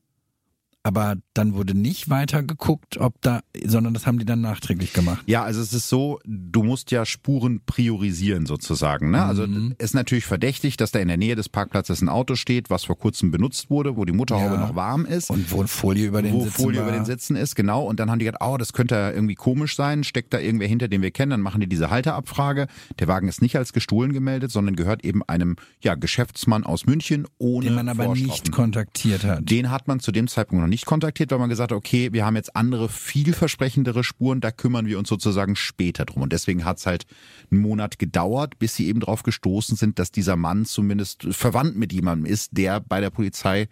Aber 0.87 1.17
dann 1.33 1.55
wurde 1.55 1.73
nicht 1.73 2.11
weiter 2.11 2.43
geguckt, 2.43 2.99
ob 2.99 3.19
da, 3.23 3.41
sondern 3.65 3.95
das 3.95 4.07
haben 4.07 4.19
die 4.19 4.27
dann 4.27 4.43
nachträglich 4.43 4.93
gemacht. 4.93 5.23
Ja, 5.25 5.43
also 5.43 5.63
es 5.63 5.73
ist 5.73 5.89
so, 5.89 6.21
du 6.27 6.63
musst 6.63 6.91
ja 6.91 7.07
Spuren 7.07 7.63
priorisieren 7.65 8.45
sozusagen. 8.45 9.11
Ne? 9.11 9.23
Also 9.25 9.47
Mhm. 9.47 9.75
ist 9.79 9.95
natürlich 9.95 10.27
verdächtig, 10.27 10.77
dass 10.77 10.93
da 10.93 10.99
in 10.99 11.09
der 11.09 11.17
Nähe 11.17 11.37
des 11.37 11.49
Parkplatzes 11.49 12.03
ein 12.03 12.11
Auto 12.11 12.35
steht, 12.35 12.69
was 12.69 12.85
vor 12.85 12.99
kurzem 12.99 13.31
benutzt 13.31 13.71
wurde, 13.71 13.97
wo 13.97 14.05
die 14.05 14.13
Motorhaube 14.13 14.57
Ja. 14.57 14.61
noch 14.61 14.75
warm 14.75 15.07
ist. 15.07 15.31
Und 15.31 15.51
wo 15.51 15.67
Folie 15.67 16.07
über 16.07 16.21
den 16.21 16.35
wo 16.35 16.45
Sitzen 16.45 16.63
Folie 16.63 16.81
war. 16.83 16.89
über 16.89 16.97
den 16.99 17.07
Sitzen 17.07 17.35
ist, 17.37 17.55
genau. 17.55 17.85
Und 17.85 17.99
dann 17.99 18.11
haben 18.11 18.19
die 18.19 18.27
gedacht, 18.27 18.43
oh, 18.45 18.59
das 18.59 18.75
könnte 18.75 18.95
ja 18.95 19.11
irgendwie 19.11 19.37
komisch 19.37 19.77
sein. 19.77 20.05
Steckt 20.05 20.35
da 20.35 20.39
irgendwer 20.39 20.69
hinter, 20.69 20.89
den 20.89 21.01
wir 21.01 21.13
kennen? 21.13 21.31
Dann 21.31 21.41
machen 21.41 21.63
die 21.63 21.67
diese 21.67 21.89
Halterabfrage. 21.89 22.67
Der 22.99 23.09
Wagen 23.09 23.27
ist 23.29 23.41
nicht 23.41 23.57
als 23.57 23.73
gestohlen 23.73 24.13
gemeldet, 24.13 24.51
sondern 24.51 24.77
gehört 24.77 25.03
eben 25.03 25.23
einem 25.23 25.57
ja, 25.83 25.95
Geschäftsmann 25.95 26.63
aus 26.65 26.85
München 26.85 27.27
ohne 27.39 27.65
Den 27.69 27.75
man 27.75 27.89
aber 27.89 28.09
nicht 28.09 28.53
kontaktiert 28.53 29.25
hat. 29.25 29.51
Den 29.51 29.71
hat 29.71 29.89
man 29.89 29.99
zu 30.01 30.13
dem 30.13 30.29
Zeitpunkt 30.29 30.61
noch 30.61 30.69
nicht 30.69 30.74
kontaktiert, 30.83 31.31
weil 31.31 31.39
man 31.39 31.49
gesagt 31.49 31.73
hat, 31.73 31.77
okay, 31.77 32.13
wir 32.13 32.25
haben 32.25 32.37
jetzt 32.37 32.55
andere, 32.57 32.89
vielversprechendere 32.89 34.05
Spuren, 34.05 34.41
da 34.41 34.51
kümmern 34.51 34.87
wir 34.87 34.99
uns 34.99 35.09
sozusagen 35.09 35.57
später 35.57 36.05
drum. 36.05 36.23
Und 36.23 36.33
deswegen 36.33 36.65
hat 36.65 36.79
es 36.79 36.87
halt 36.87 37.07
einen 37.51 37.61
Monat 37.61 37.99
gedauert, 37.99 38.59
bis 38.59 38.75
sie 38.75 38.87
eben 38.87 39.01
drauf 39.01 39.23
gestoßen 39.23 39.77
sind, 39.77 39.99
dass 39.99 40.13
dieser 40.13 40.37
Mann 40.37 40.65
zumindest 40.65 41.27
verwandt 41.31 41.77
mit 41.77 41.93
jemandem 41.93 42.27
ist, 42.31 42.51
der 42.53 42.81
bei 42.81 43.01
der 43.01 43.11
Polizei 43.11 43.69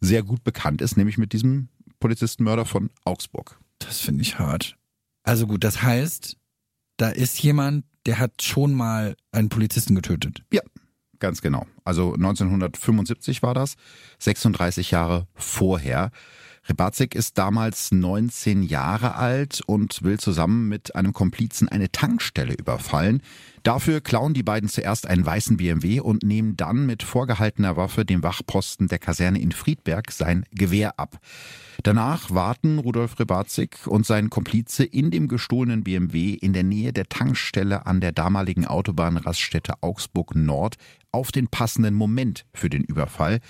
sehr 0.00 0.22
gut 0.22 0.44
bekannt 0.44 0.80
ist, 0.80 0.96
nämlich 0.96 1.18
mit 1.18 1.32
diesem 1.32 1.68
Polizistenmörder 2.00 2.64
von 2.64 2.90
Augsburg. 3.04 3.58
Das 3.78 4.00
finde 4.00 4.22
ich 4.22 4.38
hart. 4.38 4.76
Also 5.22 5.46
gut, 5.46 5.64
das 5.64 5.82
heißt, 5.82 6.36
da 6.96 7.08
ist 7.08 7.42
jemand, 7.42 7.84
der 8.06 8.18
hat 8.18 8.42
schon 8.42 8.74
mal 8.74 9.16
einen 9.32 9.48
Polizisten 9.48 9.94
getötet. 9.94 10.42
Ja, 10.52 10.62
ganz 11.24 11.40
genau. 11.40 11.66
Also 11.84 12.12
1975 12.12 13.42
war 13.42 13.54
das, 13.54 13.76
36 14.18 14.90
Jahre 14.90 15.26
vorher. 15.34 16.10
Rebatzig 16.66 17.14
ist 17.14 17.36
damals 17.36 17.92
19 17.92 18.62
Jahre 18.62 19.16
alt 19.16 19.60
und 19.66 20.02
will 20.02 20.18
zusammen 20.18 20.66
mit 20.68 20.96
einem 20.96 21.12
Komplizen 21.12 21.68
eine 21.68 21.92
Tankstelle 21.92 22.54
überfallen. 22.54 23.22
Dafür 23.64 24.00
klauen 24.00 24.32
die 24.32 24.42
beiden 24.42 24.70
zuerst 24.70 25.06
einen 25.06 25.26
weißen 25.26 25.58
BMW 25.58 26.00
und 26.00 26.22
nehmen 26.22 26.56
dann 26.56 26.86
mit 26.86 27.02
vorgehaltener 27.02 27.76
Waffe 27.76 28.06
dem 28.06 28.22
Wachposten 28.22 28.88
der 28.88 28.98
Kaserne 28.98 29.40
in 29.40 29.52
Friedberg 29.52 30.10
sein 30.10 30.46
Gewehr 30.52 30.98
ab. 30.98 31.18
Danach 31.82 32.30
warten 32.30 32.78
Rudolf 32.78 33.18
Rebatzig 33.18 33.86
und 33.86 34.06
sein 34.06 34.30
Komplize 34.30 34.84
in 34.84 35.10
dem 35.10 35.28
gestohlenen 35.28 35.84
BMW 35.84 36.32
in 36.32 36.54
der 36.54 36.62
Nähe 36.62 36.94
der 36.94 37.10
Tankstelle 37.10 37.84
an 37.84 38.00
der 38.00 38.12
damaligen 38.12 38.66
Autobahnraststätte 38.66 39.82
Augsburg 39.82 40.34
Nord 40.34 40.76
auf 41.12 41.30
den 41.30 41.48
passenden 41.48 41.94
Moment 41.94 42.46
für 42.54 42.70
den 42.70 42.84
Überfall, 42.84 43.40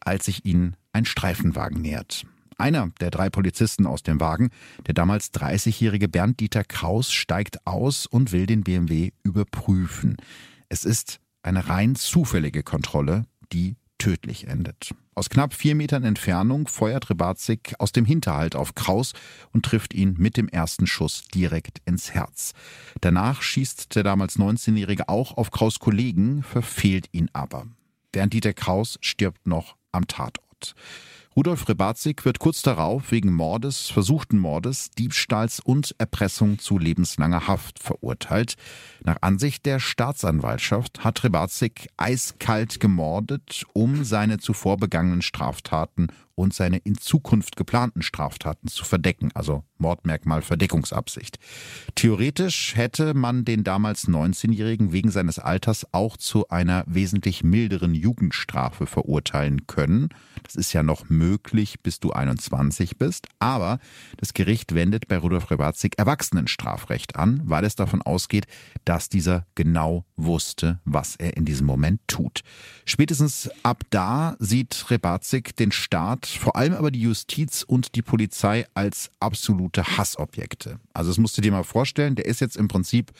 als 0.00 0.24
sich 0.24 0.44
ihnen 0.44 0.76
ein 0.92 1.04
Streifenwagen 1.04 1.80
nähert. 1.80 2.26
Einer 2.56 2.90
der 3.00 3.10
drei 3.10 3.30
Polizisten 3.30 3.86
aus 3.86 4.02
dem 4.02 4.20
Wagen, 4.20 4.50
der 4.86 4.94
damals 4.94 5.32
30-jährige 5.32 6.08
Bernd 6.08 6.40
Dieter 6.40 6.64
Kraus, 6.64 7.12
steigt 7.12 7.66
aus 7.66 8.06
und 8.06 8.32
will 8.32 8.46
den 8.46 8.62
BMW 8.62 9.10
überprüfen. 9.22 10.16
Es 10.68 10.84
ist 10.84 11.20
eine 11.42 11.68
rein 11.68 11.94
zufällige 11.94 12.62
Kontrolle, 12.62 13.24
die 13.52 13.76
tödlich 13.98 14.46
endet. 14.48 14.94
Aus 15.14 15.30
knapp 15.30 15.54
vier 15.54 15.74
Metern 15.74 16.02
Entfernung 16.02 16.66
feuert 16.66 17.08
Rebatzig 17.08 17.74
aus 17.78 17.92
dem 17.92 18.04
Hinterhalt 18.04 18.56
auf 18.56 18.74
Kraus 18.74 19.12
und 19.52 19.64
trifft 19.64 19.94
ihn 19.94 20.16
mit 20.18 20.36
dem 20.36 20.48
ersten 20.48 20.86
Schuss 20.86 21.22
direkt 21.32 21.80
ins 21.84 22.12
Herz. 22.12 22.52
Danach 23.00 23.40
schießt 23.40 23.94
der 23.94 24.02
damals 24.02 24.38
19-Jährige 24.38 25.08
auch 25.08 25.36
auf 25.36 25.52
Kraus 25.52 25.78
Kollegen, 25.78 26.42
verfehlt 26.42 27.08
ihn 27.12 27.30
aber. 27.32 27.66
Bernd 28.10 28.32
Dieter 28.32 28.52
Kraus 28.52 28.98
stirbt 29.00 29.46
noch 29.46 29.76
am 29.92 30.08
Tatort. 30.08 30.74
Rudolf 31.36 31.68
Rebatzig 31.68 32.24
wird 32.24 32.38
kurz 32.38 32.62
darauf 32.62 33.10
wegen 33.10 33.32
Mordes, 33.32 33.90
versuchten 33.90 34.38
Mordes, 34.38 34.90
Diebstahls 34.90 35.58
und 35.58 35.92
Erpressung 35.98 36.60
zu 36.60 36.78
lebenslanger 36.78 37.48
Haft 37.48 37.80
verurteilt. 37.80 38.54
Nach 39.02 39.16
Ansicht 39.20 39.66
der 39.66 39.80
Staatsanwaltschaft 39.80 41.02
hat 41.02 41.24
Rebatzig 41.24 41.88
eiskalt 41.96 42.78
gemordet, 42.78 43.64
um 43.72 44.04
seine 44.04 44.38
zuvor 44.38 44.76
begangenen 44.76 45.22
Straftaten 45.22 46.06
und 46.34 46.54
seine 46.54 46.78
in 46.78 46.96
Zukunft 46.96 47.56
geplanten 47.56 48.02
Straftaten 48.02 48.68
zu 48.68 48.84
verdecken, 48.84 49.30
also 49.34 49.64
Mordmerkmal 49.78 50.42
Verdeckungsabsicht. 50.42 51.38
Theoretisch 51.94 52.74
hätte 52.76 53.14
man 53.14 53.44
den 53.44 53.64
damals 53.64 54.08
19-Jährigen 54.08 54.92
wegen 54.92 55.10
seines 55.10 55.38
Alters 55.38 55.86
auch 55.92 56.16
zu 56.16 56.48
einer 56.48 56.84
wesentlich 56.86 57.44
milderen 57.44 57.94
Jugendstrafe 57.94 58.86
verurteilen 58.86 59.66
können. 59.66 60.08
Das 60.42 60.54
ist 60.54 60.72
ja 60.72 60.82
noch 60.82 61.08
möglich, 61.10 61.80
bis 61.82 62.00
du 62.00 62.12
21 62.12 62.98
bist. 62.98 63.28
Aber 63.38 63.78
das 64.16 64.32
Gericht 64.32 64.74
wendet 64.74 65.08
bei 65.08 65.18
Rudolf 65.18 65.50
Rebatzig 65.50 65.98
Erwachsenenstrafrecht 65.98 67.16
an, 67.16 67.42
weil 67.44 67.64
es 67.64 67.76
davon 67.76 68.00
ausgeht, 68.02 68.46
dass 68.84 69.08
dieser 69.08 69.46
genau 69.54 70.04
wusste, 70.16 70.80
was 70.84 71.16
er 71.16 71.36
in 71.36 71.44
diesem 71.44 71.66
Moment 71.66 72.00
tut. 72.06 72.40
Spätestens 72.84 73.50
ab 73.62 73.82
da 73.90 74.36
sieht 74.38 74.90
Rebatzig 74.90 75.56
den 75.56 75.72
Staat, 75.72 76.23
vor 76.26 76.56
allem 76.56 76.74
aber 76.74 76.90
die 76.90 77.00
Justiz 77.00 77.62
und 77.66 77.94
die 77.94 78.02
Polizei 78.02 78.66
als 78.74 79.10
absolute 79.20 79.84
Hassobjekte. 79.96 80.78
Also 80.92 81.10
das 81.10 81.18
musst 81.18 81.36
du 81.36 81.42
dir 81.42 81.52
mal 81.52 81.64
vorstellen, 81.64 82.14
der 82.14 82.26
ist 82.26 82.40
jetzt 82.40 82.56
im 82.56 82.68
Prinzip 82.68 83.12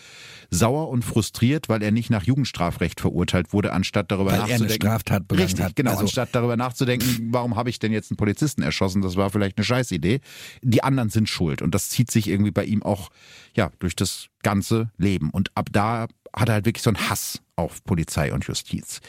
sauer 0.50 0.88
und 0.88 1.04
frustriert, 1.04 1.68
weil 1.68 1.82
er 1.82 1.90
nicht 1.90 2.10
nach 2.10 2.22
Jugendstrafrecht 2.24 3.00
verurteilt 3.00 3.52
wurde, 3.52 3.72
anstatt 3.72 4.10
darüber 4.10 4.30
Weil 4.32 4.34
er 4.34 4.40
nachzudenken. 4.42 4.64
eine 4.64 4.74
Straftat 4.74 5.28
begangen 5.28 5.46
Richtig, 5.46 5.64
hat. 5.64 5.76
genau, 5.76 5.90
Also- 5.92 6.02
anstatt 6.02 6.28
darüber 6.32 6.56
nachzudenken, 6.56 7.28
warum 7.32 7.56
habe 7.56 7.70
ich 7.70 7.78
denn 7.78 7.92
jetzt 7.92 8.10
einen 8.10 8.16
Polizisten 8.16 8.62
erschossen? 8.62 9.02
Das 9.02 9.16
war 9.16 9.30
vielleicht 9.30 9.58
eine 9.58 9.64
Scheißidee. 9.64 10.20
Die 10.62 10.82
anderen 10.82 11.10
sind 11.10 11.28
schuld 11.28 11.62
und 11.62 11.74
das 11.74 11.90
zieht 11.90 12.10
sich 12.10 12.28
irgendwie 12.28 12.50
bei 12.52 12.64
ihm 12.64 12.82
auch 12.82 13.10
ja 13.54 13.70
durch 13.78 13.96
das 13.96 14.26
ganze 14.42 14.90
Leben 14.98 15.30
und 15.30 15.50
ab 15.54 15.68
da 15.72 16.06
hat 16.34 16.48
er 16.48 16.54
halt 16.54 16.66
wirklich 16.66 16.82
so 16.82 16.90
einen 16.90 17.08
Hass 17.08 17.40
auf 17.56 17.84
Polizei 17.84 18.32
und 18.32 18.44
Justiz. 18.46 19.00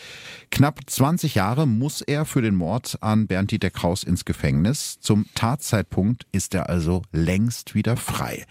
Knapp 0.51 0.79
20 0.85 1.35
Jahre 1.35 1.67
muss 1.67 2.01
er 2.01 2.25
für 2.25 2.41
den 2.41 2.55
Mord 2.55 2.97
an 3.01 3.27
Bernd 3.27 3.51
Dieter 3.51 3.71
Kraus 3.71 4.03
ins 4.03 4.25
Gefängnis. 4.25 4.99
Zum 4.99 5.25
Tatzeitpunkt 5.33 6.27
ist 6.31 6.53
er 6.53 6.69
also 6.69 7.01
längst 7.11 7.73
wieder 7.73 7.97
frei. 7.97 8.45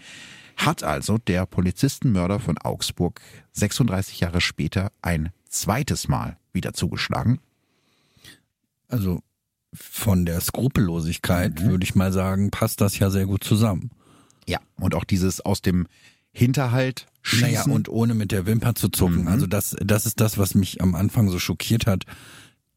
Hat 0.57 0.83
also 0.83 1.17
der 1.17 1.45
Polizistenmörder 1.45 2.39
von 2.39 2.57
Augsburg 2.57 3.21
36 3.53 4.19
Jahre 4.21 4.41
später 4.41 4.91
ein 5.01 5.31
zweites 5.49 6.07
Mal 6.07 6.37
wieder 6.53 6.73
zugeschlagen? 6.73 7.39
Also 8.87 9.21
von 9.73 10.25
der 10.25 10.39
Skrupellosigkeit 10.41 11.59
Mhm. 11.61 11.69
würde 11.69 11.83
ich 11.83 11.95
mal 11.95 12.13
sagen, 12.13 12.51
passt 12.51 12.81
das 12.81 12.97
ja 12.99 13.09
sehr 13.09 13.25
gut 13.25 13.43
zusammen. 13.43 13.91
Ja. 14.47 14.59
Und 14.79 14.95
auch 14.95 15.03
dieses 15.03 15.41
aus 15.41 15.61
dem 15.61 15.87
Hinterhalt 16.35 17.07
schießen. 17.21 17.47
Naja, 17.47 17.63
und 17.63 17.87
ohne 17.87 18.13
mit 18.13 18.31
der 18.31 18.45
Wimper 18.45 18.75
zu 18.75 18.89
zucken. 18.89 19.21
Mhm. 19.21 19.27
Also 19.29 19.47
das, 19.47 19.75
das 19.79 20.05
ist 20.05 20.19
das, 20.19 20.37
was 20.37 20.53
mich 20.53 20.81
am 20.81 20.93
Anfang 20.93 21.29
so 21.29 21.39
schockiert 21.39 21.87
hat. 21.87 22.03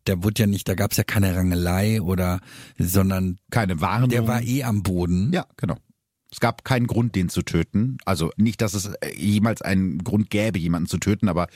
Der 0.07 0.23
wurde 0.23 0.43
ja 0.43 0.47
nicht, 0.47 0.69
da 0.69 0.75
gab 0.75 0.93
es 0.93 0.97
ja 0.97 1.05
keine 1.05 1.35
Rangelei 1.35 2.01
oder, 2.01 2.41
sondern 2.79 3.39
keine 3.51 3.81
Warnung. 3.81 4.11
der 4.11 4.29
war 4.29 4.43
eh 4.43 4.63
am 4.63 4.83
Boden. 4.85 5.33
Ja, 5.33 5.45
genau. 5.57 5.77
Es 6.31 6.41
gab 6.41 6.65
keinen 6.65 6.87
Grund, 6.87 7.17
den 7.17 7.31
zu 7.31 7.43
töten. 7.43 7.99
Also 8.05 8.31
nicht, 8.37 8.61
dass 8.61 8.75
es 8.75 8.87
äh, 8.87 9.15
jemals 9.17 9.61
einen 9.61 10.05
Grund 10.05 10.31
gäbe, 10.31 10.59
jemanden 10.59 10.89
zu 10.89 10.99
töten, 10.99 11.29
aber 11.29 11.49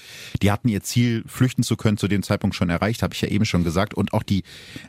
die 0.43 0.51
hatten 0.51 0.69
ihr 0.69 0.83
Ziel, 0.83 1.23
flüchten 1.27 1.63
zu 1.63 1.77
können, 1.77 1.99
zu 1.99 2.09
dem 2.09 2.23
Zeitpunkt 2.23 2.57
schon 2.57 2.69
erreicht, 2.69 3.03
habe 3.03 3.15
ich 3.15 3.21
ja 3.21 3.29
eben 3.29 3.45
schon 3.45 3.65
gesagt. 3.65 3.95
Und 3.95 4.13
auch 4.13 4.25
die 4.25 4.43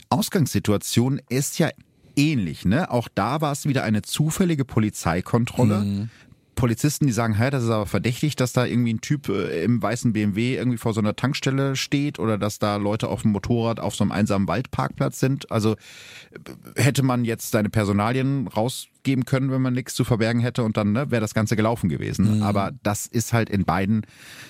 Ausgangssituation 0.10 1.21
ist 1.30 1.60
ja 1.60 1.69
ähnlich. 2.15 2.65
Ne? 2.65 2.89
Auch 2.89 3.08
da 3.13 3.41
war 3.41 3.52
es 3.52 3.67
wieder 3.67 3.84
eine 3.84 4.02
zufällige 4.02 4.65
Polizeikontrolle. 4.65 6.10
Polizisten, 6.63 7.08
die 7.08 7.12
sagen, 7.12 7.34
hey, 7.34 7.52
das 7.52 7.65
ist 7.65 7.69
aber 7.69 7.86
verdächtig, 7.86 8.38
dass 8.38 8.54
da 8.54 8.63
irgendwie 8.65 8.93
ein 8.93 9.02
Typ 9.02 9.28
äh, 9.28 9.65
im 9.65 9.82
weißen 9.82 10.13
BMW 10.13 10.56
irgendwie 10.56 10.78
vor 10.78 10.93
so 10.93 11.02
einer 11.02 11.13
Tankstelle 11.13 11.76
steht 11.76 12.19
oder 12.19 12.38
dass 12.38 12.58
da 12.58 12.78
Leute 12.78 13.10
auf 13.10 13.23
dem 13.23 13.32
Motorrad 13.32 13.82
auf 13.82 13.97
so 13.97 14.06
einem 14.06 14.13
einsamen 14.13 14.47
Waldparkplatz 14.47 15.19
sind. 15.19 15.52
Also 15.52 15.73
äh, 15.73 16.82
hätte 16.82 17.04
man 17.04 17.26
jetzt 17.26 17.52
seine 17.52 17.69
Personalien 17.69 18.47
rausgeben 18.47 19.26
können, 19.26 19.52
wenn 19.52 19.62
man 19.62 19.73
nichts 19.73 19.93
zu 19.93 20.06
verbergen 20.06 20.39
hätte 20.39 20.63
und 20.63 20.78
dann 20.78 20.93
ne, 20.93 21.12
wäre 21.12 21.19
das 21.19 21.34
Ganze 21.34 21.58
gelaufen 21.58 21.89
gewesen. 21.89 22.41
Aber 22.41 22.71
das 22.82 23.08
ist 23.08 23.34
halt 23.34 23.49
in 23.49 23.65
beiden 23.65 24.06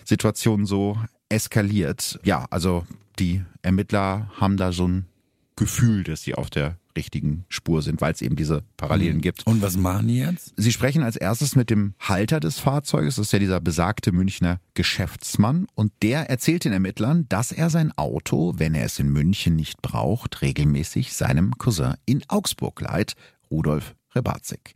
Situationen 0.06 0.67
so 0.67 0.99
eskaliert. 1.30 2.19
Ja, 2.23 2.45
also 2.52 2.86
die 3.17 3.43
Ermittler 3.63 4.30
haben 4.39 4.58
da 4.58 4.71
so 4.71 4.88
ein 4.88 5.08
Gefühl, 5.56 6.04
dass 6.04 6.21
sie 6.21 6.36
auf 6.36 6.52
der 6.52 6.78
richtigen 6.95 7.45
Spur 7.49 7.82
sind, 7.82 8.01
weil 8.01 8.13
es 8.13 8.21
eben 8.21 8.36
diese 8.36 8.63
Parallelen 8.77 9.21
gibt. 9.21 9.45
Und 9.45 9.62
was 9.62 9.77
machen 9.77 10.08
die 10.08 10.17
jetzt? 10.17 10.53
Sie 10.58 10.71
sprechen 10.71 11.03
als 11.03 11.15
erstes 11.15 11.56
mit 11.56 11.69
dem 11.69 11.93
Halter 11.99 12.39
des 12.39 12.60
Fahrzeuges, 12.60 13.15
das 13.15 13.27
ist 13.27 13.34
ja 13.34 13.39
dieser 13.39 13.62
besagte 13.62 14.12
Münchner 14.12 14.60
Geschäftsmann, 14.73 15.67
und 15.75 15.91
der 16.01 16.29
erzählt 16.29 16.65
den 16.65 16.73
Ermittlern, 16.73 17.25
dass 17.29 17.51
er 17.51 17.69
sein 17.69 17.91
Auto, 17.97 18.53
wenn 18.58 18.75
er 18.75 18.86
es 18.86 18.99
in 18.99 19.10
München 19.10 19.56
nicht 19.56 19.82
braucht, 19.82 20.41
regelmäßig 20.41 21.13
seinem 21.13 21.58
Cousin 21.58 21.95
in 22.06 22.23
Augsburg 22.27 22.82
leiht, 22.82 23.13
Rudolf 23.49 23.95
Rebatzig. 24.15 24.73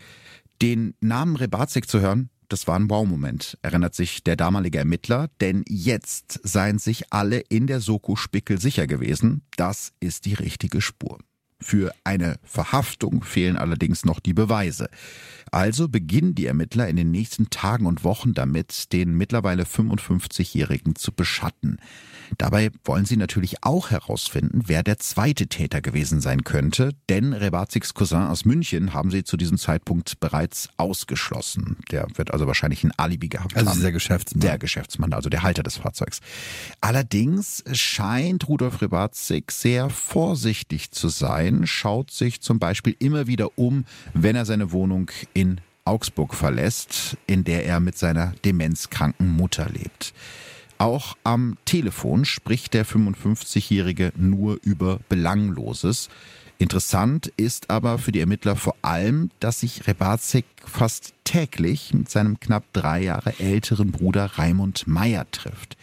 Den 0.62 0.96
Namen 1.00 1.36
Rebatzig 1.36 1.88
zu 1.88 2.00
hören, 2.00 2.30
das 2.50 2.68
war 2.68 2.80
ein 2.80 2.90
Wow-Moment, 2.90 3.58
erinnert 3.62 3.94
sich 3.94 4.24
der 4.24 4.36
damalige 4.36 4.80
Ermittler, 4.80 5.30
denn 5.42 5.66
jetzt 5.68 6.40
seien 6.44 6.80
sich 6.80 7.12
alle 7.12 7.40
in 7.40 7.68
der 7.68 7.82
Soko 7.82 8.16
Spickel 8.16 8.60
sicher 8.60 8.88
gewesen, 8.88 9.44
das 9.58 9.92
ist 10.00 10.26
die 10.26 10.34
richtige 10.34 10.82
Spur. 10.82 11.20
Für 11.60 11.92
eine 12.04 12.38
Verhaftung 12.44 13.24
fehlen 13.24 13.58
allerdings 13.58 14.06
noch 14.06 14.20
die 14.20 14.34
Beweise. 14.34 14.90
Also 15.52 15.88
beginnen 15.88 16.36
die 16.36 16.46
Ermittler 16.46 16.88
in 16.88 16.98
den 16.98 17.10
nächsten 17.10 17.50
Tagen 17.50 17.86
und 17.86 18.04
Wochen 18.04 18.34
damit, 18.34 18.92
den 18.94 19.16
mittlerweile 19.16 19.64
55-Jährigen 19.64 20.96
zu 20.96 21.12
beschatten. 21.12 21.80
Dabei 22.38 22.72
wollen 22.84 23.06
sie 23.06 23.16
natürlich 23.16 23.64
auch 23.64 23.90
herausfinden, 23.90 24.64
wer 24.66 24.84
der 24.84 24.98
zweite 25.00 25.48
Täter 25.48 25.82
gewesen 25.82 26.20
sein 26.20 26.44
könnte, 26.44 26.92
denn 27.10 27.32
Rebazigs 27.32 27.94
Cousin 27.94 28.24
aus 28.24 28.44
München 28.44 28.94
haben 28.94 29.12
sie 29.12 29.24
zu 29.24 29.38
diesem 29.38 29.58
Zeitpunkt 29.58 30.20
bereits 30.20 30.70
ausgeschlossen. 30.76 31.78
Der 31.90 32.08
wird 32.16 32.32
also 32.32 32.46
wahrscheinlich 32.46 32.84
ein 32.84 32.92
Alibi 32.98 33.30
gehabt 33.30 33.56
Also 33.56 33.70
haben. 33.70 33.78
dieser 33.78 33.94
Geschäftsmann. 33.94 34.42
Der 34.42 34.58
Geschäftsmann, 34.58 35.14
also 35.14 35.30
der 35.30 35.44
Halter 35.44 35.64
des 35.64 35.78
Fahrzeugs. 35.78 36.20
Allerdings 36.82 37.64
scheint 37.72 38.48
Rudolf 38.50 38.82
Rebatzig 38.82 39.52
sehr 39.52 39.90
vorsichtig 39.90 40.92
zu 40.92 41.08
sein, 41.08 41.47
schaut 41.66 42.12
sich 42.12 42.42
zum 42.42 42.60
Beispiel 42.60 42.96
immer 43.00 43.28
wieder 43.28 43.58
um, 43.58 43.86
wenn 44.14 44.36
er 44.36 44.46
seine 44.46 44.72
Wohnung 44.72 45.12
in 45.34 45.62
Augsburg 45.86 46.34
verlässt, 46.34 47.18
in 47.28 47.44
der 47.44 47.66
er 47.66 47.80
mit 47.80 47.98
seiner 47.98 48.34
demenzkranken 48.44 49.30
Mutter 49.30 49.70
lebt. 49.70 50.14
Auch 50.78 51.18
am 51.24 51.58
Telefon 51.66 52.26
spricht 52.26 52.74
der 52.74 52.86
55-Jährige 52.86 54.12
nur 54.16 54.60
über 54.62 55.00
Belangloses. 55.10 56.10
Interessant 56.60 57.32
ist 57.38 57.70
aber 57.70 57.98
für 57.98 58.12
die 58.12 58.20
Ermittler 58.20 58.56
vor 58.56 58.76
allem, 58.82 59.32
dass 59.40 59.62
sich 59.62 59.88
Rebazik 59.88 60.46
fast 60.66 61.14
täglich 61.24 61.94
mit 61.94 62.10
seinem 62.10 62.40
knapp 62.40 62.64
drei 62.74 63.04
Jahre 63.04 63.40
älteren 63.40 63.92
Bruder 63.92 64.26
Raimund 64.38 64.88
Meyer 64.88 65.30
trifft. 65.32 65.78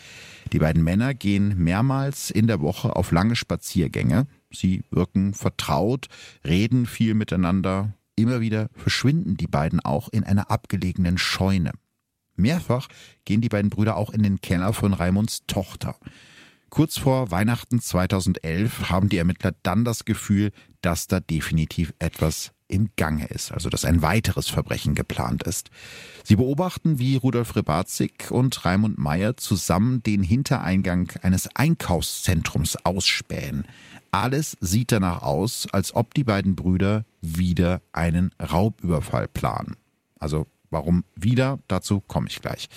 Die 0.53 0.59
beiden 0.59 0.85
Männer 0.85 1.14
gehen 1.14 1.57
mehrmals 1.59 2.31
in 2.31 2.46
der 2.46 2.61
Woche 2.61 2.94
auf 2.94 3.11
lange 3.11 3.35
Spaziergänge. 3.35 4.27
Sie 4.55 4.85
wirken 4.90 5.35
vertraut, 5.35 6.09
reden 6.45 6.87
viel 6.87 7.14
miteinander. 7.14 7.93
Immer 8.17 8.40
wieder 8.40 8.69
verschwinden 8.75 9.37
die 9.37 9.47
beiden 9.47 9.81
auch 9.81 10.09
in 10.09 10.25
einer 10.25 10.51
abgelegenen 10.51 11.19
Scheune. 11.19 11.73
Mehrfach 12.37 12.88
gehen 13.25 13.40
die 13.40 13.49
beiden 13.49 13.71
Brüder 13.71 13.97
auch 13.97 14.11
in 14.11 14.23
den 14.23 14.40
Keller 14.40 14.73
von 14.73 14.93
Raimunds 14.93 15.45
Tochter. 15.47 15.97
Kurz 16.71 16.99
vor 16.99 17.31
Weihnachten 17.31 17.81
2011 17.81 18.90
haben 18.90 19.09
die 19.09 19.19
Ermittler 19.19 19.55
dann 19.62 19.85
das 19.85 20.05
Gefühl, 20.05 20.51
dass 20.81 21.07
da 21.07 21.21
definitiv 21.21 21.95
etwas 22.01 22.53
im 22.67 22.90
Gange 22.97 23.27
ist, 23.27 23.53
also 23.53 23.69
dass 23.69 23.85
ein 23.85 24.03
weiteres 24.03 24.49
Verbrechen 24.49 24.95
geplant 24.95 25.43
ist. 25.45 25.71
Sie 26.25 26.35
beobachten, 26.35 26.99
wie 26.99 27.17
Rudolf 27.17 27.55
Rebatzig 27.55 28.31
und 28.31 28.64
Raimund 28.64 28.99
Meyer 28.99 29.37
zusammen 29.37 30.03
den 30.03 30.23
Hintereingang 30.23 31.12
eines 31.23 31.49
Einkaufszentrums 31.55 32.77
ausspähen. 32.85 33.67
Alles 34.14 34.57
sieht 34.61 34.92
danach 34.92 35.22
aus, 35.22 35.66
als 35.72 35.94
ob 35.94 36.14
die 36.14 36.24
beiden 36.24 36.55
Brüder 36.55 37.05
wieder 37.20 37.83
einen 37.92 38.31
Raubüberfall 38.40 39.29
planen. 39.29 39.77
Also 40.18 40.46
Warum 40.74 41.05
wieder? 41.14 41.61
Dazu 41.68 42.00
komme 42.00 42.27
ich 42.29 42.42
gleich. 42.42 42.68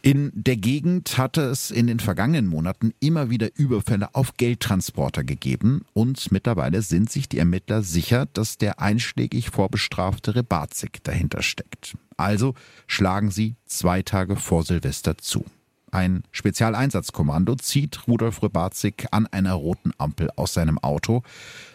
In 0.00 0.32
der 0.32 0.56
Gegend 0.56 1.18
hatte 1.18 1.42
es 1.42 1.70
in 1.70 1.86
den 1.86 2.00
vergangenen 2.00 2.46
Monaten 2.46 2.94
immer 3.00 3.28
wieder 3.28 3.50
Überfälle 3.54 4.14
auf 4.14 4.38
Geldtransporter 4.38 5.24
gegeben 5.24 5.82
und 5.92 6.32
mittlerweile 6.32 6.80
sind 6.80 7.10
sich 7.10 7.28
die 7.28 7.38
Ermittler 7.38 7.82
sicher, 7.82 8.24
dass 8.32 8.56
der 8.56 8.80
einschlägig 8.80 9.50
vorbestrafte 9.50 10.36
Rebazik 10.36 11.04
dahinter 11.04 11.42
steckt. 11.42 11.98
Also 12.16 12.54
schlagen 12.86 13.30
sie 13.30 13.56
zwei 13.66 14.00
Tage 14.00 14.36
vor 14.36 14.62
Silvester 14.62 15.18
zu. 15.18 15.44
Ein 15.90 16.22
Spezialeinsatzkommando 16.32 17.56
zieht 17.56 18.06
Rudolf 18.06 18.42
Rebazik 18.42 19.06
an 19.10 19.26
einer 19.26 19.54
roten 19.54 19.92
Ampel 19.98 20.30
aus 20.36 20.54
seinem 20.54 20.78
Auto. 20.78 21.22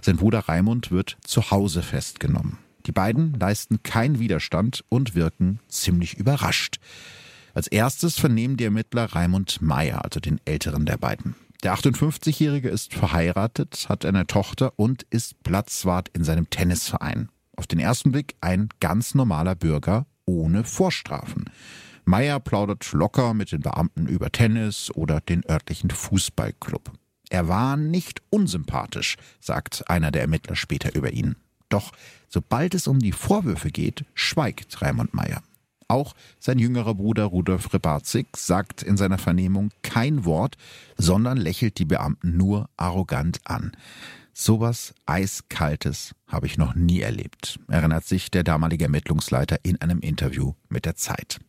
Sein 0.02 0.18
Bruder 0.18 0.40
Raimund 0.40 0.92
wird 0.92 1.18
zu 1.24 1.52
Hause 1.52 1.82
festgenommen. 1.82 2.58
Die 2.86 2.92
beiden 2.92 3.34
leisten 3.34 3.82
keinen 3.84 4.20
Widerstand 4.20 4.84
und 4.90 5.16
wirken 5.16 5.60
ziemlich 5.68 6.16
überrascht. 6.16 6.80
Als 7.54 7.68
erstes 7.68 8.18
vernehmen 8.18 8.58
die 8.58 8.66
Ermittler 8.66 9.06
Raimund 9.06 9.62
Meyer, 9.62 10.04
also 10.04 10.20
den 10.20 10.42
älteren 10.46 10.86
der 10.86 10.98
beiden. 10.98 11.36
Der 11.64 11.76
58-Jährige 11.76 12.70
ist 12.70 12.94
verheiratet, 12.94 13.86
hat 13.88 14.06
eine 14.06 14.28
Tochter 14.28 14.74
und 14.76 15.04
ist 15.12 15.42
Platzwart 15.44 16.10
in 16.10 16.24
seinem 16.24 16.50
Tennisverein. 16.50 17.30
Auf 17.56 17.68
den 17.68 17.80
ersten 17.80 18.12
Blick 18.12 18.36
ein 18.42 18.70
ganz 18.80 19.16
normaler 19.16 19.56
Bürger 19.56 20.06
ohne 20.26 20.64
Vorstrafen. 20.64 21.46
Meyer 22.06 22.40
plaudert 22.40 22.92
locker 22.92 23.34
mit 23.34 23.52
den 23.52 23.62
Beamten 23.62 24.08
über 24.08 24.32
Tennis 24.32 24.92
oder 24.94 25.22
den 25.22 25.44
örtlichen 25.50 25.90
Fußballclub. 25.90 26.92
Er 27.30 27.48
war 27.48 27.78
nicht 27.78 28.22
unsympathisch, 28.30 29.16
sagt 29.40 29.90
einer 29.90 30.12
der 30.12 30.22
Ermittler 30.22 30.56
später 30.56 30.94
über 30.96 31.12
ihn. 31.12 31.36
Doch 31.70 31.92
sobald 32.28 32.76
es 32.76 32.88
um 32.88 33.00
die 33.00 33.12
Vorwürfe 33.12 33.72
geht, 33.72 34.06
schweigt 34.14 34.82
Raimund 34.82 35.14
Meyer. 35.14 35.42
Auch 35.88 36.14
sein 36.40 36.60
jüngerer 36.60 36.96
Bruder 36.96 37.26
Rudolf 37.26 37.74
Rebatzig 37.74 38.28
sagt 38.36 38.84
in 38.84 38.98
seiner 38.98 39.18
Vernehmung 39.18 39.72
kein 39.82 40.26
Wort, 40.26 40.58
sondern 40.98 41.38
lächelt 41.38 41.80
die 41.80 41.86
Beamten 41.86 42.38
nur 42.38 42.70
arrogant 42.78 43.40
an. 43.46 43.72
Sowas 44.34 44.94
Eiskaltes 45.06 46.16
habe 46.28 46.48
ich 46.48 46.58
noch 46.58 46.74
nie 46.74 47.02
erlebt, 47.02 47.60
erinnert 47.68 48.06
sich 48.06 48.32
der 48.32 48.44
damalige 48.44 48.86
Ermittlungsleiter 48.86 49.58
in 49.64 49.80
einem 49.82 50.00
Interview 50.00 50.54
mit 50.70 50.86
der 50.86 50.96
Zeit. 50.96 51.40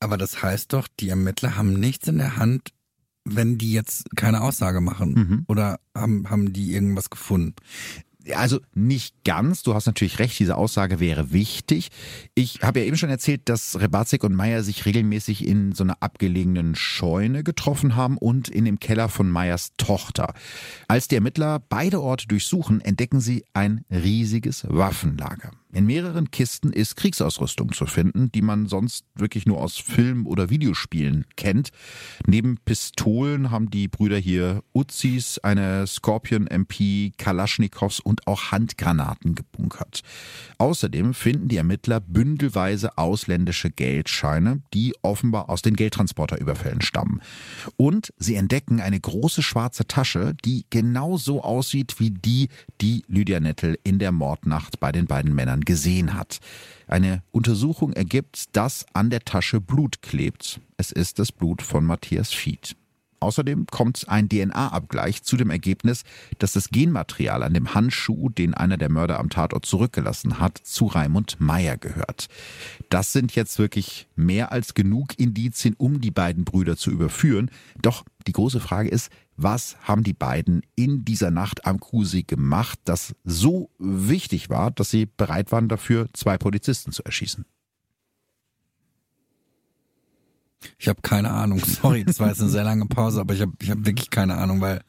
Aber 0.00 0.16
das 0.16 0.42
heißt 0.42 0.72
doch, 0.72 0.88
die 1.00 1.08
Ermittler 1.08 1.56
haben 1.56 1.74
nichts 1.74 2.08
in 2.08 2.18
der 2.18 2.36
Hand, 2.36 2.70
wenn 3.24 3.58
die 3.58 3.72
jetzt 3.72 4.06
keine 4.16 4.42
Aussage 4.42 4.80
machen. 4.80 5.14
Mhm. 5.14 5.44
Oder 5.48 5.80
haben, 5.94 6.30
haben 6.30 6.52
die 6.52 6.72
irgendwas 6.72 7.10
gefunden? 7.10 7.54
also 8.36 8.60
nicht 8.74 9.24
ganz. 9.24 9.62
Du 9.62 9.74
hast 9.74 9.86
natürlich 9.86 10.18
recht, 10.18 10.38
diese 10.38 10.56
Aussage 10.56 11.00
wäre 11.00 11.32
wichtig. 11.32 11.88
Ich 12.34 12.60
habe 12.62 12.80
ja 12.80 12.86
eben 12.86 12.96
schon 12.96 13.10
erzählt, 13.10 13.48
dass 13.48 13.80
Rebatzig 13.80 14.24
und 14.24 14.34
Meyer 14.34 14.62
sich 14.62 14.84
regelmäßig 14.84 15.46
in 15.46 15.72
so 15.72 15.84
einer 15.84 15.96
abgelegenen 16.00 16.74
Scheune 16.74 17.44
getroffen 17.44 17.96
haben 17.96 18.18
und 18.18 18.48
in 18.48 18.64
dem 18.64 18.80
Keller 18.80 19.08
von 19.08 19.30
Meyers 19.30 19.72
Tochter. 19.76 20.34
Als 20.88 21.08
die 21.08 21.16
Ermittler 21.16 21.60
beide 21.68 22.00
Orte 22.00 22.28
durchsuchen, 22.28 22.80
entdecken 22.80 23.20
sie 23.20 23.44
ein 23.54 23.84
riesiges 23.90 24.66
Waffenlager. 24.68 25.52
In 25.70 25.84
mehreren 25.84 26.30
Kisten 26.30 26.72
ist 26.72 26.96
Kriegsausrüstung 26.96 27.72
zu 27.72 27.84
finden, 27.84 28.32
die 28.32 28.40
man 28.40 28.68
sonst 28.68 29.04
wirklich 29.14 29.44
nur 29.44 29.60
aus 29.60 29.76
Film- 29.76 30.26
oder 30.26 30.48
Videospielen 30.48 31.26
kennt. 31.36 31.72
Neben 32.26 32.56
Pistolen 32.64 33.50
haben 33.50 33.70
die 33.70 33.86
Brüder 33.86 34.16
hier 34.16 34.62
Uzis, 34.72 35.38
eine 35.40 35.86
Scorpion 35.86 36.46
MP, 36.46 37.12
Kalaschnikows 37.18 38.00
und 38.00 38.26
auch 38.26 38.50
Handgranaten 38.50 39.34
gebunkert. 39.34 40.00
Außerdem 40.56 41.12
finden 41.12 41.48
die 41.48 41.58
Ermittler 41.58 42.00
bündelweise 42.00 42.96
ausländische 42.96 43.68
Geldscheine, 43.70 44.62
die 44.72 44.94
offenbar 45.02 45.50
aus 45.50 45.60
den 45.60 45.76
Geldtransporterüberfällen 45.76 46.80
stammen. 46.80 47.20
Und 47.76 48.14
sie 48.16 48.36
entdecken 48.36 48.80
eine 48.80 48.98
große 48.98 49.42
schwarze 49.42 49.86
Tasche, 49.86 50.34
die 50.46 50.64
genau 50.70 51.18
so 51.18 51.42
aussieht 51.42 52.00
wie 52.00 52.10
die, 52.10 52.48
die 52.80 53.04
Lydia 53.06 53.38
Nettel 53.38 53.78
in 53.84 53.98
der 53.98 54.12
Mordnacht 54.12 54.80
bei 54.80 54.92
den 54.92 55.04
beiden 55.04 55.34
Männern 55.34 55.57
Kindern 55.58 55.64
gesehen 55.64 56.14
hat. 56.14 56.38
Eine 56.86 57.22
Untersuchung 57.30 57.92
ergibt, 57.92 58.56
dass 58.56 58.86
an 58.94 59.10
der 59.10 59.20
Tasche 59.20 59.60
Blut 59.60 60.02
klebt. 60.02 60.60
Es 60.76 60.92
ist 60.92 61.18
das 61.18 61.32
Blut 61.32 61.62
von 61.62 61.84
Matthias 61.84 62.32
Fied. 62.32 62.76
Außerdem 63.20 63.66
kommt 63.66 64.08
ein 64.08 64.28
DNA-Abgleich 64.28 65.22
zu 65.22 65.36
dem 65.36 65.50
Ergebnis, 65.50 66.04
dass 66.38 66.52
das 66.52 66.70
Genmaterial 66.70 67.42
an 67.42 67.54
dem 67.54 67.74
Handschuh, 67.74 68.28
den 68.28 68.54
einer 68.54 68.76
der 68.76 68.90
Mörder 68.90 69.18
am 69.18 69.30
Tatort 69.30 69.66
zurückgelassen 69.66 70.38
hat, 70.38 70.58
zu 70.58 70.86
Raimund 70.86 71.40
Meyer 71.40 71.76
gehört. 71.76 72.28
Das 72.90 73.12
sind 73.12 73.34
jetzt 73.34 73.58
wirklich 73.58 74.08
mehr 74.16 74.52
als 74.52 74.74
genug 74.74 75.18
Indizien, 75.18 75.74
um 75.76 76.00
die 76.00 76.10
beiden 76.10 76.44
Brüder 76.44 76.76
zu 76.76 76.90
überführen. 76.90 77.50
Doch 77.80 78.04
die 78.26 78.32
große 78.32 78.60
Frage 78.60 78.88
ist, 78.88 79.10
was 79.36 79.76
haben 79.82 80.02
die 80.02 80.14
beiden 80.14 80.62
in 80.74 81.04
dieser 81.04 81.30
Nacht 81.30 81.64
am 81.64 81.78
Kusee 81.78 82.24
gemacht, 82.24 82.78
das 82.84 83.14
so 83.24 83.70
wichtig 83.78 84.50
war, 84.50 84.70
dass 84.70 84.90
sie 84.90 85.06
bereit 85.06 85.52
waren, 85.52 85.68
dafür 85.68 86.08
zwei 86.12 86.38
Polizisten 86.38 86.92
zu 86.92 87.04
erschießen? 87.04 87.44
Ich 90.78 90.88
habe 90.88 91.00
keine 91.02 91.30
Ahnung. 91.30 91.60
Sorry, 91.64 92.04
das 92.04 92.20
war 92.20 92.28
jetzt 92.28 92.40
eine 92.40 92.50
sehr 92.50 92.64
lange 92.64 92.86
Pause, 92.86 93.20
aber 93.20 93.34
ich 93.34 93.40
habe 93.40 93.52
ich 93.60 93.70
hab 93.70 93.84
wirklich 93.84 94.10
keine 94.10 94.36
Ahnung, 94.36 94.60
weil 94.60 94.80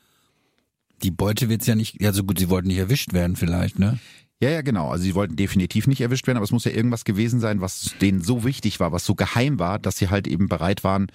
die 1.04 1.12
Beute 1.12 1.50
wird's 1.50 1.68
ja 1.68 1.76
nicht, 1.76 2.02
ja 2.02 2.12
so 2.12 2.24
gut, 2.24 2.40
sie 2.40 2.50
wollten 2.50 2.68
nicht 2.68 2.78
erwischt 2.78 3.14
werden 3.14 3.36
vielleicht, 3.36 3.80
ne? 3.80 4.00
Ja, 4.42 4.50
ja, 4.50 4.62
genau. 4.62 4.90
Also 4.90 5.04
sie 5.04 5.16
wollten 5.16 5.36
definitiv 5.36 5.86
nicht 5.88 6.00
erwischt 6.00 6.26
werden, 6.26 6.38
aber 6.38 6.46
es 6.46 6.52
muss 6.52 6.64
ja 6.64 6.72
irgendwas 6.72 7.04
gewesen 7.04 7.40
sein, 7.42 7.60
was 7.60 7.94
denen 8.02 8.22
so 8.22 8.46
wichtig 8.46 8.80
war, 8.80 8.92
was 8.92 9.06
so 9.06 9.16
geheim 9.16 9.60
war, 9.60 9.80
dass 9.80 9.98
sie 9.98 10.10
halt 10.10 10.28
eben 10.28 10.48
bereit 10.48 10.84
waren, 10.84 11.08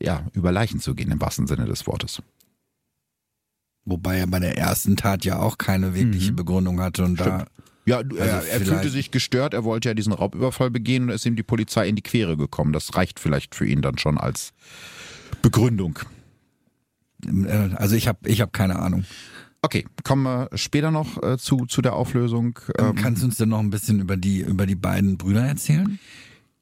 ja, 0.00 0.26
über 0.32 0.52
Leichen 0.52 0.80
zu 0.80 0.94
gehen, 0.94 1.10
im 1.10 1.20
wahrsten 1.20 1.46
Sinne 1.46 1.66
des 1.66 1.86
Wortes. 1.86 2.22
Wobei 3.84 4.18
er 4.18 4.26
bei 4.26 4.38
der 4.38 4.56
ersten 4.56 4.96
Tat 4.96 5.24
ja 5.24 5.38
auch 5.38 5.58
keine 5.58 5.94
wirkliche 5.94 6.32
mhm. 6.32 6.36
Begründung 6.36 6.80
hatte 6.80 7.04
und 7.04 7.16
Stimmt. 7.20 7.30
da 7.30 7.46
ja, 7.84 7.98
also 7.98 8.16
er, 8.16 8.46
er 8.46 8.60
fühlte 8.60 8.90
sich 8.90 9.10
gestört, 9.10 9.54
er 9.54 9.64
wollte 9.64 9.88
ja 9.88 9.94
diesen 9.94 10.12
Raubüberfall 10.12 10.70
begehen 10.70 11.04
und 11.04 11.08
ist 11.10 11.26
ihm 11.26 11.36
die 11.36 11.42
Polizei 11.42 11.88
in 11.88 11.96
die 11.96 12.02
Quere 12.02 12.36
gekommen. 12.36 12.72
Das 12.72 12.94
reicht 12.94 13.18
vielleicht 13.18 13.54
für 13.54 13.66
ihn 13.66 13.82
dann 13.82 13.98
schon 13.98 14.18
als 14.18 14.52
Begründung. 15.42 15.98
Äh, 17.26 17.70
also 17.74 17.96
ich 17.96 18.08
habe 18.08 18.28
ich 18.28 18.40
hab 18.40 18.52
keine 18.52 18.78
Ahnung. 18.78 19.04
Okay, 19.62 19.86
kommen 20.02 20.24
wir 20.24 20.48
später 20.54 20.90
noch 20.90 21.22
äh, 21.22 21.38
zu, 21.38 21.66
zu 21.66 21.82
der 21.82 21.94
Auflösung. 21.94 22.58
Ähm, 22.78 22.86
ähm, 22.86 22.94
Kannst 22.96 23.22
du 23.22 23.26
uns 23.26 23.36
denn 23.36 23.48
noch 23.48 23.60
ein 23.60 23.70
bisschen 23.70 24.00
über 24.00 24.16
die, 24.16 24.40
über 24.40 24.66
die 24.66 24.74
beiden 24.74 25.18
Brüder 25.18 25.44
erzählen? 25.44 25.98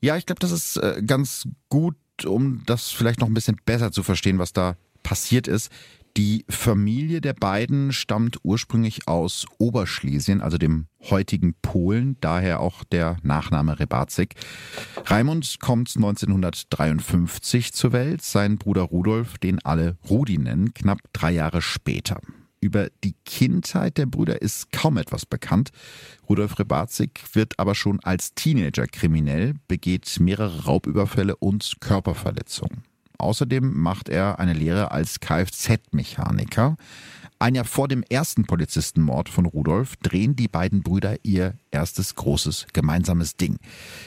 Ja, 0.02 0.16
ich 0.16 0.26
glaube, 0.26 0.40
das 0.40 0.52
ist 0.52 0.76
äh, 0.76 1.02
ganz 1.06 1.48
gut, 1.70 1.96
um 2.26 2.62
das 2.66 2.90
vielleicht 2.90 3.20
noch 3.20 3.28
ein 3.28 3.34
bisschen 3.34 3.56
besser 3.64 3.90
zu 3.90 4.02
verstehen, 4.02 4.38
was 4.38 4.52
da 4.52 4.76
passiert 5.02 5.48
ist. 5.48 5.70
Die 6.16 6.44
Familie 6.48 7.20
der 7.20 7.34
beiden 7.34 7.92
stammt 7.92 8.38
ursprünglich 8.42 9.06
aus 9.06 9.46
Oberschlesien, 9.58 10.40
also 10.40 10.58
dem 10.58 10.86
heutigen 11.08 11.54
Polen, 11.62 12.16
daher 12.20 12.60
auch 12.60 12.82
der 12.82 13.16
Nachname 13.22 13.78
Rebatzig. 13.78 14.34
Raimund 15.06 15.60
kommt 15.60 15.94
1953 15.94 17.72
zur 17.72 17.92
Welt, 17.92 18.22
sein 18.22 18.58
Bruder 18.58 18.82
Rudolf, 18.82 19.38
den 19.38 19.64
alle 19.64 19.98
Rudi 20.08 20.38
nennen, 20.38 20.74
knapp 20.74 20.98
drei 21.12 21.30
Jahre 21.30 21.62
später. 21.62 22.20
Über 22.60 22.88
die 23.04 23.14
Kindheit 23.24 23.96
der 23.96 24.06
Brüder 24.06 24.42
ist 24.42 24.70
kaum 24.72 24.98
etwas 24.98 25.24
bekannt. 25.24 25.70
Rudolf 26.28 26.58
Rebatzig 26.58 27.20
wird 27.32 27.58
aber 27.58 27.74
schon 27.74 28.00
als 28.00 28.34
Teenager 28.34 28.86
kriminell, 28.86 29.54
begeht 29.68 30.18
mehrere 30.20 30.64
Raubüberfälle 30.64 31.36
und 31.36 31.76
Körperverletzungen. 31.80 32.89
Außerdem 33.20 33.78
macht 33.78 34.08
er 34.08 34.38
eine 34.38 34.52
Lehre 34.52 34.90
als 34.90 35.20
Kfz-Mechaniker. 35.20 36.76
Ein 37.42 37.54
Jahr 37.54 37.64
vor 37.64 37.88
dem 37.88 38.02
ersten 38.02 38.44
Polizistenmord 38.44 39.30
von 39.30 39.46
Rudolf 39.46 39.96
drehen 39.96 40.36
die 40.36 40.46
beiden 40.46 40.82
Brüder 40.82 41.16
ihr 41.22 41.54
erstes 41.70 42.14
großes 42.14 42.66
gemeinsames 42.74 43.38
Ding. 43.38 43.56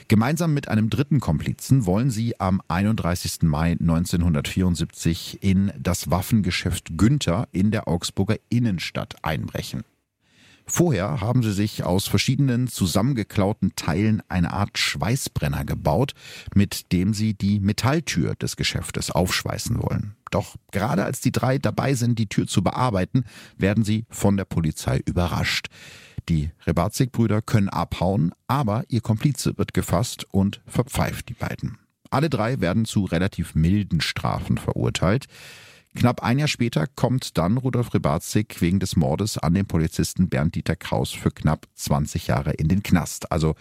Gemeinsam 0.08 0.54
mit 0.54 0.68
einem 0.68 0.92
dritten 0.92 1.20
Komplizen 1.20 1.88
wollen 1.88 2.12
sie 2.12 2.40
am 2.40 2.62
31. 2.68 3.42
Mai 3.42 3.72
1974 3.72 5.42
in 5.42 5.72
das 5.80 6.12
Waffengeschäft 6.12 6.96
Günther 6.96 7.48
in 7.52 7.72
der 7.72 7.88
Augsburger 7.88 8.38
Innenstadt 8.50 9.16
einbrechen. 9.24 9.84
Vorher 10.66 11.22
haben 11.22 11.44
sie 11.44 11.52
sich 11.52 11.84
aus 11.84 12.08
verschiedenen 12.08 12.68
zusammengeklauten 12.68 13.76
Teilen 13.76 14.22
eine 14.30 14.54
Art 14.54 14.78
Schweißbrenner 14.78 15.66
gebaut, 15.66 16.14
mit 16.56 16.92
dem 16.92 17.14
sie 17.14 17.34
die 17.34 17.60
Metalltür 17.60 18.36
des 18.36 18.56
Geschäftes 18.56 19.12
aufschweißen 19.12 19.82
wollen. 19.82 20.16
Doch 20.32 20.56
gerade 20.72 21.04
als 21.04 21.20
die 21.22 21.32
drei 21.32 21.58
dabei 21.58 21.94
sind, 21.94 22.18
die 22.18 22.28
Tür 22.28 22.48
zu 22.48 22.64
bearbeiten, 22.64 23.26
werden 23.58 23.84
sie 23.84 24.06
von 24.10 24.38
der 24.38 24.46
Polizei 24.46 25.02
überrascht. 25.06 25.68
Die 26.30 26.52
Rebatzig-Brüder 26.66 27.42
können 27.42 27.70
abhauen, 27.70 28.32
aber 28.48 28.84
ihr 28.88 29.02
Komplize 29.02 29.58
wird 29.58 29.74
gefasst 29.74 30.26
und 30.32 30.62
verpfeift 30.66 31.30
die 31.30 31.34
beiden. 31.34 31.78
Alle 32.10 32.30
drei 32.30 32.62
werden 32.62 32.86
zu 32.86 33.06
relativ 33.06 33.56
milden 33.56 34.00
Strafen 34.00 34.58
verurteilt. 34.58 35.26
Knapp 35.96 36.24
ein 36.24 36.40
Jahr 36.40 36.48
später 36.48 36.88
kommt 36.88 37.38
dann 37.38 37.58
Rudolf 37.58 37.94
Rebatzig 37.94 38.62
wegen 38.62 38.80
des 38.80 38.96
Mordes 38.96 39.38
an 39.38 39.54
den 39.54 39.68
Polizisten 39.68 40.28
Bernd 40.28 40.56
Dieter 40.56 40.76
Kraus 40.76 41.12
für 41.12 41.30
knapp 41.30 41.68
20 41.76 42.28
Jahre 42.28 42.52
in 42.52 42.68
den 42.68 42.82
Knast. 42.82 43.32
Also 43.32 43.56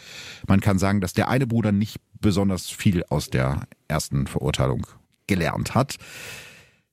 man 0.47 0.61
kann 0.61 0.79
sagen, 0.79 1.01
dass 1.01 1.13
der 1.13 1.29
eine 1.29 1.47
Bruder 1.47 1.73
nicht 1.73 1.99
besonders 2.21 2.71
viel 2.71 3.05
aus 3.11 3.29
der 3.29 3.67
ersten 3.89 4.27
Verurteilung 4.27 4.87
gelernt 5.27 5.75
hat. 5.75 5.97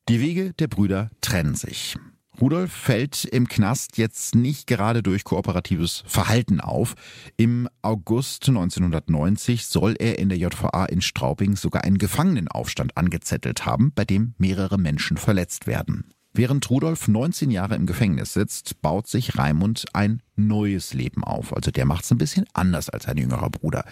Die 0.09 0.19
Wege 0.19 0.53
der 0.53 0.67
Brüder 0.67 1.09
trennen 1.21 1.55
sich. 1.55 1.95
Rudolf 2.41 2.71
fällt 2.71 3.25
im 3.25 3.49
Knast 3.49 3.97
jetzt 3.97 4.33
nicht 4.33 4.65
gerade 4.65 5.03
durch 5.03 5.25
kooperatives 5.25 6.03
Verhalten 6.07 6.61
auf. 6.61 6.95
Im 7.35 7.67
August 7.81 8.47
1990 8.47 9.65
soll 9.65 9.95
er 9.99 10.19
in 10.19 10.29
der 10.29 10.37
JVA 10.37 10.85
in 10.85 11.01
Straubing 11.01 11.57
sogar 11.57 11.83
einen 11.83 11.97
Gefangenenaufstand 11.97 12.95
angezettelt 12.95 13.65
haben, 13.65 13.91
bei 13.93 14.05
dem 14.05 14.35
mehrere 14.37 14.77
Menschen 14.77 15.17
verletzt 15.17 15.67
werden. 15.67 16.13
Während 16.31 16.69
Rudolf 16.69 17.07
19 17.07 17.51
Jahre 17.51 17.75
im 17.75 17.85
Gefängnis 17.85 18.33
sitzt, 18.33 18.81
baut 18.81 19.07
sich 19.07 19.37
Raimund 19.37 19.85
ein 19.93 20.21
neues 20.37 20.93
Leben 20.93 21.23
auf. 21.23 21.53
Also 21.53 21.71
der 21.71 21.85
macht 21.85 22.05
es 22.05 22.11
ein 22.11 22.19
bisschen 22.19 22.45
anders 22.53 22.89
als 22.89 23.03
sein 23.05 23.17
jüngerer 23.17 23.49
Bruder. 23.49 23.83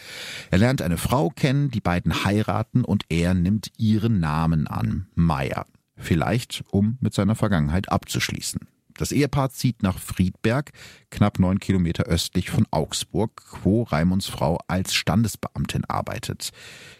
Er 0.52 0.60
lernt 0.60 0.82
eine 0.82 0.98
Frau 0.98 1.30
kennen, 1.30 1.72
die 1.72 1.82
beiden 1.82 2.24
heiraten 2.24 2.86
und 2.86 3.04
er 3.10 3.34
nimmt 3.34 3.72
ihren 3.78 4.20
Namen 4.20 4.68
an, 4.68 5.08
Meier. 5.16 5.66
Vielleicht, 5.98 6.64
um 6.72 6.98
mit 7.02 7.14
seiner 7.14 7.36
Vergangenheit 7.36 7.92
abzuschließen. 7.92 8.62
Das 8.98 9.12
Ehepaar 9.12 9.52
zieht 9.52 9.84
nach 9.84 10.00
Friedberg, 10.00 10.72
knapp 11.12 11.40
neun 11.40 11.60
Kilometer 11.60 12.06
östlich 12.06 12.50
von 12.50 12.66
Augsburg, 12.72 13.44
wo 13.64 13.84
Raimunds 13.84 14.28
Frau 14.28 14.60
als 14.68 14.94
Standesbeamtin 14.94 15.86
arbeitet. 15.86 16.50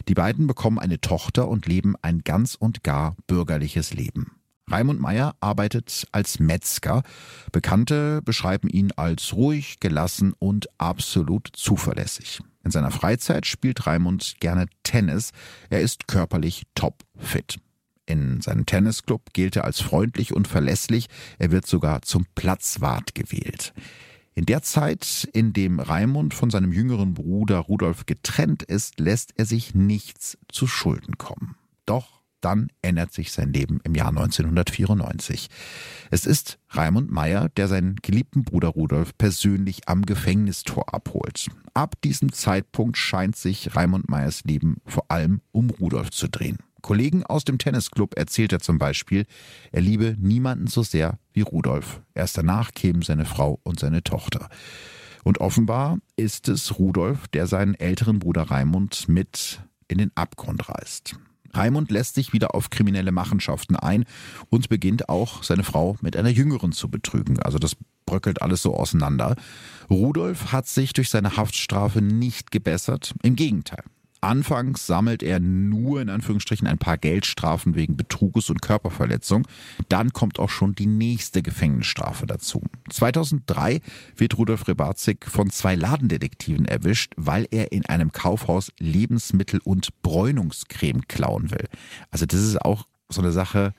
Die 0.08 0.14
beiden 0.14 0.46
bekommen 0.46 0.78
eine 0.78 1.02
Tochter 1.02 1.48
und 1.48 1.66
leben 1.66 1.96
ein 2.02 2.22
ganz 2.24 2.56
und 2.56 2.84
gar 2.84 3.16
bürgerliches 3.26 3.94
Leben. 3.94 4.32
Raimund 4.70 5.00
Meyer 5.00 5.36
arbeitet 5.40 6.08
als 6.12 6.40
Metzger. 6.40 7.04
Bekannte 7.52 8.22
beschreiben 8.22 8.68
ihn 8.70 8.92
als 8.92 9.34
ruhig, 9.34 9.80
gelassen 9.80 10.34
und 10.40 10.68
absolut 10.78 11.48
zuverlässig. 11.54 12.42
In 12.66 12.72
seiner 12.72 12.92
Freizeit 12.92 13.46
spielt 13.46 13.88
Raimund 13.88 14.36
gerne 14.42 14.68
Tennis. 14.84 15.32
Er 15.70 15.80
ist 15.80 16.08
körperlich 16.08 16.64
topfit. 16.76 17.60
In 18.08 18.42
seinem 18.42 18.66
Tennisclub 18.66 19.34
gilt 19.34 19.58
er 19.58 19.66
als 19.66 19.82
freundlich 19.82 20.34
und 20.34 20.48
verlässlich. 20.48 21.08
Er 21.38 21.52
wird 21.52 21.68
sogar 21.68 22.02
zum 22.02 22.26
Platzwart 22.36 23.14
gewählt. 23.14 23.74
In 24.34 24.46
der 24.46 24.62
Zeit, 24.62 25.28
in 25.34 25.52
dem 25.52 25.80
Raimund 25.80 26.34
von 26.34 26.50
seinem 26.50 26.72
jüngeren 26.72 27.14
Bruder 27.14 27.58
Rudolf 27.58 28.06
getrennt 28.06 28.64
ist, 28.64 29.00
lässt 29.00 29.34
er 29.36 29.46
sich 29.46 29.76
nichts 29.76 30.38
zu 30.48 30.68
Schulden 30.68 31.18
kommen. 31.18 31.56
Doch 31.86 32.22
dann 32.40 32.70
ändert 32.82 33.12
sich 33.14 33.32
sein 33.32 33.52
Leben 33.52 33.80
im 33.84 33.96
Jahr 33.96 34.10
1994. 34.10 35.50
Es 36.12 36.26
ist 36.26 36.60
Raimund 36.70 37.12
Meyer, 37.12 37.50
der 37.50 37.68
seinen 37.68 37.96
geliebten 37.96 38.44
Bruder 38.44 38.70
Rudolf 38.70 39.18
persönlich 39.18 39.90
am 39.90 40.06
Gefängnistor 40.06 40.94
abholt. 40.94 41.48
Ab 41.74 41.96
diesem 42.04 42.32
Zeitpunkt 42.32 42.96
scheint 42.96 43.36
sich 43.36 43.76
Raimund 43.76 44.08
Meyers 44.08 44.44
Leben 44.44 44.78
vor 44.86 45.06
allem 45.10 45.42
um 45.52 45.72
Rudolf 45.72 46.12
zu 46.12 46.30
drehen. 46.30 46.60
Kollegen 46.88 47.26
aus 47.26 47.44
dem 47.44 47.58
Tennisclub 47.58 48.16
erzählt 48.18 48.54
er 48.54 48.62
zum 48.62 48.78
Beispiel, 48.78 49.26
er 49.74 49.82
liebe 49.82 50.16
niemanden 50.20 50.68
so 50.68 50.84
sehr 50.84 51.20
wie 51.34 51.42
Rudolf. 51.42 52.00
Erst 52.14 52.38
danach 52.38 52.72
kämen 52.72 53.02
seine 53.02 53.26
Frau 53.26 53.60
und 53.64 53.78
seine 53.78 54.06
Tochter. 54.06 54.48
Und 55.26 55.42
offenbar 55.42 55.98
ist 56.16 56.48
es 56.48 56.80
Rudolf, 56.80 57.28
der 57.28 57.46
seinen 57.46 57.76
älteren 57.76 58.20
Bruder 58.20 58.44
Raimund 58.44 59.10
mit 59.10 59.60
in 59.90 59.98
den 59.98 60.16
Abgrund 60.16 60.70
reißt. 60.70 61.18
Raimund 61.54 61.92
lässt 61.92 62.16
sich 62.16 62.32
wieder 62.32 62.56
auf 62.56 62.70
kriminelle 62.70 63.12
Machenschaften 63.12 63.76
ein 63.76 64.06
und 64.50 64.70
beginnt 64.70 65.10
auch 65.10 65.44
seine 65.44 65.66
Frau 65.66 65.98
mit 66.00 66.16
einer 66.16 66.30
jüngeren 66.30 66.72
zu 66.72 66.90
betrügen. 66.90 67.38
Also 67.42 67.60
das 67.60 67.76
bröckelt 68.06 68.42
alles 68.42 68.62
so 68.62 68.74
auseinander. 68.74 69.36
Rudolf 69.90 70.54
hat 70.54 70.68
sich 70.68 70.94
durch 70.94 71.10
seine 71.10 71.36
Haftstrafe 71.36 72.02
nicht 72.02 72.50
gebessert. 72.50 73.14
Im 73.24 73.36
Gegenteil. 73.36 73.84
Anfangs 74.28 74.86
sammelt 74.86 75.24
er 75.24 75.40
nur 75.40 76.02
in 76.02 76.10
Anführungsstrichen 76.10 76.68
ein 76.68 76.78
paar 76.78 76.98
Geldstrafen 76.98 77.76
wegen 77.76 77.96
Betruges 77.96 78.50
und 78.50 78.62
Körperverletzung. 78.62 79.48
Dann 79.88 80.12
kommt 80.12 80.38
auch 80.38 80.50
schon 80.50 80.76
die 80.76 80.86
nächste 80.86 81.42
Gefängnisstrafe 81.42 82.26
dazu. 82.26 82.62
2003 82.90 83.80
wird 84.18 84.38
Rudolf 84.38 84.68
Rebatzig 84.68 85.24
von 85.26 85.50
zwei 85.50 85.76
Ladendetektiven 85.76 86.66
erwischt, 86.66 87.14
weil 87.16 87.48
er 87.52 87.72
in 87.72 87.86
einem 87.86 88.12
Kaufhaus 88.12 88.74
Lebensmittel 88.80 89.62
und 89.64 90.02
Bräunungscreme 90.02 91.08
klauen 91.08 91.50
will. 91.52 91.70
Also 92.12 92.26
das 92.26 92.42
ist 92.42 92.62
auch 92.62 92.86
so 93.08 93.22
eine 93.22 93.32
Sache, 93.32 93.74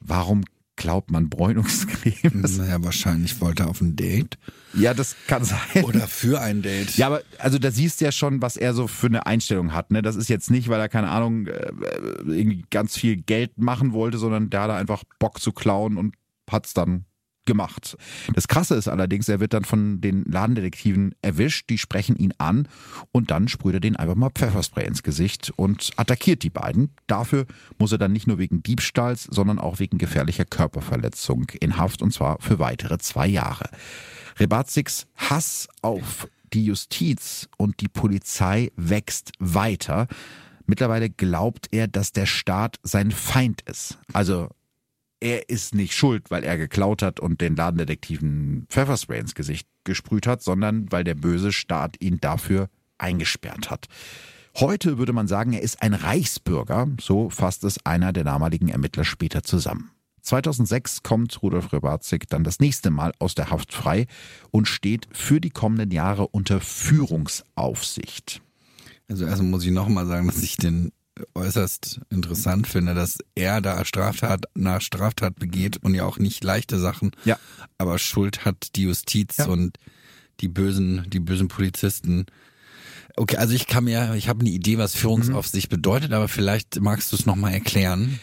warum 0.00 0.42
glaubt 0.76 1.10
man 1.10 1.28
Bräunungscreme? 1.28 2.42
Naja, 2.56 2.82
wahrscheinlich 2.82 3.40
wollte 3.40 3.64
er 3.64 3.68
auf 3.70 3.80
ein 3.80 3.96
Date. 3.96 4.38
Ja, 4.74 4.94
das 4.94 5.16
kann 5.26 5.44
sein. 5.44 5.84
Oder 5.84 6.06
für 6.06 6.40
ein 6.40 6.62
Date. 6.62 6.96
Ja, 6.96 7.06
aber 7.06 7.22
also 7.38 7.58
da 7.58 7.70
siehst 7.70 8.00
du 8.00 8.06
ja 8.06 8.12
schon, 8.12 8.42
was 8.42 8.56
er 8.56 8.74
so 8.74 8.86
für 8.86 9.06
eine 9.06 9.26
Einstellung 9.26 9.72
hat. 9.72 9.90
Ne? 9.90 10.02
Das 10.02 10.16
ist 10.16 10.28
jetzt 10.28 10.50
nicht, 10.50 10.68
weil 10.68 10.80
er, 10.80 10.88
keine 10.88 11.08
Ahnung, 11.08 11.46
äh, 11.46 11.72
irgendwie 12.26 12.64
ganz 12.70 12.96
viel 12.96 13.16
Geld 13.16 13.58
machen 13.58 13.92
wollte, 13.92 14.18
sondern 14.18 14.50
der 14.50 14.62
hat 14.62 14.70
einfach 14.70 15.04
Bock 15.18 15.40
zu 15.40 15.52
klauen 15.52 15.96
und 15.96 16.16
hat's 16.50 16.74
dann 16.74 17.04
gemacht. 17.44 17.96
Das 18.34 18.48
Krasse 18.48 18.74
ist 18.74 18.88
allerdings, 18.88 19.28
er 19.28 19.40
wird 19.40 19.52
dann 19.52 19.64
von 19.64 20.00
den 20.00 20.24
Ladendetektiven 20.24 21.14
erwischt, 21.22 21.70
die 21.70 21.78
sprechen 21.78 22.16
ihn 22.16 22.34
an 22.38 22.68
und 23.12 23.30
dann 23.30 23.48
sprüht 23.48 23.74
er 23.74 23.80
den 23.80 23.96
einfach 23.96 24.14
mal 24.14 24.30
Pfefferspray 24.30 24.86
ins 24.86 25.02
Gesicht 25.02 25.52
und 25.56 25.92
attackiert 25.96 26.42
die 26.42 26.50
beiden. 26.50 26.90
Dafür 27.06 27.46
muss 27.78 27.92
er 27.92 27.98
dann 27.98 28.12
nicht 28.12 28.26
nur 28.26 28.38
wegen 28.38 28.62
Diebstahls, 28.62 29.24
sondern 29.24 29.58
auch 29.58 29.78
wegen 29.78 29.98
gefährlicher 29.98 30.44
Körperverletzung 30.44 31.46
in 31.60 31.76
Haft 31.76 32.02
und 32.02 32.12
zwar 32.12 32.40
für 32.40 32.58
weitere 32.58 32.98
zwei 32.98 33.26
Jahre. 33.26 33.68
Rebatzigs 34.38 35.06
Hass 35.16 35.68
auf 35.82 36.28
die 36.52 36.64
Justiz 36.64 37.48
und 37.56 37.80
die 37.80 37.88
Polizei 37.88 38.70
wächst 38.76 39.32
weiter. 39.38 40.06
Mittlerweile 40.66 41.10
glaubt 41.10 41.68
er, 41.72 41.88
dass 41.88 42.12
der 42.12 42.26
Staat 42.26 42.78
sein 42.82 43.10
Feind 43.10 43.62
ist. 43.62 43.98
Also 44.12 44.48
er 45.24 45.48
ist 45.48 45.74
nicht 45.74 45.94
schuld, 45.94 46.30
weil 46.30 46.44
er 46.44 46.58
geklaut 46.58 47.00
hat 47.00 47.18
und 47.18 47.40
den 47.40 47.56
Ladendetektiven 47.56 48.66
Pfefferspray 48.68 49.18
ins 49.18 49.34
Gesicht 49.34 49.66
gesprüht 49.82 50.26
hat, 50.26 50.42
sondern 50.42 50.92
weil 50.92 51.02
der 51.02 51.14
böse 51.14 51.50
Staat 51.50 51.96
ihn 52.00 52.20
dafür 52.20 52.68
eingesperrt 52.98 53.70
hat. 53.70 53.86
Heute 54.56 54.98
würde 54.98 55.14
man 55.14 55.26
sagen, 55.26 55.54
er 55.54 55.62
ist 55.62 55.80
ein 55.80 55.94
Reichsbürger, 55.94 56.88
so 57.00 57.30
fasst 57.30 57.64
es 57.64 57.84
einer 57.86 58.12
der 58.12 58.24
damaligen 58.24 58.68
Ermittler 58.68 59.04
später 59.04 59.42
zusammen. 59.42 59.90
2006 60.20 61.02
kommt 61.02 61.42
Rudolf 61.42 61.72
Rebatzig 61.72 62.28
dann 62.28 62.44
das 62.44 62.60
nächste 62.60 62.90
Mal 62.90 63.12
aus 63.18 63.34
der 63.34 63.48
Haft 63.48 63.72
frei 63.72 64.06
und 64.50 64.68
steht 64.68 65.08
für 65.10 65.40
die 65.40 65.50
kommenden 65.50 65.90
Jahre 65.90 66.28
unter 66.28 66.60
Führungsaufsicht. 66.60 68.42
Also 69.08 69.24
erstmal 69.24 69.50
muss 69.50 69.64
ich 69.64 69.72
nochmal 69.72 70.06
sagen, 70.06 70.26
dass 70.26 70.42
ich 70.42 70.56
den 70.58 70.92
äußerst 71.34 72.00
interessant 72.10 72.66
finde, 72.66 72.94
dass 72.94 73.18
er 73.34 73.60
da 73.60 73.84
Straftat 73.84 74.46
nach 74.54 74.80
Straftat 74.80 75.36
begeht 75.36 75.76
und 75.78 75.94
ja 75.94 76.04
auch 76.04 76.18
nicht 76.18 76.42
leichte 76.42 76.78
Sachen. 76.78 77.12
Ja. 77.24 77.38
Aber 77.78 77.98
Schuld 77.98 78.44
hat 78.44 78.74
die 78.76 78.82
Justiz 78.82 79.36
Ja. 79.38 79.46
und 79.46 79.78
die 80.40 80.48
bösen, 80.48 81.06
die 81.08 81.20
bösen 81.20 81.48
Polizisten. 81.48 82.26
Okay, 83.16 83.36
also 83.36 83.54
ich 83.54 83.68
kann 83.68 83.84
mir, 83.84 84.14
ich 84.14 84.28
habe 84.28 84.40
eine 84.40 84.50
Idee, 84.50 84.78
was 84.78 84.94
Führungsaufsicht 84.96 85.68
bedeutet, 85.68 86.12
aber 86.12 86.26
vielleicht 86.26 86.80
magst 86.80 87.12
du 87.12 87.16
es 87.16 87.26
nochmal 87.26 87.52
erklären. 87.52 88.18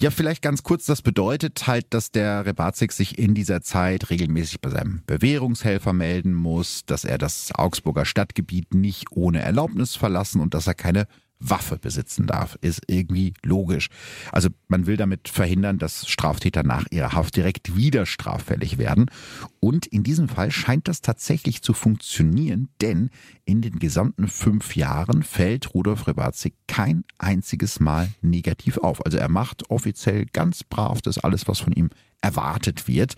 Ja, 0.00 0.10
vielleicht 0.10 0.40
ganz 0.40 0.62
kurz, 0.62 0.86
das 0.86 1.02
bedeutet 1.02 1.66
halt, 1.66 1.88
dass 1.90 2.10
der 2.10 2.46
Rebatzig 2.46 2.92
sich 2.92 3.18
in 3.18 3.34
dieser 3.34 3.60
Zeit 3.60 4.08
regelmäßig 4.08 4.62
bei 4.62 4.70
seinem 4.70 5.02
Bewährungshelfer 5.06 5.92
melden 5.92 6.32
muss, 6.32 6.86
dass 6.86 7.04
er 7.04 7.18
das 7.18 7.50
Augsburger 7.54 8.06
Stadtgebiet 8.06 8.72
nicht 8.72 9.12
ohne 9.12 9.40
Erlaubnis 9.42 9.96
verlassen 9.96 10.40
und 10.40 10.54
dass 10.54 10.66
er 10.66 10.72
keine 10.74 11.06
Waffe 11.40 11.78
besitzen 11.78 12.26
darf, 12.26 12.56
ist 12.60 12.82
irgendwie 12.86 13.34
logisch. 13.42 13.88
Also 14.30 14.50
man 14.68 14.86
will 14.86 14.96
damit 14.96 15.28
verhindern, 15.28 15.78
dass 15.78 16.06
Straftäter 16.08 16.62
nach 16.62 16.84
ihrer 16.90 17.12
Haft 17.12 17.36
direkt 17.36 17.76
wieder 17.76 18.06
straffällig 18.06 18.78
werden. 18.78 19.10
Und 19.58 19.86
in 19.86 20.02
diesem 20.02 20.28
Fall 20.28 20.50
scheint 20.50 20.86
das 20.86 21.00
tatsächlich 21.00 21.62
zu 21.62 21.72
funktionieren, 21.72 22.68
denn 22.80 23.10
in 23.44 23.62
den 23.62 23.78
gesamten 23.78 24.28
fünf 24.28 24.76
Jahren 24.76 25.22
fällt 25.22 25.74
Rudolf 25.74 26.06
Rebatzig 26.06 26.54
kein 26.68 27.04
einziges 27.18 27.80
Mal 27.80 28.10
negativ 28.20 28.78
auf. 28.78 29.04
Also 29.04 29.18
er 29.18 29.28
macht 29.28 29.70
offiziell 29.70 30.26
ganz 30.26 30.62
brav 30.62 31.00
das 31.02 31.18
alles, 31.18 31.48
was 31.48 31.58
von 31.58 31.72
ihm 31.72 31.90
erwartet 32.20 32.88
wird. 32.88 33.14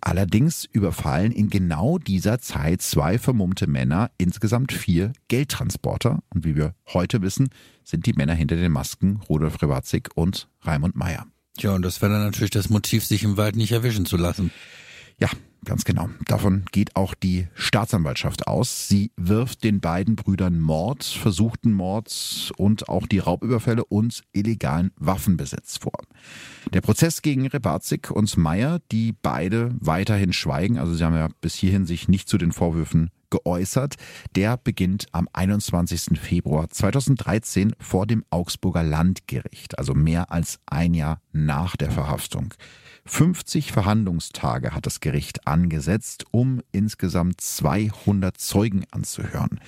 Allerdings 0.00 0.64
überfallen 0.64 1.32
in 1.32 1.50
genau 1.50 1.98
dieser 1.98 2.38
Zeit 2.40 2.82
zwei 2.82 3.18
vermummte 3.18 3.66
Männer 3.66 4.10
insgesamt 4.18 4.72
vier 4.72 5.12
Geldtransporter. 5.28 6.20
Und 6.32 6.44
wie 6.44 6.56
wir 6.56 6.74
heute 6.92 7.22
wissen, 7.22 7.50
sind 7.84 8.06
die 8.06 8.12
Männer 8.12 8.34
hinter 8.34 8.56
den 8.56 8.72
Masken 8.72 9.20
Rudolf 9.28 9.60
Rebatzig 9.62 10.10
und 10.14 10.48
Raimund 10.62 10.96
Meyer. 10.96 11.26
Ja, 11.58 11.74
und 11.74 11.82
das 11.82 12.00
wäre 12.00 12.12
dann 12.12 12.24
natürlich 12.24 12.50
das 12.50 12.70
Motiv, 12.70 13.04
sich 13.04 13.24
im 13.24 13.36
Wald 13.36 13.56
nicht 13.56 13.72
erwischen 13.72 14.06
zu 14.06 14.16
lassen. 14.16 14.52
Ja, 15.20 15.28
Ganz 15.64 15.84
genau. 15.84 16.08
Davon 16.26 16.64
geht 16.70 16.96
auch 16.96 17.14
die 17.14 17.48
Staatsanwaltschaft 17.54 18.46
aus. 18.46 18.88
Sie 18.88 19.10
wirft 19.16 19.64
den 19.64 19.80
beiden 19.80 20.16
Brüdern 20.16 20.60
Mord, 20.60 21.04
versuchten 21.04 21.72
Mord 21.72 22.52
und 22.56 22.88
auch 22.88 23.06
die 23.06 23.18
Raubüberfälle 23.18 23.84
und 23.84 24.22
illegalen 24.32 24.92
Waffenbesitz 24.96 25.78
vor. 25.78 26.00
Der 26.72 26.80
Prozess 26.80 27.22
gegen 27.22 27.46
Rebatzig 27.46 28.10
und 28.10 28.36
Meyer, 28.36 28.80
die 28.92 29.14
beide 29.20 29.74
weiterhin 29.80 30.32
schweigen, 30.32 30.78
also 30.78 30.94
sie 30.94 31.04
haben 31.04 31.14
ja 31.14 31.28
bis 31.40 31.54
hierhin 31.54 31.86
sich 31.86 32.08
nicht 32.08 32.28
zu 32.28 32.38
den 32.38 32.52
Vorwürfen 32.52 33.10
geäußert. 33.30 33.96
Der 34.36 34.56
beginnt 34.56 35.06
am 35.12 35.28
21. 35.32 36.18
Februar 36.18 36.68
2013 36.70 37.74
vor 37.78 38.06
dem 38.06 38.24
Augsburger 38.30 38.82
Landgericht, 38.82 39.78
also 39.78 39.94
mehr 39.94 40.30
als 40.30 40.60
ein 40.66 40.94
Jahr 40.94 41.20
nach 41.32 41.76
der 41.76 41.90
Verhaftung. 41.90 42.54
50 43.08 43.72
Verhandlungstage 43.72 44.74
hat 44.74 44.86
das 44.86 45.00
Gericht 45.00 45.46
angesetzt, 45.46 46.26
um 46.30 46.60
insgesamt 46.72 47.40
200 47.40 48.36
Zeugen 48.36 48.84
anzuhören. 48.90 49.60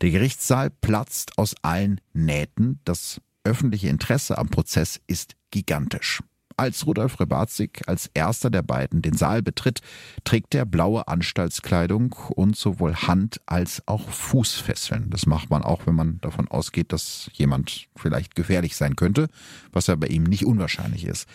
Der 0.00 0.10
Gerichtssaal 0.10 0.70
platzt 0.70 1.38
aus 1.38 1.54
allen 1.62 2.00
Nähten. 2.12 2.80
Das 2.84 3.20
öffentliche 3.44 3.88
Interesse 3.88 4.38
am 4.38 4.48
Prozess 4.48 5.00
ist 5.06 5.34
gigantisch. 5.50 6.22
Als 6.56 6.86
Rudolf 6.86 7.20
Rebatzig 7.20 7.82
als 7.86 8.10
erster 8.14 8.50
der 8.50 8.62
beiden 8.62 9.02
den 9.02 9.14
Saal 9.14 9.42
betritt, 9.42 9.80
trägt 10.24 10.54
er 10.54 10.64
blaue 10.64 11.08
Anstaltskleidung 11.08 12.14
und 12.34 12.56
sowohl 12.56 12.94
Hand- 12.94 13.40
als 13.46 13.82
auch 13.86 14.08
Fußfesseln. 14.08 15.10
Das 15.10 15.26
macht 15.26 15.50
man 15.50 15.62
auch, 15.62 15.86
wenn 15.86 15.94
man 15.94 16.20
davon 16.20 16.48
ausgeht, 16.48 16.92
dass 16.92 17.30
jemand 17.32 17.86
vielleicht 17.96 18.34
gefährlich 18.34 18.76
sein 18.76 18.96
könnte, 18.96 19.28
was 19.72 19.86
ja 19.86 19.96
bei 19.96 20.08
ihm 20.08 20.24
nicht 20.24 20.46
unwahrscheinlich 20.46 21.06
ist. 21.06 21.28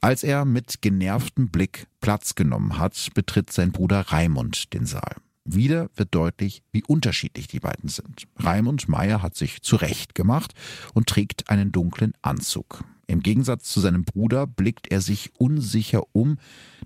Als 0.00 0.22
er 0.22 0.44
mit 0.44 0.82
genervtem 0.82 1.48
Blick 1.48 1.86
Platz 2.00 2.34
genommen 2.34 2.78
hat, 2.78 3.08
betritt 3.14 3.52
sein 3.52 3.72
Bruder 3.72 4.00
Raimund 4.00 4.72
den 4.72 4.86
Saal. 4.86 5.16
Wieder 5.44 5.90
wird 5.96 6.14
deutlich, 6.14 6.62
wie 6.70 6.84
unterschiedlich 6.84 7.48
die 7.48 7.58
beiden 7.60 7.88
sind. 7.88 8.28
Raimund 8.38 8.88
Meyer 8.88 9.22
hat 9.22 9.34
sich 9.34 9.62
zurecht 9.62 10.14
gemacht 10.14 10.54
und 10.94 11.08
trägt 11.08 11.50
einen 11.50 11.72
dunklen 11.72 12.12
Anzug. 12.22 12.84
Im 13.06 13.20
Gegensatz 13.20 13.64
zu 13.64 13.80
seinem 13.80 14.04
Bruder 14.04 14.46
blickt 14.46 14.90
er 14.90 15.00
sich 15.00 15.32
unsicher 15.38 16.02
um. 16.12 16.38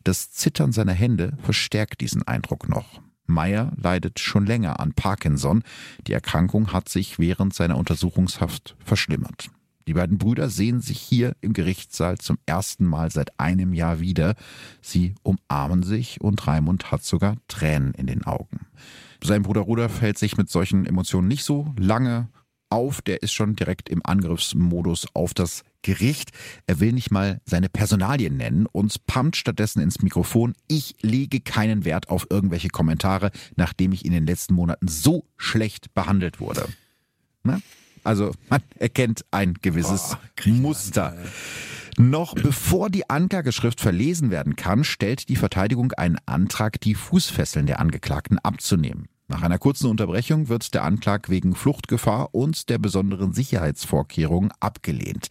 Das 0.04 0.30
Zittern 0.30 0.72
seiner 0.72 0.92
Hände 0.92 1.36
verstärkt 1.42 2.00
diesen 2.00 2.22
Eindruck 2.22 2.68
noch. 2.68 3.00
Meyer 3.26 3.72
leidet 3.76 4.20
schon 4.20 4.46
länger 4.46 4.80
an 4.80 4.92
Parkinson. 4.92 5.62
Die 6.06 6.12
Erkrankung 6.12 6.72
hat 6.72 6.88
sich 6.88 7.18
während 7.18 7.54
seiner 7.54 7.76
Untersuchungshaft 7.76 8.76
verschlimmert. 8.84 9.50
Die 9.88 9.94
beiden 9.94 10.18
Brüder 10.18 10.50
sehen 10.50 10.80
sich 10.80 11.00
hier 11.00 11.36
im 11.40 11.52
Gerichtssaal 11.52 12.18
zum 12.18 12.38
ersten 12.44 12.86
Mal 12.86 13.10
seit 13.12 13.38
einem 13.38 13.72
Jahr 13.72 14.00
wieder. 14.00 14.34
Sie 14.80 15.14
umarmen 15.22 15.84
sich 15.84 16.20
und 16.20 16.44
Raimund 16.46 16.90
hat 16.90 17.04
sogar 17.04 17.36
Tränen 17.46 17.94
in 17.94 18.08
den 18.08 18.24
Augen. 18.24 18.66
Sein 19.22 19.42
Bruder 19.42 19.60
Rudolf 19.60 20.00
hält 20.00 20.18
sich 20.18 20.36
mit 20.36 20.50
solchen 20.50 20.86
Emotionen 20.86 21.28
nicht 21.28 21.44
so 21.44 21.72
lange 21.78 22.28
auf. 22.70 23.02
Der 23.02 23.22
ist 23.22 23.32
schon 23.32 23.56
direkt 23.56 23.88
im 23.88 24.00
Angriffsmodus 24.04 25.06
auf 25.14 25.34
das 25.34 25.62
Gericht. 25.82 26.30
Er 26.66 26.80
will 26.80 26.92
nicht 26.92 27.10
mal 27.10 27.40
seine 27.44 27.68
Personalien 27.68 28.36
nennen 28.36 28.66
und 28.66 29.06
pumpt 29.06 29.36
stattdessen 29.36 29.80
ins 29.80 30.02
Mikrofon. 30.02 30.54
Ich 30.68 30.96
lege 31.00 31.40
keinen 31.40 31.84
Wert 31.84 32.08
auf 32.08 32.26
irgendwelche 32.30 32.68
Kommentare, 32.68 33.30
nachdem 33.56 33.92
ich 33.92 34.04
in 34.04 34.12
den 34.12 34.26
letzten 34.26 34.54
Monaten 34.54 34.88
so 34.88 35.24
schlecht 35.36 35.94
behandelt 35.94 36.40
wurde. 36.40 36.66
Na? 37.44 37.60
Also 38.04 38.32
man 38.48 38.62
erkennt 38.78 39.24
ein 39.30 39.54
gewisses 39.62 40.16
oh, 40.16 40.48
Muster. 40.48 41.16
Noch 41.98 42.34
bevor 42.34 42.90
die 42.90 43.08
Anklageschrift 43.08 43.80
verlesen 43.80 44.30
werden 44.30 44.54
kann, 44.54 44.84
stellt 44.84 45.28
die 45.28 45.36
Verteidigung 45.36 45.92
einen 45.92 46.18
Antrag, 46.26 46.80
die 46.80 46.94
Fußfesseln 46.94 47.66
der 47.66 47.80
Angeklagten 47.80 48.38
abzunehmen. 48.38 49.08
Nach 49.28 49.42
einer 49.42 49.58
kurzen 49.58 49.90
Unterbrechung 49.90 50.48
wird 50.48 50.72
der 50.72 50.84
Antrag 50.84 51.28
wegen 51.28 51.56
Fluchtgefahr 51.56 52.32
und 52.32 52.68
der 52.68 52.78
besonderen 52.78 53.32
Sicherheitsvorkehrungen 53.32 54.52
abgelehnt. 54.60 55.28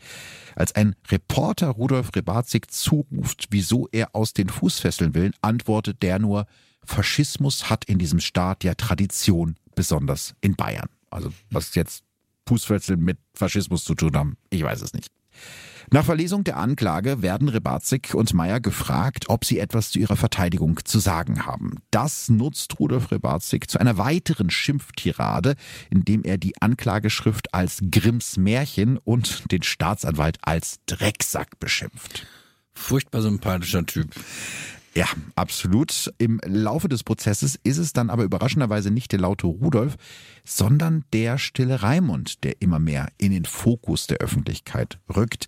Als 0.55 0.75
ein 0.75 0.95
Reporter 1.09 1.69
Rudolf 1.69 2.13
Rebatzig 2.13 2.69
zuruft, 2.71 3.47
wieso 3.51 3.87
er 3.91 4.13
aus 4.13 4.33
den 4.33 4.49
Fußfesseln 4.49 5.13
will, 5.13 5.31
antwortet 5.41 6.03
der 6.03 6.19
nur, 6.19 6.45
Faschismus 6.83 7.69
hat 7.69 7.85
in 7.85 7.97
diesem 7.97 8.19
Staat 8.19 8.63
ja 8.63 8.73
Tradition, 8.75 9.55
besonders 9.75 10.35
in 10.41 10.55
Bayern. 10.55 10.89
Also 11.09 11.31
was 11.49 11.73
jetzt 11.75 12.03
Fußfesseln 12.47 12.99
mit 12.99 13.17
Faschismus 13.33 13.85
zu 13.85 13.95
tun 13.95 14.15
haben, 14.15 14.37
ich 14.49 14.61
weiß 14.61 14.81
es 14.81 14.93
nicht. 14.93 15.09
Nach 15.91 16.03
Verlesung 16.03 16.43
der 16.43 16.57
Anklage 16.57 17.21
werden 17.21 17.47
Rebatzig 17.47 18.15
und 18.15 18.33
Meyer 18.33 18.59
gefragt, 18.59 19.25
ob 19.27 19.45
sie 19.45 19.59
etwas 19.59 19.91
zu 19.91 19.99
ihrer 19.99 20.15
Verteidigung 20.15 20.79
zu 20.83 20.99
sagen 20.99 21.45
haben. 21.45 21.75
Das 21.91 22.27
nutzt 22.27 22.79
Rudolf 22.79 23.11
Rebatzig 23.11 23.69
zu 23.69 23.79
einer 23.79 23.97
weiteren 23.97 24.49
Schimpftirade, 24.49 25.55
indem 25.89 26.23
er 26.23 26.38
die 26.38 26.59
Anklageschrift 26.59 27.53
als 27.53 27.81
Grimms 27.91 28.38
Märchen 28.38 28.97
und 28.97 29.51
den 29.51 29.61
Staatsanwalt 29.61 30.38
als 30.41 30.79
Drecksack 30.88 31.59
beschimpft. 31.59 32.25
Furchtbar 32.73 33.21
sympathischer 33.21 33.86
Typ. 33.86 34.09
Ja, 34.97 35.07
absolut. 35.35 36.13
Im 36.19 36.39
Laufe 36.45 36.87
des 36.87 37.03
Prozesses 37.03 37.59
ist 37.63 37.77
es 37.77 37.91
dann 37.91 38.09
aber 38.09 38.23
überraschenderweise 38.23 38.91
nicht 38.91 39.11
der 39.11 39.19
laute 39.19 39.47
Rudolf, 39.47 39.97
sondern 40.45 41.03
der 41.11 41.37
stille 41.37 41.83
Raimund, 41.83 42.45
der 42.45 42.61
immer 42.61 42.79
mehr 42.79 43.09
in 43.17 43.33
den 43.33 43.43
Fokus 43.43 44.07
der 44.07 44.19
Öffentlichkeit 44.19 44.99
rückt. 45.13 45.47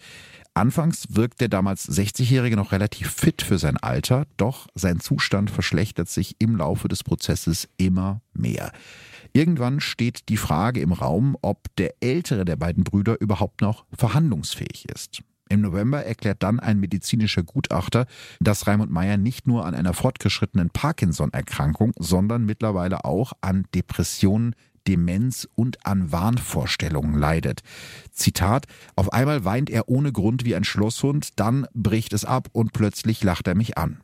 Anfangs 0.53 1.05
wirkt 1.11 1.39
der 1.39 1.47
damals 1.47 1.87
60-Jährige 1.87 2.57
noch 2.57 2.73
relativ 2.73 3.11
fit 3.11 3.41
für 3.41 3.57
sein 3.57 3.77
Alter, 3.77 4.25
doch 4.35 4.67
sein 4.75 4.99
Zustand 4.99 5.49
verschlechtert 5.49 6.09
sich 6.09 6.35
im 6.39 6.57
Laufe 6.57 6.89
des 6.89 7.03
Prozesses 7.03 7.69
immer 7.77 8.21
mehr. 8.33 8.73
Irgendwann 9.33 9.79
steht 9.79 10.29
die 10.29 10.37
Frage 10.37 10.81
im 10.81 10.91
Raum, 10.91 11.37
ob 11.41 11.73
der 11.77 11.93
ältere 12.01 12.43
der 12.43 12.55
beiden 12.55 12.83
Brüder 12.83 13.21
überhaupt 13.21 13.61
noch 13.61 13.85
verhandlungsfähig 13.95 14.89
ist. 14.93 15.21
Im 15.49 15.61
November 15.61 16.03
erklärt 16.03 16.43
dann 16.43 16.59
ein 16.59 16.79
medizinischer 16.79 17.43
Gutachter, 17.43 18.05
dass 18.39 18.67
Raimund 18.67 18.91
Meyer 18.91 19.17
nicht 19.17 19.47
nur 19.47 19.65
an 19.65 19.75
einer 19.75 19.93
fortgeschrittenen 19.93 20.69
Parkinson-Erkrankung, 20.69 21.93
sondern 21.97 22.45
mittlerweile 22.45 23.05
auch 23.05 23.33
an 23.41 23.65
Depressionen, 23.73 24.55
Demenz 24.87 25.47
und 25.55 25.85
an 25.85 26.11
Wahnvorstellungen 26.11 27.17
leidet. 27.17 27.61
Zitat, 28.11 28.65
auf 28.95 29.11
einmal 29.11 29.43
weint 29.43 29.69
er 29.69 29.89
ohne 29.89 30.11
Grund 30.11 30.45
wie 30.45 30.55
ein 30.55 30.63
Schlosshund, 30.63 31.39
dann 31.39 31.67
bricht 31.73 32.13
es 32.13 32.25
ab 32.25 32.47
und 32.53 32.73
plötzlich 32.73 33.23
lacht 33.23 33.47
er 33.47 33.55
mich 33.55 33.77
an. 33.77 34.01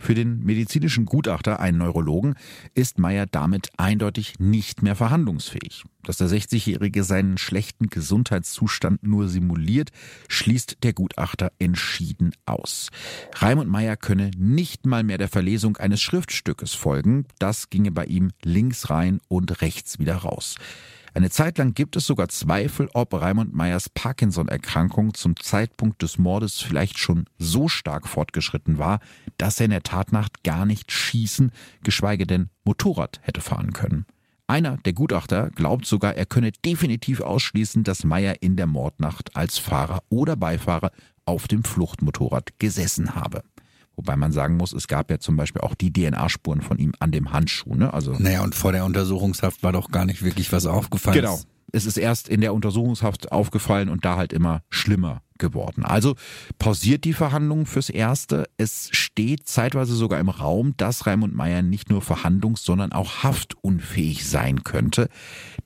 Für 0.00 0.14
den 0.14 0.42
medizinischen 0.42 1.04
Gutachter, 1.04 1.60
einen 1.60 1.76
Neurologen, 1.76 2.34
ist 2.74 2.98
Meyer 2.98 3.26
damit 3.26 3.68
eindeutig 3.76 4.38
nicht 4.38 4.82
mehr 4.82 4.96
verhandlungsfähig. 4.96 5.84
Dass 6.04 6.16
der 6.16 6.28
60-Jährige 6.28 7.04
seinen 7.04 7.36
schlechten 7.36 7.88
Gesundheitszustand 7.88 9.02
nur 9.02 9.28
simuliert, 9.28 9.90
schließt 10.28 10.78
der 10.82 10.94
Gutachter 10.94 11.52
entschieden 11.58 12.32
aus. 12.46 12.88
Raimund 13.34 13.68
Meyer 13.68 13.98
könne 13.98 14.30
nicht 14.38 14.86
mal 14.86 15.04
mehr 15.04 15.18
der 15.18 15.28
Verlesung 15.28 15.76
eines 15.76 16.00
Schriftstückes 16.00 16.72
folgen. 16.72 17.26
Das 17.38 17.68
ginge 17.68 17.90
bei 17.90 18.06
ihm 18.06 18.30
links 18.42 18.88
rein 18.88 19.20
und 19.28 19.60
rechts 19.60 19.98
wieder 19.98 20.16
raus. 20.16 20.56
Eine 21.12 21.30
Zeit 21.30 21.58
lang 21.58 21.74
gibt 21.74 21.96
es 21.96 22.06
sogar 22.06 22.28
Zweifel, 22.28 22.88
ob 22.94 23.12
Raimund 23.14 23.52
Meyers 23.52 23.88
Parkinson-Erkrankung 23.88 25.14
zum 25.14 25.36
Zeitpunkt 25.36 26.02
des 26.02 26.18
Mordes 26.18 26.60
vielleicht 26.60 26.98
schon 26.98 27.24
so 27.38 27.66
stark 27.68 28.06
fortgeschritten 28.06 28.78
war, 28.78 29.00
dass 29.36 29.58
er 29.58 29.64
in 29.64 29.72
der 29.72 29.82
Tatnacht 29.82 30.44
gar 30.44 30.66
nicht 30.66 30.92
schießen, 30.92 31.50
geschweige 31.82 32.26
denn 32.26 32.50
Motorrad 32.64 33.20
hätte 33.22 33.40
fahren 33.40 33.72
können. 33.72 34.06
Einer 34.46 34.78
der 34.78 34.92
Gutachter 34.92 35.50
glaubt 35.50 35.86
sogar, 35.86 36.16
er 36.16 36.26
könne 36.26 36.50
definitiv 36.64 37.20
ausschließen, 37.20 37.84
dass 37.84 38.04
Meyer 38.04 38.42
in 38.42 38.56
der 38.56 38.66
Mordnacht 38.66 39.36
als 39.36 39.58
Fahrer 39.58 40.02
oder 40.08 40.36
Beifahrer 40.36 40.90
auf 41.24 41.46
dem 41.46 41.62
Fluchtmotorrad 41.62 42.58
gesessen 42.58 43.14
habe. 43.14 43.42
Wobei 44.00 44.16
man 44.16 44.32
sagen 44.32 44.56
muss, 44.56 44.72
es 44.72 44.88
gab 44.88 45.10
ja 45.10 45.18
zum 45.18 45.36
Beispiel 45.36 45.60
auch 45.60 45.74
die 45.74 45.92
DNA-Spuren 45.92 46.62
von 46.62 46.78
ihm 46.78 46.94
an 47.00 47.10
dem 47.10 47.34
Handschuh. 47.34 47.74
Ne? 47.74 47.92
Also 47.92 48.14
naja, 48.18 48.42
und 48.42 48.54
vor 48.54 48.72
der 48.72 48.86
Untersuchungshaft 48.86 49.62
war 49.62 49.72
doch 49.72 49.90
gar 49.90 50.06
nicht 50.06 50.22
wirklich 50.22 50.50
was 50.52 50.64
aufgefallen. 50.64 51.16
Genau. 51.16 51.38
Es 51.70 51.84
ist 51.84 51.98
erst 51.98 52.30
in 52.30 52.40
der 52.40 52.54
Untersuchungshaft 52.54 53.30
aufgefallen 53.30 53.90
und 53.90 54.06
da 54.06 54.16
halt 54.16 54.32
immer 54.32 54.62
schlimmer 54.70 55.20
geworden. 55.36 55.84
Also 55.84 56.14
pausiert 56.58 57.04
die 57.04 57.12
Verhandlungen 57.12 57.66
fürs 57.66 57.90
Erste. 57.90 58.48
Es 58.56 58.88
steht 58.92 59.46
zeitweise 59.46 59.94
sogar 59.94 60.18
im 60.18 60.30
Raum, 60.30 60.72
dass 60.78 61.06
Raimund 61.06 61.34
Meyer 61.34 61.60
nicht 61.60 61.90
nur 61.90 62.00
verhandlungs-, 62.00 62.64
sondern 62.64 62.92
auch 62.92 63.22
haftunfähig 63.22 64.26
sein 64.26 64.64
könnte. 64.64 65.10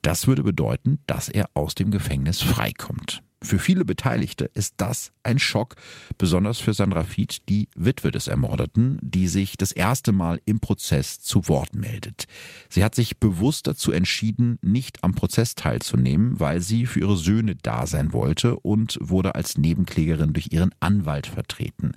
Das 0.01 0.27
würde 0.27 0.43
bedeuten, 0.43 0.99
dass 1.07 1.29
er 1.29 1.49
aus 1.53 1.73
dem 1.73 1.89
Gefängnis 1.89 2.41
freikommt. 2.41 3.23
Für 3.45 3.59
viele 3.59 3.85
Beteiligte 3.85 4.45
ist 4.55 4.73
das 4.77 5.11
ein 5.21 5.37
Schock, 5.37 5.75
besonders 6.17 6.57
für 6.57 6.73
Sandra 6.73 7.03
Fied, 7.03 7.47
die 7.47 7.67
Witwe 7.75 8.09
des 8.09 8.27
Ermordeten, 8.27 8.97
die 9.03 9.27
sich 9.27 9.55
das 9.55 9.71
erste 9.71 10.13
Mal 10.13 10.41
im 10.45 10.59
Prozess 10.59 11.19
zu 11.19 11.47
Wort 11.47 11.75
meldet. 11.75 12.25
Sie 12.69 12.83
hat 12.83 12.95
sich 12.95 13.19
bewusst 13.19 13.67
dazu 13.67 13.91
entschieden, 13.91 14.57
nicht 14.63 15.03
am 15.03 15.13
Prozess 15.13 15.53
teilzunehmen, 15.53 16.39
weil 16.39 16.59
sie 16.59 16.87
für 16.87 17.01
ihre 17.01 17.17
Söhne 17.17 17.55
da 17.55 17.85
sein 17.85 18.13
wollte 18.13 18.59
und 18.61 18.97
wurde 18.99 19.35
als 19.35 19.59
Nebenklägerin 19.59 20.33
durch 20.33 20.51
ihren 20.51 20.73
Anwalt 20.79 21.27
vertreten. 21.27 21.91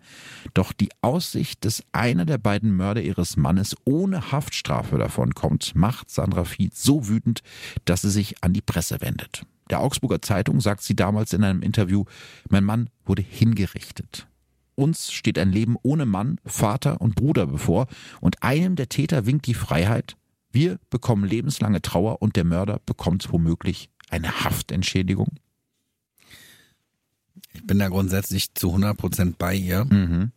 Doch 0.53 0.75
die 0.75 0.91
Aussicht, 1.01 1.65
dass 1.65 1.83
einer 1.93 2.27
der 2.27 2.37
beiden 2.37 2.77
Mörder 2.77 3.01
ihres 3.01 3.39
Mannes 3.39 3.75
ohne 3.87 4.33
Haftstrafe 4.33 4.99
davonkommt, 4.99 5.75
macht 5.75 6.11
Sandra 6.11 6.45
Fied 6.45 6.77
so 6.77 7.09
wütend, 7.09 7.41
dass 7.87 8.03
sie 8.03 8.11
sich 8.11 8.45
an 8.45 8.53
die 8.53 8.61
Presse 8.61 9.01
wendet. 9.01 9.47
Der 9.71 9.81
Augsburger 9.81 10.23
Zeitung 10.23 10.61
sagt 10.61 10.83
sie 10.83 10.97
damals 10.97 11.33
in 11.33 11.45
einem 11.45 11.63
Interview, 11.63 12.05
mein 12.49 12.65
Mann 12.65 12.91
wurde 13.05 13.23
hingerichtet. 13.23 14.27
Uns 14.75 15.13
steht 15.13 15.39
ein 15.39 15.51
Leben 15.51 15.77
ohne 15.83 16.07
Mann, 16.07 16.41
Vater 16.45 17.01
und 17.01 17.17
Bruder 17.17 17.47
bevor 17.47 17.89
und 18.21 18.43
einem 18.43 18.77
der 18.77 18.89
Täter 18.89 19.27
winkt 19.27 19.47
die 19.47 19.55
Freiheit. 19.55 20.17
Wir 20.53 20.79
bekommen 20.89 21.25
lebenslange 21.25 21.83
Trauer 21.83 22.23
und 22.23 22.37
der 22.37 22.45
Mörder 22.45 22.81
bekommt 22.87 23.33
womöglich 23.33 23.91
eine 24.09 24.45
Haftentschädigung. 24.45 25.29
Ich 27.53 27.67
bin 27.67 27.79
da 27.79 27.89
grundsätzlich 27.89 28.55
zu 28.55 28.69
100 28.69 28.97
Prozent 28.97 29.39
bei 29.39 29.55
ihr. 29.55 29.85
Mhm. 29.85 30.33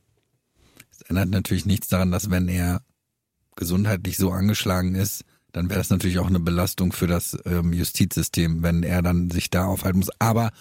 Es 0.90 1.02
ändert 1.02 1.30
natürlich 1.30 1.66
nichts 1.66 1.88
daran, 1.88 2.12
dass 2.12 2.30
wenn 2.32 2.48
er 2.48 2.82
gesundheitlich 3.56 4.18
so 4.18 4.32
angeschlagen 4.32 4.96
ist, 4.96 5.24
dann 5.54 5.70
wäre 5.70 5.80
das 5.80 5.90
natürlich 5.90 6.20
auch 6.20 6.28
eine 6.28 6.40
Belastung 6.40 6.94
für 6.94 7.08
das 7.08 7.38
ähm, 7.46 7.74
Justizsystem, 7.74 8.64
wenn 8.64 8.84
er 8.84 9.02
dann 9.02 9.30
sich 9.30 9.50
da 9.50 9.66
aufhalten 9.66 10.00
muss. 10.00 10.10
Aber 10.20 10.52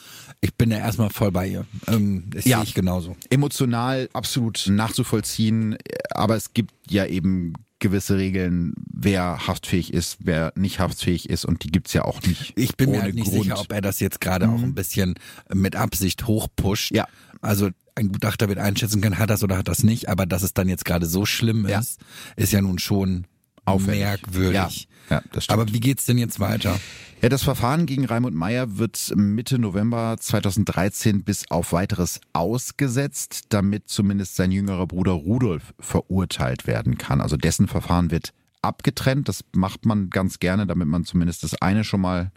ich 0.41 0.55
bin 0.55 0.70
ja 0.70 0.78
erstmal 0.78 1.11
voll 1.11 1.30
bei 1.32 1.47
ihr. 1.49 1.66
Ähm, 1.86 2.24
das 2.30 2.45
Ja. 2.45 2.59
sehe 2.59 2.64
ich 2.64 2.74
genauso. 2.74 3.16
Emotional 3.30 4.09
absolut 4.12 4.64
nachzuvollziehen, 4.68 5.76
aber 6.11 6.36
es 6.36 6.53
gibt 6.55 6.72
ja 6.88 7.07
eben 7.07 7.53
gewisse 7.78 8.18
Regeln, 8.18 8.74
wer 8.93 9.47
haftfähig 9.47 9.95
ist, 9.95 10.18
wer 10.20 10.53
nicht 10.55 10.80
haftfähig 10.80 11.30
ist 11.30 11.47
und 11.47 11.64
die 11.64 11.70
gibt's 11.70 11.95
ja 11.95 12.05
auch 12.05 12.20
nicht. 12.22 12.53
Ich 12.57 12.76
bin 12.76 12.91
mir 12.91 13.01
halt 13.03 13.14
nicht 13.14 13.30
Grund. 13.30 13.45
sicher, 13.45 13.59
ob 13.59 13.72
er 13.72 13.80
das 13.80 14.01
jetzt 14.01 14.20
gerade 14.20 14.49
auch 14.51 14.62
ein 14.62 14.74
bisschen 14.74 15.14
mit 15.55 15.76
Absicht 15.76 16.26
hochpusht. 16.26 16.91
Ja. 16.95 17.09
Also 17.41 17.70
ein 17.95 18.12
Gutachter 18.12 18.49
wird 18.49 18.59
einschätzen 18.59 19.01
können, 19.01 19.18
hat 19.18 19.30
das 19.30 19.43
oder 19.43 19.57
hat 19.57 19.68
das 19.68 19.82
nicht, 19.82 20.11
aber 20.11 20.26
dass 20.26 20.43
es 20.43 20.53
dann 20.53 20.68
jetzt 20.68 20.84
gerade 20.84 21.07
so 21.07 21.24
schlimm 21.24 21.66
Ja. 21.66 21.78
ist, 21.80 22.01
ist 22.36 22.53
ja 22.53 22.61
nun 22.61 22.78
schon 22.78 23.26
Auffällig. 23.70 24.00
merkwürdig. 24.00 24.88
Ja, 25.08 25.16
ja, 25.16 25.22
das 25.32 25.44
stimmt. 25.44 25.60
Aber 25.60 25.72
wie 25.72 25.80
geht's 25.80 26.06
denn 26.06 26.18
jetzt 26.18 26.40
weiter? 26.40 26.78
Ja, 27.22 27.28
das 27.28 27.42
Verfahren 27.42 27.84
gegen 27.84 28.06
Raimund 28.06 28.34
Meyer 28.34 28.78
wird 28.78 29.12
Mitte 29.14 29.58
November 29.58 30.16
2013 30.18 31.22
bis 31.22 31.50
auf 31.50 31.72
weiteres 31.72 32.20
ausgesetzt, 32.32 33.46
damit 33.50 33.88
zumindest 33.88 34.36
sein 34.36 34.50
jüngerer 34.50 34.86
Bruder 34.86 35.12
Rudolf 35.12 35.74
verurteilt 35.78 36.66
werden 36.66 36.96
kann. 36.96 37.20
Also 37.20 37.36
dessen 37.36 37.68
Verfahren 37.68 38.10
wird 38.10 38.32
abgetrennt. 38.62 39.28
Das 39.28 39.44
macht 39.54 39.84
man 39.84 40.08
ganz 40.08 40.38
gerne, 40.38 40.66
damit 40.66 40.88
man 40.88 41.04
zumindest 41.04 41.42
das 41.42 41.60
eine 41.60 41.84
schon 41.84 42.00
mal 42.00 42.32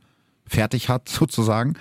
fertig 0.46 0.90
hat, 0.90 1.08
sozusagen. 1.10 1.76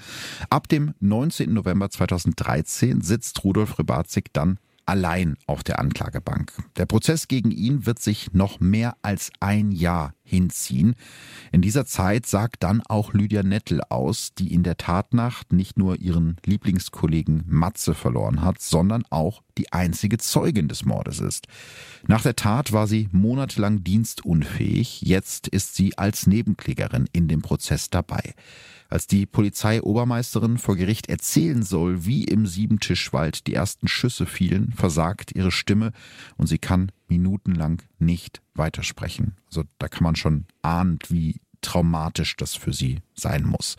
Ab 0.49 0.69
dem 0.69 0.95
19. 1.01 1.53
November 1.53 1.91
2013 1.91 3.01
sitzt 3.01 3.43
Rudolf 3.43 3.79
Rybatzig 3.79 4.27
dann 4.33 4.59
allein 4.87 5.37
auf 5.47 5.63
der 5.63 5.79
Anklagebank. 5.79 6.53
Der 6.77 6.87
Prozess 6.87 7.29
gegen 7.29 7.51
ihn 7.51 7.87
wird 7.87 8.01
sich 8.01 8.33
noch 8.33 8.61
mehr 8.61 8.97
als 9.03 9.31
ein 9.41 9.71
Jahr 9.71 10.15
hinziehen. 10.33 10.95
In 11.53 11.61
dieser 11.61 11.85
Zeit 11.85 12.25
sagt 12.25 12.63
dann 12.63 12.81
auch 12.89 13.13
Lydia 13.13 13.43
Nettel 13.43 13.83
aus, 13.91 14.33
die 14.35 14.53
in 14.53 14.63
der 14.63 14.79
Tatnacht 14.79 15.53
nicht 15.53 15.79
nur 15.79 16.01
ihren 16.01 16.37
Lieblingskollegen 16.47 17.45
Matze 17.47 17.93
verloren 17.95 18.41
hat, 18.41 18.61
sondern 18.61 19.05
auch 19.11 19.43
die 19.59 19.71
einzige 19.73 20.17
Zeugin 20.17 20.69
des 20.69 20.87
Mordes 20.87 21.21
ist. 21.21 21.47
Nach 22.07 22.23
der 22.23 22.35
Tat 22.35 22.73
war 22.73 22.87
sie 22.87 23.11
monatelang 23.13 23.85
dienstunfähig, 23.85 25.03
jetzt 25.03 25.49
ist 25.49 25.75
sie 25.75 25.99
als 25.99 26.27
Nebenklägerin 26.27 27.07
in 27.13 27.29
dem 27.29 27.43
Prozess 27.43 27.91
dabei. 27.91 28.35
Als 28.89 29.07
die 29.07 29.25
Polizeiobermeisterin 29.25 30.59
vor 30.59 30.77
Gericht 30.77 31.09
erzählen 31.09 31.63
soll, 31.63 32.05
wie 32.05 32.25
im 32.25 32.47
Siebentischwald 32.47 33.47
die 33.47 33.55
ersten 33.55 33.89
Schüsse 33.89 34.27
fielen, 34.27 34.73
versagt 34.73 35.33
ihre 35.35 35.51
Stimme 35.51 35.93
und 36.37 36.47
sie 36.47 36.59
kann 36.59 36.93
minutenlang 37.13 37.83
nicht 37.99 38.41
weitersprechen. 38.55 39.37
Also 39.47 39.65
da 39.79 39.89
kann 39.89 40.05
man 40.05 40.17
schon 40.17 40.47
ahnen, 40.63 40.99
wie 41.09 41.41
traumatisch 41.61 42.37
das 42.37 42.55
für 42.55 42.73
sie 42.73 43.01
sein 43.15 43.45
muss. 43.45 43.77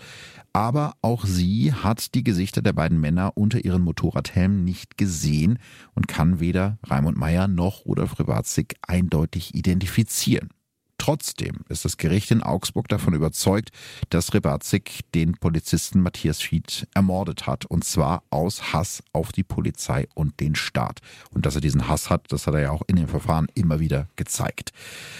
Aber 0.53 0.93
auch 1.01 1.25
sie 1.25 1.73
hat 1.73 2.13
die 2.15 2.23
Gesichter 2.23 2.61
der 2.61 2.73
beiden 2.73 2.99
Männer 2.99 3.33
unter 3.35 3.65
ihren 3.65 3.81
Motorradhelmen 3.81 4.63
nicht 4.63 4.97
gesehen 4.97 5.59
und 5.93 6.07
kann 6.07 6.39
weder 6.39 6.77
Raimund 6.83 7.17
Meyer 7.17 7.47
noch 7.47 7.85
Rudolf 7.85 8.19
Rybatzig 8.19 8.75
eindeutig 8.81 9.55
identifizieren. 9.55 10.49
Trotzdem 11.03 11.65
ist 11.67 11.83
das 11.83 11.97
Gericht 11.97 12.31
in 12.31 12.41
Augsburg 12.41 12.87
davon 12.87 13.13
überzeugt, 13.13 13.71
dass 14.09 14.33
Rybatzig 14.33 15.01
den 15.13 15.33
Polizisten 15.33 15.99
Matthias 15.99 16.39
Fied 16.39 16.87
ermordet 16.93 17.45
hat. 17.45 17.65
Und 17.65 17.83
zwar 17.83 18.23
aus 18.29 18.71
Hass 18.71 19.03
auf 19.11 19.33
die 19.33 19.43
Polizei 19.43 20.07
und 20.15 20.39
den 20.39 20.55
Staat. 20.55 20.99
Und 21.31 21.45
dass 21.45 21.55
er 21.55 21.61
diesen 21.61 21.89
Hass 21.89 22.09
hat, 22.09 22.31
das 22.31 22.47
hat 22.47 22.53
er 22.53 22.61
ja 22.61 22.71
auch 22.71 22.83
in 22.87 22.95
dem 22.95 23.09
Verfahren 23.09 23.47
immer 23.53 23.81
wieder 23.81 24.07
gezeigt. 24.15 24.71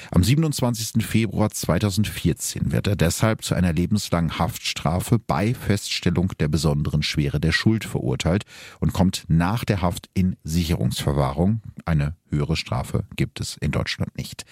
Am 0.10 0.24
27. 0.24 1.06
Februar 1.06 1.50
2014 1.50 2.72
wird 2.72 2.88
er 2.88 2.96
deshalb 2.96 3.44
zu 3.44 3.54
einer 3.54 3.74
lebenslangen 3.74 4.40
Haftstrafe 4.40 5.20
bei 5.20 5.54
Feststellung 5.54 6.32
der 6.40 6.48
besonderen 6.48 7.04
Schwere 7.04 7.42
der 7.42 7.52
Schuld 7.52 7.84
verurteilt 7.84 8.46
und 8.80 8.94
kommt 8.94 9.26
nach 9.28 9.66
der 9.66 9.82
Haft 9.82 10.10
in 10.14 10.38
Sicherungsverwahrung. 10.46 11.62
Eine 11.84 12.16
höhere 12.34 12.56
Strafe 12.56 13.06
gibt 13.16 13.40
es 13.40 13.58
in 13.58 13.72
Deutschland 13.72 14.18
nicht. 14.18 14.46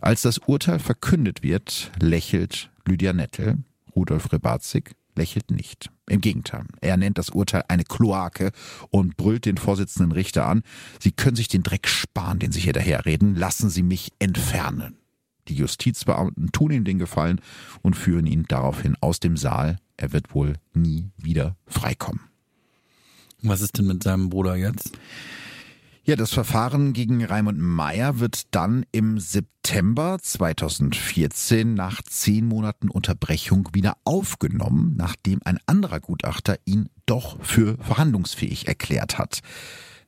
Als 0.00 0.22
das 0.22 0.38
Urteil 0.38 0.78
verkündet 0.78 1.42
wird, 1.42 1.90
lächelt 2.00 2.70
Lydia 2.86 3.12
Nettel, 3.12 3.58
Rudolf 3.94 4.32
Rybatzig 4.32 4.96
lächelt 5.16 5.50
nicht. 5.50 5.90
Im 6.08 6.20
Gegenteil, 6.20 6.64
er 6.80 6.96
nennt 6.96 7.18
das 7.18 7.30
Urteil 7.30 7.64
eine 7.68 7.84
Kloake 7.84 8.52
und 8.90 9.16
brüllt 9.16 9.44
den 9.44 9.58
Vorsitzenden 9.58 10.12
Richter 10.12 10.46
an, 10.46 10.62
Sie 10.98 11.12
können 11.12 11.36
sich 11.36 11.48
den 11.48 11.62
Dreck 11.62 11.86
sparen, 11.88 12.38
den 12.38 12.52
Sie 12.52 12.60
hier 12.60 12.72
daherreden, 12.72 13.34
lassen 13.34 13.70
Sie 13.70 13.82
mich 13.82 14.12
entfernen. 14.18 14.96
Die 15.48 15.54
Justizbeamten 15.54 16.52
tun 16.52 16.70
ihm 16.70 16.84
den 16.84 16.98
Gefallen 16.98 17.40
und 17.82 17.96
führen 17.96 18.26
ihn 18.26 18.44
daraufhin 18.46 18.96
aus 19.00 19.20
dem 19.20 19.36
Saal. 19.36 19.78
Er 19.96 20.12
wird 20.12 20.34
wohl 20.34 20.54
nie 20.74 21.10
wieder 21.16 21.56
freikommen. 21.66 22.20
Was 23.42 23.60
ist 23.60 23.78
denn 23.78 23.86
mit 23.86 24.02
seinem 24.02 24.30
Bruder 24.30 24.56
jetzt? 24.56 24.92
Ja, 26.02 26.16
das 26.16 26.32
Verfahren 26.32 26.94
gegen 26.94 27.22
Raimund 27.22 27.58
Meyer 27.58 28.20
wird 28.20 28.54
dann 28.54 28.86
im 28.90 29.18
September 29.18 30.16
2014 30.20 31.74
nach 31.74 32.00
zehn 32.02 32.46
Monaten 32.46 32.88
Unterbrechung 32.88 33.68
wieder 33.74 33.98
aufgenommen, 34.04 34.94
nachdem 34.96 35.40
ein 35.44 35.58
anderer 35.66 36.00
Gutachter 36.00 36.56
ihn 36.64 36.88
doch 37.04 37.36
für 37.44 37.76
verhandlungsfähig 37.82 38.66
erklärt 38.66 39.18
hat. 39.18 39.40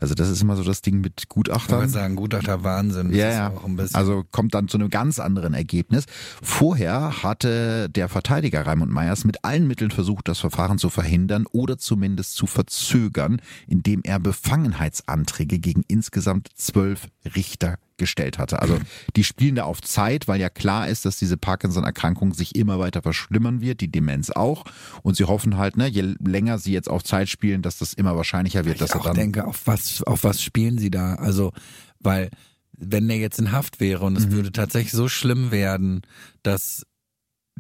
Also 0.03 0.15
das 0.15 0.29
ist 0.29 0.43
immer 0.43 0.57
so 0.57 0.65
das 0.65 0.83
Ding 0.83 1.01
mit 1.01 1.13
Ich 1.21 1.29
Gutachtern. 1.29 1.79
würde 1.79 1.89
sagen, 1.93 2.17
Gutachter 2.17 2.65
Wahnsinn. 2.65 3.15
Ja, 3.15 3.31
ja. 3.31 3.53
Also 3.93 4.25
kommt 4.33 4.53
dann 4.53 4.67
zu 4.67 4.77
einem 4.77 4.91
ganz 4.91 5.21
anderen 5.21 5.55
Ergebnis. 5.55 6.07
Vorher 6.43 7.23
hatte 7.23 7.89
der 7.89 8.09
Verteidiger 8.09 8.67
Raimund 8.67 8.91
Meyers 8.91 9.25
mit 9.25 9.45
allen 9.45 9.69
Mitteln 9.69 9.93
versucht, 9.93 10.27
das 10.27 10.41
Verfahren 10.41 10.79
zu 10.79 10.91
verhindern 10.91 11.47
oder 11.53 11.79
zumindest 11.79 12.35
zu 12.35 12.49
verzögern, 12.49 13.41
indem 13.69 14.01
er 14.03 14.19
Befangenheitsanträge 14.19 15.61
gegen 15.61 15.85
insgesamt 15.87 16.49
zwölf 16.57 17.07
Richter 17.37 17.77
gestellt 17.97 18.39
hatte. 18.39 18.61
Also 18.63 18.79
die 19.17 19.25
spielen 19.25 19.55
da 19.57 19.65
auf 19.65 19.81
Zeit, 19.81 20.29
weil 20.29 20.41
ja 20.41 20.49
klar 20.51 20.89
ist, 20.89 21.05
dass 21.05 21.19
diese 21.19 21.37
Parkinson-Erkrankung 21.37 22.35
sich 22.35 22.55
immer 22.57 22.79
weiter 22.79 23.03
verschlimmern 23.03 23.61
wird, 23.61 23.81
die 23.81 23.91
Demenz 23.91 24.31
auch. 24.31 24.65
Und 25.03 25.17
sie 25.17 25.25
hoffen 25.25 25.57
halt, 25.57 25.77
ne, 25.77 25.87
je 25.89 26.15
länger 26.25 26.59
sie 26.59 26.73
jetzt 26.73 26.89
auf 26.91 27.03
Zeit 27.05 27.29
spielen, 27.29 27.63
dass 27.63 27.79
das 27.79 27.95
immer 27.95 28.17
wahrscheinlicher 28.17 28.65
wird, 28.65 28.81
dass 28.81 28.91
ich 28.91 28.95
er 28.97 29.01
auch 29.01 29.05
dann 29.07 29.17
denke, 29.17 29.47
auf 29.47 29.63
was, 29.67 30.03
auf 30.03 30.25
was 30.25 30.43
spielen 30.43 30.79
sie 30.79 30.91
da? 30.91 31.15
Also, 31.15 31.53
weil, 32.01 32.31
wenn 32.77 33.07
der 33.07 33.19
jetzt 33.19 33.39
in 33.39 33.53
Haft 33.53 33.79
wäre 33.81 34.05
und 34.05 34.17
es 34.17 34.27
Mhm. 34.27 34.33
würde 34.33 34.53
tatsächlich 34.53 34.93
so 34.93 35.09
schlimm 35.09 35.51
werden, 35.53 36.03
dass 36.43 36.85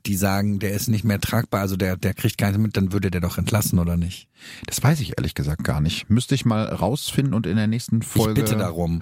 die 0.05 0.17
sagen, 0.17 0.59
der 0.59 0.73
ist 0.73 0.89
nicht 0.89 1.05
mehr 1.05 1.21
tragbar, 1.21 1.61
also 1.61 1.77
der, 1.77 1.97
der 1.97 2.13
kriegt 2.15 2.37
gar 2.39 2.49
nichts 2.49 2.61
mit, 2.61 2.77
dann 2.77 2.93
würde 2.93 3.11
der 3.11 3.21
doch 3.21 3.39
entlassen, 3.39 3.79
oder 3.79 3.97
nicht? 3.97 4.27
Das 4.67 4.83
weiß 4.83 4.99
ich 5.01 5.17
ehrlich 5.17 5.35
gesagt 5.35 5.63
gar 5.63 5.81
nicht. 5.81 6.11
Müsste 6.11 6.35
ich 6.35 6.45
mal 6.45 6.65
rausfinden 6.65 7.35
und 7.35 7.47
in 7.47 7.57
der 7.57 7.69
nächsten 7.69 8.03
Folge. 8.03 8.41
Ich 8.41 8.47
bitte 8.47 8.59
darum. 8.59 9.01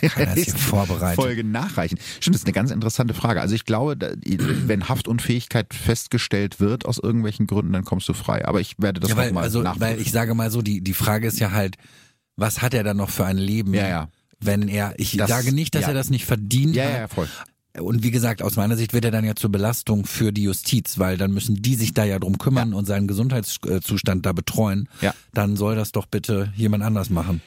Kann 0.00 0.28
er 0.28 0.36
es 0.36 0.44
hier 0.44 0.54
vorbereiten? 0.54 1.20
Folge 1.20 1.44
nachreichen. 1.44 1.98
Stimmt, 2.20 2.34
das 2.34 2.42
ist 2.42 2.46
eine 2.46 2.52
ganz 2.52 2.70
interessante 2.70 3.14
Frage. 3.14 3.40
Also 3.40 3.54
ich 3.54 3.64
glaube, 3.64 3.96
wenn 4.66 4.88
Haftunfähigkeit 4.88 5.74
festgestellt 5.74 6.60
wird 6.60 6.86
aus 6.86 6.98
irgendwelchen 6.98 7.46
Gründen, 7.46 7.72
dann 7.72 7.84
kommst 7.84 8.08
du 8.08 8.12
frei. 8.12 8.46
Aber 8.46 8.60
ich 8.60 8.74
werde 8.78 9.00
das 9.00 9.10
ja, 9.10 9.16
weil, 9.16 9.32
mal 9.32 9.42
also, 9.42 9.64
weil 9.64 10.00
ich 10.00 10.12
sage 10.12 10.34
mal 10.34 10.50
so, 10.50 10.62
die, 10.62 10.80
die 10.80 10.94
Frage 10.94 11.26
ist 11.26 11.40
ja 11.40 11.52
halt, 11.52 11.76
was 12.36 12.62
hat 12.62 12.74
er 12.74 12.84
dann 12.84 12.96
noch 12.96 13.10
für 13.10 13.24
ein 13.24 13.38
Leben? 13.38 13.74
Ja, 13.74 13.88
ja. 13.88 14.08
Wenn 14.40 14.68
er, 14.68 14.94
ich 14.98 15.16
Das- 15.16 15.28
sage 15.28 15.52
nicht, 15.52 15.74
dass 15.74 15.82
ja. 15.82 15.88
er 15.88 15.94
das 15.94 16.10
nicht 16.10 16.24
verdient 16.24 16.76
ja, 16.76 16.84
hat. 16.84 16.92
ja, 16.92 16.98
ja, 16.98 17.08
voll. 17.08 17.28
Und 17.80 18.02
wie 18.02 18.10
gesagt, 18.10 18.42
aus 18.42 18.56
meiner 18.56 18.76
Sicht 18.76 18.92
wird 18.92 19.04
er 19.04 19.10
dann 19.10 19.24
ja 19.24 19.34
zur 19.34 19.52
Belastung 19.52 20.04
für 20.04 20.32
die 20.32 20.42
Justiz, 20.42 20.98
weil 20.98 21.16
dann 21.16 21.32
müssen 21.32 21.56
die 21.62 21.74
sich 21.74 21.94
da 21.94 22.04
ja 22.04 22.18
drum 22.18 22.38
kümmern 22.38 22.74
und 22.74 22.86
seinen 22.86 23.06
Gesundheitszustand 23.06 24.26
da 24.26 24.32
betreuen. 24.32 24.88
Ja. 25.00 25.14
Dann 25.32 25.56
soll 25.56 25.76
das 25.76 25.92
doch 25.92 26.06
bitte 26.06 26.52
jemand 26.56 26.82
anders 26.82 27.10
machen. 27.10 27.40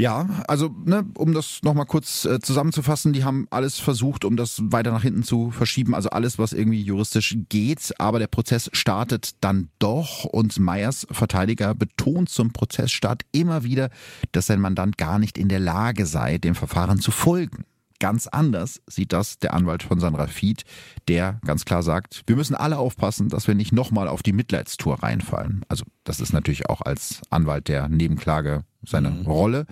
Ja, 0.00 0.44
also 0.46 0.72
ne, 0.84 1.04
um 1.16 1.34
das 1.34 1.58
nochmal 1.64 1.86
kurz 1.86 2.24
äh, 2.24 2.38
zusammenzufassen, 2.38 3.12
die 3.12 3.24
haben 3.24 3.48
alles 3.50 3.80
versucht, 3.80 4.24
um 4.24 4.36
das 4.36 4.60
weiter 4.62 4.92
nach 4.92 5.02
hinten 5.02 5.24
zu 5.24 5.50
verschieben, 5.50 5.92
also 5.92 6.10
alles, 6.10 6.38
was 6.38 6.52
irgendwie 6.52 6.80
juristisch 6.80 7.36
geht, 7.48 7.92
aber 7.98 8.20
der 8.20 8.28
Prozess 8.28 8.70
startet 8.72 9.32
dann 9.40 9.70
doch 9.80 10.22
und 10.24 10.56
Meyers 10.60 11.04
Verteidiger 11.10 11.74
betont 11.74 12.28
zum 12.28 12.52
Prozessstart 12.52 13.22
immer 13.32 13.64
wieder, 13.64 13.90
dass 14.30 14.46
sein 14.46 14.60
Mandant 14.60 14.98
gar 14.98 15.18
nicht 15.18 15.36
in 15.36 15.48
der 15.48 15.60
Lage 15.60 16.06
sei, 16.06 16.38
dem 16.38 16.54
Verfahren 16.54 17.00
zu 17.00 17.10
folgen. 17.10 17.64
Ganz 18.00 18.28
anders 18.28 18.80
sieht 18.86 19.12
das 19.12 19.38
der 19.38 19.54
Anwalt 19.54 19.82
von 19.82 19.98
Sandra 19.98 20.28
Fied, 20.28 20.64
der 21.08 21.40
ganz 21.44 21.64
klar 21.64 21.82
sagt, 21.82 22.22
wir 22.26 22.36
müssen 22.36 22.54
alle 22.54 22.78
aufpassen, 22.78 23.28
dass 23.28 23.48
wir 23.48 23.56
nicht 23.56 23.72
nochmal 23.72 24.06
auf 24.06 24.22
die 24.22 24.32
Mitleidstour 24.32 25.02
reinfallen. 25.02 25.64
Also 25.68 25.84
das 26.04 26.20
ist 26.20 26.32
natürlich 26.32 26.68
auch 26.68 26.80
als 26.80 27.22
Anwalt 27.30 27.66
der 27.66 27.88
Nebenklage 27.88 28.64
seine 28.84 29.22
Rolle, 29.24 29.66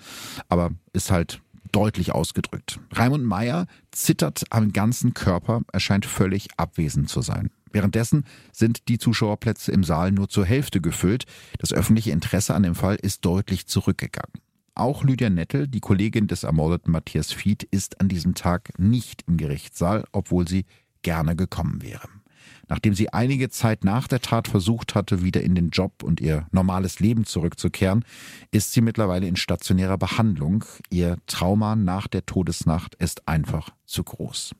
aber 0.48 0.70
ist 0.92 1.12
halt 1.12 1.40
deutlich 1.70 2.12
ausgedrückt. 2.12 2.80
Raimund 2.92 3.24
Meyer 3.24 3.66
zittert 3.92 4.44
am 4.50 4.72
ganzen 4.72 5.14
Körper, 5.14 5.62
er 5.72 5.80
scheint 5.80 6.06
völlig 6.06 6.48
abwesend 6.56 7.08
zu 7.08 7.22
sein. 7.22 7.50
Währenddessen 7.70 8.24
sind 8.52 8.88
die 8.88 8.98
Zuschauerplätze 8.98 9.70
im 9.70 9.84
Saal 9.84 10.10
nur 10.10 10.28
zur 10.28 10.46
Hälfte 10.46 10.80
gefüllt. 10.80 11.26
Das 11.58 11.72
öffentliche 11.72 12.10
Interesse 12.10 12.54
an 12.54 12.62
dem 12.62 12.74
Fall 12.74 12.96
ist 12.96 13.24
deutlich 13.24 13.66
zurückgegangen. 13.66 14.32
Auch 14.78 15.04
Lydia 15.04 15.30
Nettel, 15.30 15.68
die 15.68 15.80
Kollegin 15.80 16.26
des 16.26 16.42
ermordeten 16.42 16.92
Matthias 16.92 17.32
Fied, 17.32 17.62
ist 17.62 17.98
an 18.02 18.08
diesem 18.08 18.34
Tag 18.34 18.78
nicht 18.78 19.22
im 19.26 19.38
Gerichtssaal, 19.38 20.04
obwohl 20.12 20.46
sie 20.46 20.66
gerne 21.00 21.34
gekommen 21.34 21.80
wäre. 21.80 22.06
Nachdem 22.68 22.94
sie 22.94 23.10
einige 23.10 23.48
Zeit 23.48 23.84
nach 23.84 24.06
der 24.06 24.20
Tat 24.20 24.48
versucht 24.48 24.94
hatte, 24.94 25.22
wieder 25.22 25.40
in 25.40 25.54
den 25.54 25.70
Job 25.70 26.02
und 26.02 26.20
ihr 26.20 26.46
normales 26.50 27.00
Leben 27.00 27.24
zurückzukehren, 27.24 28.04
ist 28.50 28.72
sie 28.72 28.82
mittlerweile 28.82 29.26
in 29.26 29.36
stationärer 29.36 29.96
Behandlung. 29.96 30.62
Ihr 30.90 31.16
Trauma 31.26 31.74
nach 31.74 32.06
der 32.06 32.26
Todesnacht 32.26 32.96
ist 32.96 33.26
einfach 33.26 33.70
zu 33.86 34.04
groß. 34.04 34.54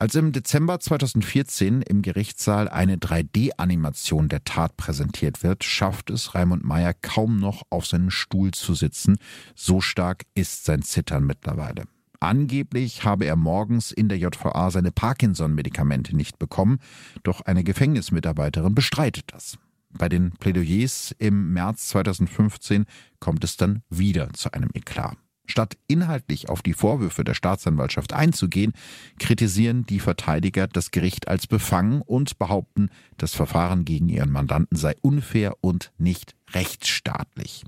Als 0.00 0.14
im 0.14 0.32
Dezember 0.32 0.80
2014 0.80 1.82
im 1.82 2.00
Gerichtssaal 2.00 2.70
eine 2.70 2.96
3D-Animation 2.96 4.30
der 4.30 4.44
Tat 4.44 4.78
präsentiert 4.78 5.42
wird, 5.42 5.62
schafft 5.62 6.08
es 6.08 6.34
Raimund 6.34 6.64
Meyer 6.64 6.94
kaum 6.94 7.38
noch 7.38 7.64
auf 7.68 7.84
seinem 7.84 8.08
Stuhl 8.08 8.52
zu 8.52 8.72
sitzen. 8.72 9.18
So 9.54 9.82
stark 9.82 10.24
ist 10.34 10.64
sein 10.64 10.80
Zittern 10.80 11.26
mittlerweile. 11.26 11.84
Angeblich 12.18 13.04
habe 13.04 13.26
er 13.26 13.36
morgens 13.36 13.92
in 13.92 14.08
der 14.08 14.16
JVA 14.16 14.70
seine 14.70 14.90
Parkinson-Medikamente 14.90 16.16
nicht 16.16 16.38
bekommen, 16.38 16.78
doch 17.22 17.42
eine 17.42 17.62
Gefängnismitarbeiterin 17.62 18.74
bestreitet 18.74 19.26
das. 19.34 19.58
Bei 19.90 20.08
den 20.08 20.30
Plädoyers 20.30 21.14
im 21.18 21.52
März 21.52 21.88
2015 21.88 22.86
kommt 23.18 23.44
es 23.44 23.58
dann 23.58 23.82
wieder 23.90 24.32
zu 24.32 24.50
einem 24.54 24.70
Eklat. 24.72 25.18
Statt 25.50 25.76
inhaltlich 25.88 26.48
auf 26.48 26.62
die 26.62 26.74
Vorwürfe 26.74 27.24
der 27.24 27.34
Staatsanwaltschaft 27.34 28.12
einzugehen, 28.12 28.72
kritisieren 29.18 29.84
die 29.84 30.00
Verteidiger 30.00 30.68
das 30.68 30.92
Gericht 30.92 31.28
als 31.28 31.46
befangen 31.46 32.02
und 32.02 32.38
behaupten, 32.38 32.88
das 33.16 33.34
Verfahren 33.34 33.84
gegen 33.84 34.08
ihren 34.08 34.30
Mandanten 34.30 34.76
sei 34.76 34.94
unfair 35.02 35.56
und 35.60 35.92
nicht 35.98 36.34
rechtsstaatlich. 36.52 37.64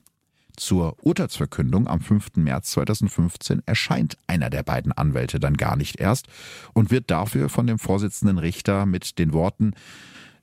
Zur 0.56 0.96
Urteilsverkündung 1.02 1.88
am 1.88 2.00
5. 2.00 2.36
März 2.36 2.72
2015 2.72 3.62
erscheint 3.64 4.18
einer 4.26 4.50
der 4.50 4.62
beiden 4.62 4.92
Anwälte 4.92 5.40
dann 5.40 5.56
gar 5.56 5.76
nicht 5.76 5.98
erst 5.98 6.28
und 6.74 6.90
wird 6.90 7.10
dafür 7.10 7.48
von 7.48 7.66
dem 7.66 7.78
Vorsitzenden 7.78 8.38
Richter 8.38 8.86
mit 8.86 9.18
den 9.18 9.32
Worten 9.32 9.72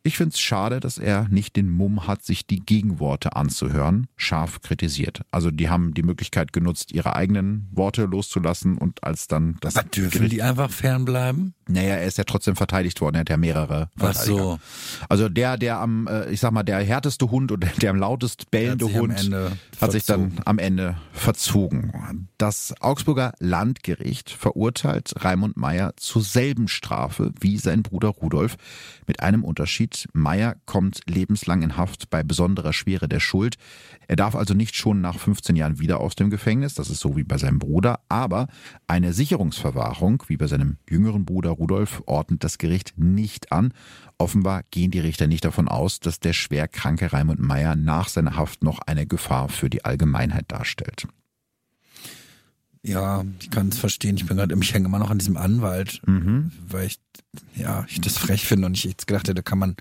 ich 0.03 0.17
finde 0.17 0.33
es 0.33 0.39
schade, 0.39 0.79
dass 0.79 0.97
er 0.97 1.27
nicht 1.29 1.55
den 1.55 1.69
Mumm 1.69 2.07
hat, 2.07 2.23
sich 2.23 2.47
die 2.47 2.59
Gegenworte 2.59 3.35
anzuhören, 3.35 4.07
scharf 4.15 4.61
kritisiert. 4.61 5.21
Also 5.31 5.51
die 5.51 5.69
haben 5.69 5.93
die 5.93 6.03
Möglichkeit 6.03 6.53
genutzt, 6.53 6.91
ihre 6.91 7.15
eigenen 7.15 7.67
Worte 7.71 8.05
loszulassen 8.05 8.77
und 8.77 9.03
als 9.03 9.27
dann 9.27 9.57
das 9.61 9.75
Aber 9.75 9.89
dürfen 9.89 10.29
die 10.29 10.41
einfach 10.41 10.71
fernbleiben? 10.71 11.53
naja, 11.69 11.95
er 11.95 12.07
ist 12.07 12.17
ja 12.17 12.23
trotzdem 12.23 12.55
verteidigt 12.55 12.99
worden, 12.99 13.15
er 13.15 13.19
hat 13.21 13.29
ja 13.29 13.37
mehrere 13.37 13.89
Ach 13.99 14.13
so. 14.13 14.59
Also 15.07 15.29
der, 15.29 15.57
der 15.57 15.79
am, 15.79 16.07
äh, 16.07 16.29
ich 16.31 16.39
sag 16.39 16.51
mal, 16.51 16.63
der 16.63 16.79
härteste 16.79 17.29
Hund 17.29 17.51
und 17.51 17.65
der 17.81 17.91
am 17.91 17.97
lautest 17.97 18.49
bellende 18.51 18.85
am 18.85 18.93
Hund 18.93 19.31
hat 19.79 19.91
sich 19.91 20.05
dann 20.05 20.33
am 20.45 20.57
Ende 20.57 20.95
verzogen. 21.13 22.27
Das 22.37 22.73
Augsburger 22.79 23.33
Landgericht 23.39 24.31
verurteilt 24.31 25.13
Raimund 25.17 25.57
Meyer 25.57 25.93
zur 25.97 26.23
selben 26.23 26.67
Strafe 26.67 27.31
wie 27.39 27.57
sein 27.57 27.83
Bruder 27.83 28.09
Rudolf. 28.09 28.57
Mit 29.05 29.21
einem 29.21 29.43
Unterschied. 29.43 29.88
Meyer 30.13 30.55
kommt 30.65 31.01
lebenslang 31.07 31.61
in 31.61 31.77
Haft 31.77 32.09
bei 32.09 32.23
besonderer 32.23 32.73
Schwere 32.73 33.07
der 33.07 33.19
Schuld. 33.19 33.57
Er 34.07 34.15
darf 34.15 34.35
also 34.35 34.53
nicht 34.53 34.75
schon 34.75 35.01
nach 35.01 35.17
15 35.17 35.55
Jahren 35.55 35.79
wieder 35.79 35.99
aus 35.99 36.15
dem 36.15 36.29
Gefängnis. 36.29 36.73
Das 36.73 36.89
ist 36.89 36.99
so 36.99 37.15
wie 37.15 37.23
bei 37.23 37.37
seinem 37.37 37.59
Bruder. 37.59 37.99
Aber 38.09 38.47
eine 38.87 39.13
Sicherungsverwahrung, 39.13 40.23
wie 40.27 40.37
bei 40.37 40.47
seinem 40.47 40.77
jüngeren 40.89 41.25
Bruder 41.25 41.51
Rudolf, 41.51 42.03
ordnet 42.05 42.43
das 42.43 42.57
Gericht 42.57 42.93
nicht 42.97 43.51
an. 43.51 43.73
Offenbar 44.17 44.63
gehen 44.71 44.91
die 44.91 44.99
Richter 44.99 45.27
nicht 45.27 45.45
davon 45.45 45.67
aus, 45.67 45.99
dass 45.99 46.19
der 46.19 46.33
schwer 46.33 46.67
kranke 46.67 47.13
Raimund 47.13 47.39
Meyer 47.39 47.75
nach 47.75 48.09
seiner 48.09 48.35
Haft 48.35 48.63
noch 48.63 48.79
eine 48.79 49.05
Gefahr 49.05 49.49
für 49.49 49.69
die 49.69 49.85
Allgemeinheit 49.85 50.51
darstellt. 50.51 51.07
Ja, 52.83 53.25
ich 53.41 53.49
kann 53.49 53.69
es 53.69 53.77
verstehen. 53.77 54.15
Ich 54.15 54.25
bin 54.25 54.37
gerade, 54.37 54.55
ich 54.59 54.73
hänge 54.73 54.85
immer 54.85 54.99
noch 54.99 55.09
an 55.11 55.19
diesem 55.19 55.35
Anwalt, 55.37 56.01
Mhm. 56.05 56.51
weil 56.67 56.87
ich, 56.87 56.99
ja, 57.55 57.85
ich 57.89 57.99
das 58.01 58.17
frech 58.17 58.45
finde 58.45 58.67
und 58.67 58.77
ich 58.77 58.85
jetzt 58.85 59.05
gedacht 59.07 59.27
hätte, 59.27 59.43
kann 59.43 59.59
man 59.59 59.75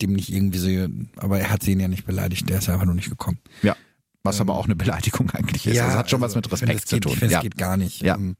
dem 0.00 0.14
nicht 0.14 0.32
irgendwie 0.32 0.58
so, 0.58 0.88
aber 1.16 1.38
er 1.38 1.50
hat 1.50 1.62
sie 1.62 1.72
ihn 1.72 1.80
ja 1.80 1.88
nicht 1.88 2.06
beleidigt, 2.06 2.48
der 2.48 2.58
ist 2.58 2.70
einfach 2.70 2.86
nur 2.86 2.94
nicht 2.94 3.10
gekommen. 3.10 3.38
Ja. 3.62 3.76
Was 4.22 4.40
aber 4.40 4.54
auch 4.56 4.64
eine 4.64 4.76
Beleidigung 4.76 5.30
eigentlich 5.34 5.66
ist. 5.66 5.78
also 5.80 5.98
hat 5.98 6.08
schon 6.10 6.20
was 6.22 6.34
mit 6.34 6.46
Ähm, 6.46 6.50
Respekt 6.52 6.78
es 6.78 6.84
zu 6.86 6.96
geht, 6.96 7.02
tun. 7.02 7.12
Ich 7.12 7.18
finde, 7.18 7.32
ja. 7.32 7.38
es 7.40 7.42
geht 7.42 7.58
gar 7.58 7.76
nicht. 7.76 8.00
Ja. 8.02 8.14
Ähm, 8.16 8.36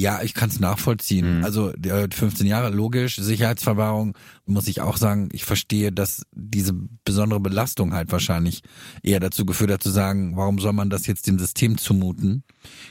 Ja, 0.00 0.22
ich 0.22 0.32
kann 0.32 0.48
es 0.48 0.60
nachvollziehen. 0.60 1.38
Mhm. 1.38 1.44
Also 1.44 1.72
äh, 1.74 2.08
15 2.10 2.46
Jahre, 2.46 2.70
logisch, 2.70 3.16
Sicherheitsverwahrung, 3.16 4.16
muss 4.46 4.66
ich 4.66 4.80
auch 4.80 4.96
sagen, 4.96 5.28
ich 5.32 5.44
verstehe, 5.44 5.92
dass 5.92 6.22
diese 6.32 6.72
besondere 7.04 7.40
Belastung 7.40 7.92
halt 7.92 8.10
wahrscheinlich 8.10 8.62
eher 9.02 9.20
dazu 9.20 9.44
geführt 9.44 9.70
hat 9.70 9.82
zu 9.82 9.90
sagen, 9.90 10.36
warum 10.36 10.58
soll 10.58 10.72
man 10.72 10.88
das 10.88 11.06
jetzt 11.06 11.26
dem 11.26 11.38
System 11.38 11.76
zumuten? 11.76 12.44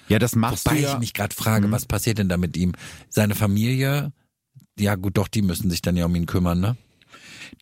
ja, 0.07 0.19
das 0.19 0.35
machst 0.35 0.65
Wobei 0.65 0.77
du 0.77 0.83
ja. 0.83 0.93
ich 0.93 0.99
mich 0.99 1.13
gerade 1.13 1.33
frage, 1.35 1.67
Mhm. 1.67 1.71
was 1.71 1.85
passiert 1.85 2.19
denn 2.19 2.29
da 2.29 2.37
mit 2.37 2.55
ihm? 2.57 2.73
Seine 3.09 3.33
Familie, 3.35 4.11
ja 4.79 4.93
gut, 4.95 5.17
doch, 5.17 5.27
die 5.27 5.41
müssen 5.41 5.69
sich 5.71 5.81
dann 5.81 5.97
ja 5.97 6.05
um 6.05 6.13
ihn 6.15 6.25
kümmern, 6.27 6.59
ne? 6.59 6.77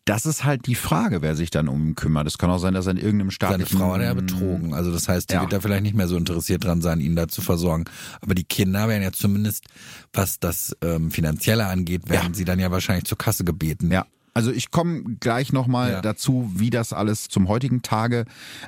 Das 0.06 0.26
ist 0.26 0.44
halt 0.44 0.66
die 0.68 0.76
Frage, 0.76 1.22
wer 1.22 1.36
sich 1.36 1.50
dann 1.50 1.68
um 1.68 1.90
ihn 1.90 1.96
kümmert. 1.96 2.28
Es 2.28 2.38
kann 2.38 2.50
auch 2.50 2.60
sein, 2.60 2.74
dass 2.74 2.86
er 2.88 2.92
in 2.92 2.98
irgendeinem 2.98 3.30
Seine 3.30 3.32
staatlichen... 3.32 3.78
Frau 3.78 3.94
hat 3.94 4.02
er 4.02 4.08
ja 4.08 4.14
betrogen. 4.14 4.74
Also 4.74 4.92
das 4.92 5.08
heißt, 5.08 5.30
die 5.30 5.34
Ja. 5.36 5.42
wird 5.42 5.54
da 5.54 5.60
vielleicht 5.60 5.84
nicht 5.84 5.96
mehr 5.96 6.08
so 6.08 6.18
interessiert 6.18 6.64
dran 6.64 6.82
sein, 6.82 7.00
ihn 7.00 7.16
da 7.16 7.28
zu 7.28 7.42
versorgen. 7.42 7.86
Aber 8.22 8.36
die 8.36 8.44
Kinder 8.44 8.88
werden 8.88 9.04
ja 9.04 9.12
zumindest, 9.12 9.66
was 10.14 10.40
das 10.40 10.76
ähm, 10.82 11.12
Finanzielle 11.12 11.66
angeht, 11.68 12.10
werden 12.10 12.34
sie 12.34 12.46
dann 12.46 12.60
ja 12.60 12.72
wahrscheinlich 12.72 13.06
zur 13.06 13.18
Kasse 13.18 13.44
gebeten. 13.44 13.92
Ja. 13.92 14.06
Also 14.34 14.52
ich 14.52 14.70
komme 14.70 15.02
gleich 15.20 15.52
nochmal 15.52 15.92
Ja. 15.94 16.02
dazu, 16.02 16.52
wie 16.54 16.70
das 16.70 16.94
alles 16.94 17.28
zum 17.28 17.48
heutigen 17.48 17.82
Tage 17.82 18.26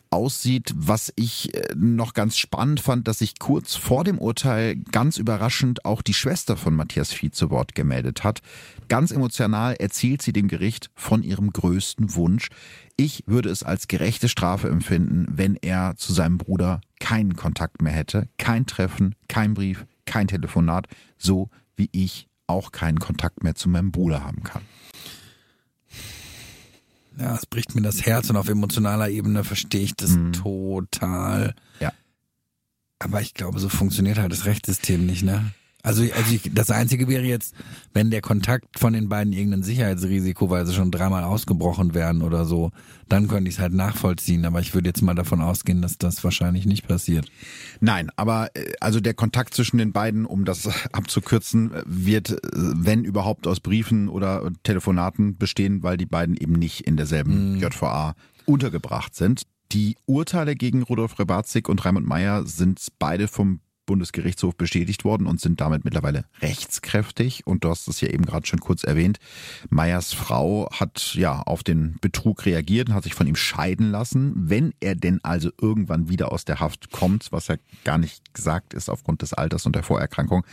aussieht. 0.10 0.74
Was 0.76 1.14
ich 1.16 1.54
äh, 1.54 1.76
noch 1.76 2.14
ganz 2.16 2.38
spannend 2.38 2.80
fand, 2.80 3.08
dass 3.08 3.20
sich 3.20 3.38
kurz 3.38 3.76
vor 3.76 4.04
dem 4.04 4.18
Urteil 4.18 4.78
ganz 4.92 5.18
überraschend 5.18 5.86
auch 5.86 6.02
die 6.02 6.16
Schwester 6.16 6.58
von 6.58 6.74
Matthias 6.76 7.14
Vieh 7.14 7.30
zu 7.32 7.50
Wort 7.52 7.76
gemeldet 7.76 8.24
hat. 8.24 8.42
Ganz 8.90 9.12
emotional 9.12 9.76
erzählt 9.76 10.22
sie 10.22 10.34
dem 10.34 10.48
Gericht 10.48 10.90
von 10.96 11.24
ihrem 11.24 11.52
größten 11.54 12.16
Wunsch. 12.16 12.50
Ich 12.98 13.24
würde 13.28 13.50
es 13.50 13.64
als 13.64 13.88
gerechte 13.88 14.28
Strafe 14.28 14.68
empfinden, 14.68 15.28
wenn 15.30 15.56
er 15.56 15.96
zu 15.96 16.12
seinem 16.12 16.38
Bruder 16.38 16.82
keinen 17.00 17.36
Kontakt 17.36 17.82
mehr 17.82 17.94
hätte. 17.94 18.28
Kein 18.38 18.66
Treffen, 18.66 19.16
kein 19.28 19.54
Brief, 19.54 19.86
kein 20.06 20.28
Telefonat. 20.28 20.88
So 21.18 21.50
wie 21.78 21.90
ich 21.92 22.28
auch 22.48 22.72
keinen 22.72 23.00
Kontakt 23.00 23.44
mehr 23.44 23.56
zu 23.56 23.70
meinem 23.70 23.92
Bruder 23.92 24.24
haben 24.24 24.44
kann. 24.44 24.64
Ja, 27.20 27.36
es 27.36 27.46
bricht 27.46 27.76
mir 27.76 27.82
das 27.82 28.06
Herz 28.06 28.30
und 28.30 28.38
auf 28.38 28.50
emotionaler 28.50 29.10
Ebene 29.10 29.44
verstehe 29.44 29.82
ich 29.84 29.96
das 29.96 30.12
Mhm. 30.12 30.34
total. 30.34 31.54
Ja. 31.80 31.92
Aber 32.98 33.22
ich 33.22 33.34
glaube, 33.34 33.60
so 33.60 33.70
funktioniert 33.70 34.18
halt 34.18 34.32
das 34.32 34.46
Rechtssystem 34.46 35.06
nicht, 35.06 35.24
ne? 35.24 35.52
Also, 35.82 36.04
also 36.04 36.36
ich, 36.36 36.52
das 36.54 36.72
Einzige 36.72 37.08
wäre 37.08 37.24
jetzt, 37.24 37.56
wenn 37.94 38.12
der 38.12 38.20
Kontakt 38.20 38.78
von 38.78 38.92
den 38.92 39.08
beiden 39.08 39.32
irgendein 39.32 39.64
Sicherheitsrisiko, 39.64 40.50
weil 40.50 40.66
sie 40.66 40.74
schon 40.74 40.92
dreimal 40.92 41.24
ausgebrochen 41.24 41.94
wären 41.94 42.22
oder 42.22 42.44
so, 42.44 42.72
dann 43.08 43.30
könnte 43.30 43.48
ich 43.50 43.56
es 43.56 43.62
halt 43.62 43.74
nachvollziehen. 43.74 44.46
Aber 44.46 44.60
ich 44.60 44.74
würde 44.74 44.90
jetzt 44.90 45.02
mal 45.02 45.16
davon 45.16 45.42
ausgehen, 45.42 45.82
dass 45.82 45.98
das 45.98 46.22
wahrscheinlich 46.24 46.66
nicht 46.66 46.86
passiert. 46.88 47.32
Nein, 47.80 48.10
aber 48.18 48.50
äh, 48.56 48.74
also 48.82 49.00
der 49.00 49.14
Kontakt 49.14 49.54
zwischen 49.54 49.78
den 49.78 49.94
beiden, 49.94 50.26
um 50.26 50.44
das 50.44 50.68
abzukürzen, 50.92 51.72
wird, 51.86 52.32
äh, 52.32 52.38
wenn 52.54 53.06
überhaupt, 53.06 53.48
aus 53.48 53.62
Briefen 53.62 54.10
oder 54.10 54.52
Telefonaten 54.64 55.38
bestehen, 55.38 55.82
weil 55.82 55.96
die 55.96 56.06
beiden 56.06 56.36
eben 56.36 56.54
nicht 56.54 56.82
in 56.82 56.98
derselben 56.98 57.54
mhm. 57.54 57.60
JVA 57.62 58.16
untergebracht 58.46 59.16
sind. 59.16 59.44
Die 59.72 59.96
Urteile 60.06 60.56
gegen 60.56 60.84
Rudolf 60.84 61.20
Rebatzig 61.20 61.70
und 61.70 61.86
Raimund 61.86 62.08
Meyer 62.08 62.46
sind 62.46 62.86
beide 62.98 63.28
vom 63.28 63.62
Bundesgerichtshof 63.90 64.56
bestätigt 64.56 65.04
worden 65.04 65.26
und 65.26 65.42
sind 65.42 65.60
damit 65.60 65.84
mittlerweile 65.84 66.26
rechtskräftig. 66.44 67.48
Und 67.48 67.64
du 67.64 67.70
hast 67.70 67.88
es 67.88 68.02
ja 68.02 68.10
eben 68.10 68.24
gerade 68.24 68.46
schon 68.46 68.60
kurz 68.60 68.84
erwähnt. 68.84 69.18
Meyers 69.70 70.14
Frau 70.14 70.70
hat 70.72 71.16
ja 71.16 71.42
auf 71.42 71.64
den 71.64 71.98
Betrug 72.00 72.46
reagiert 72.46 72.90
und 72.90 72.94
hat 72.94 73.04
sich 73.04 73.16
von 73.16 73.26
ihm 73.26 73.36
scheiden 73.36 73.90
lassen. 73.90 74.34
Wenn 74.36 74.76
er 74.80 74.94
denn 74.94 75.20
also 75.24 75.50
irgendwann 75.60 76.08
wieder 76.08 76.32
aus 76.32 76.46
der 76.46 76.60
Haft 76.60 76.92
kommt, 76.92 77.32
was 77.32 77.48
ja 77.48 77.56
gar 77.84 77.98
nicht 77.98 78.36
gesagt 78.36 78.76
ist 78.76 78.90
aufgrund 78.90 79.24
des 79.24 79.34
Alters 79.34 79.66
und 79.66 79.76
der 79.76 79.82
Vorerkrankung, 79.82 80.46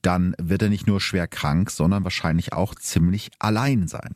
dann 0.00 0.34
wird 0.38 0.62
er 0.62 0.70
nicht 0.70 0.86
nur 0.86 1.02
schwer 1.02 1.26
krank, 1.26 1.70
sondern 1.70 2.04
wahrscheinlich 2.04 2.54
auch 2.54 2.74
ziemlich 2.74 3.30
allein 3.38 3.86
sein. 3.86 4.14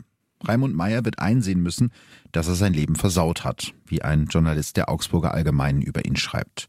Raimund 0.49 0.75
Meyer 0.75 1.05
wird 1.05 1.19
einsehen 1.19 1.63
müssen, 1.63 1.93
dass 2.33 2.49
er 2.49 2.55
sein 2.55 2.73
Leben 2.73 2.97
versaut 2.97 3.45
hat, 3.45 3.75
wie 3.85 4.01
ein 4.01 4.29
Journalist 4.29 4.79
der 4.79 4.89
Augsburger 4.89 5.35
Allgemeinen 5.35 5.83
über 5.83 6.07
ihn 6.07 6.17
schreibt. 6.17 6.69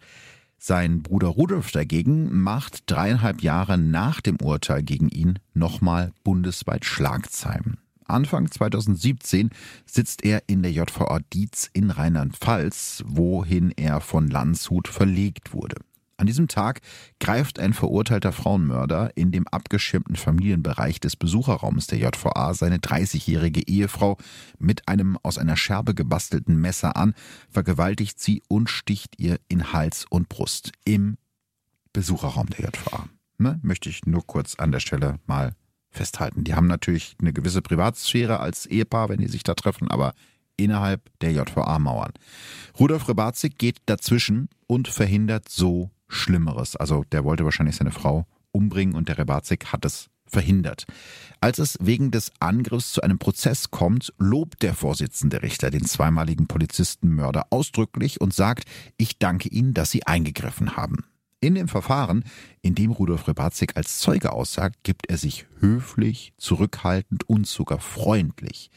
Sein 0.65 1.03
Bruder 1.03 1.27
Rudolf 1.27 1.71
dagegen 1.71 2.39
macht 2.39 2.89
dreieinhalb 2.89 3.41
Jahre 3.41 3.77
nach 3.77 4.21
dem 4.21 4.37
Urteil 4.37 4.81
gegen 4.81 5.09
ihn 5.09 5.39
nochmal 5.53 6.13
bundesweit 6.23 6.85
Schlagzeilen. 6.85 7.79
Anfang 8.05 8.49
2017 8.49 9.49
sitzt 9.85 10.23
er 10.23 10.43
in 10.47 10.63
der 10.63 10.71
JVA 10.71 11.19
Dietz 11.33 11.69
in 11.73 11.89
Rheinland-Pfalz, 11.89 13.03
wohin 13.05 13.71
er 13.71 13.99
von 13.99 14.29
Landshut 14.29 14.87
verlegt 14.87 15.51
wurde. 15.51 15.75
An 16.23 16.27
diesem 16.27 16.47
Tag 16.47 16.79
greift 17.19 17.59
ein 17.59 17.73
verurteilter 17.73 18.31
Frauenmörder 18.31 19.11
in 19.15 19.33
dem 19.33 19.45
abgeschirmten 19.49 20.15
Familienbereich 20.15 21.01
des 21.01 21.17
Besucherraums 21.17 21.87
der 21.87 21.97
JVA 21.97 22.53
seine 22.53 22.77
30-jährige 22.77 23.67
Ehefrau 23.67 24.17
mit 24.57 24.87
einem 24.87 25.17
aus 25.21 25.37
einer 25.37 25.57
Scherbe 25.57 25.93
gebastelten 25.93 26.55
Messer 26.55 26.95
an, 26.95 27.13
vergewaltigt 27.49 28.21
sie 28.21 28.41
und 28.47 28.69
sticht 28.69 29.19
ihr 29.19 29.37
in 29.49 29.73
Hals 29.73 30.05
und 30.09 30.29
Brust 30.29 30.71
im 30.85 31.17
Besucherraum 31.91 32.47
der 32.51 32.67
JVA. 32.67 33.09
Ne? 33.37 33.59
Möchte 33.61 33.89
ich 33.89 34.05
nur 34.05 34.25
kurz 34.25 34.55
an 34.55 34.71
der 34.71 34.79
Stelle 34.79 35.19
mal 35.25 35.57
festhalten. 35.89 36.45
Die 36.45 36.53
haben 36.53 36.67
natürlich 36.67 37.17
eine 37.19 37.33
gewisse 37.33 37.61
Privatsphäre 37.61 38.39
als 38.39 38.65
Ehepaar, 38.65 39.09
wenn 39.09 39.19
die 39.19 39.27
sich 39.27 39.43
da 39.43 39.55
treffen, 39.55 39.91
aber 39.91 40.13
innerhalb 40.55 41.01
der 41.19 41.33
JVA-Mauern. 41.33 42.13
Rudolf 42.79 43.09
Rebatzig 43.09 43.57
geht 43.57 43.79
dazwischen 43.87 44.49
und 44.67 44.87
verhindert 44.87 45.49
so 45.49 45.91
Schlimmeres. 46.13 46.75
Also 46.75 47.03
der 47.11 47.23
wollte 47.23 47.45
wahrscheinlich 47.45 47.75
seine 47.75 47.91
Frau 47.91 48.25
umbringen 48.51 48.95
und 48.95 49.09
der 49.09 49.17
Rebazik 49.17 49.73
hat 49.73 49.85
es 49.85 50.09
verhindert. 50.25 50.85
Als 51.41 51.59
es 51.59 51.77
wegen 51.81 52.11
des 52.11 52.31
Angriffs 52.39 52.93
zu 52.93 53.01
einem 53.01 53.19
Prozess 53.19 53.71
kommt, 53.71 54.13
lobt 54.17 54.63
der 54.63 54.73
Vorsitzende 54.73 55.41
Richter 55.41 55.69
den 55.69 55.85
zweimaligen 55.85 56.47
Polizistenmörder 56.47 57.47
ausdrücklich 57.49 58.21
und 58.21 58.33
sagt, 58.33 58.65
ich 58.97 59.19
danke 59.19 59.49
Ihnen, 59.49 59.73
dass 59.73 59.91
Sie 59.91 60.05
eingegriffen 60.05 60.75
haben. 60.75 61.05
In 61.39 61.55
dem 61.55 61.67
Verfahren, 61.67 62.23
in 62.61 62.73
dem 62.73 62.91
Rudolf 62.91 63.27
Rebatzig 63.27 63.75
als 63.75 63.99
Zeuge 63.99 64.31
aussagt, 64.31 64.77
gibt 64.83 65.09
er 65.09 65.17
sich 65.17 65.45
höflich, 65.59 66.33
zurückhaltend 66.37 67.27
und 67.27 67.45
sogar 67.45 67.79
freundlich. 67.79 68.71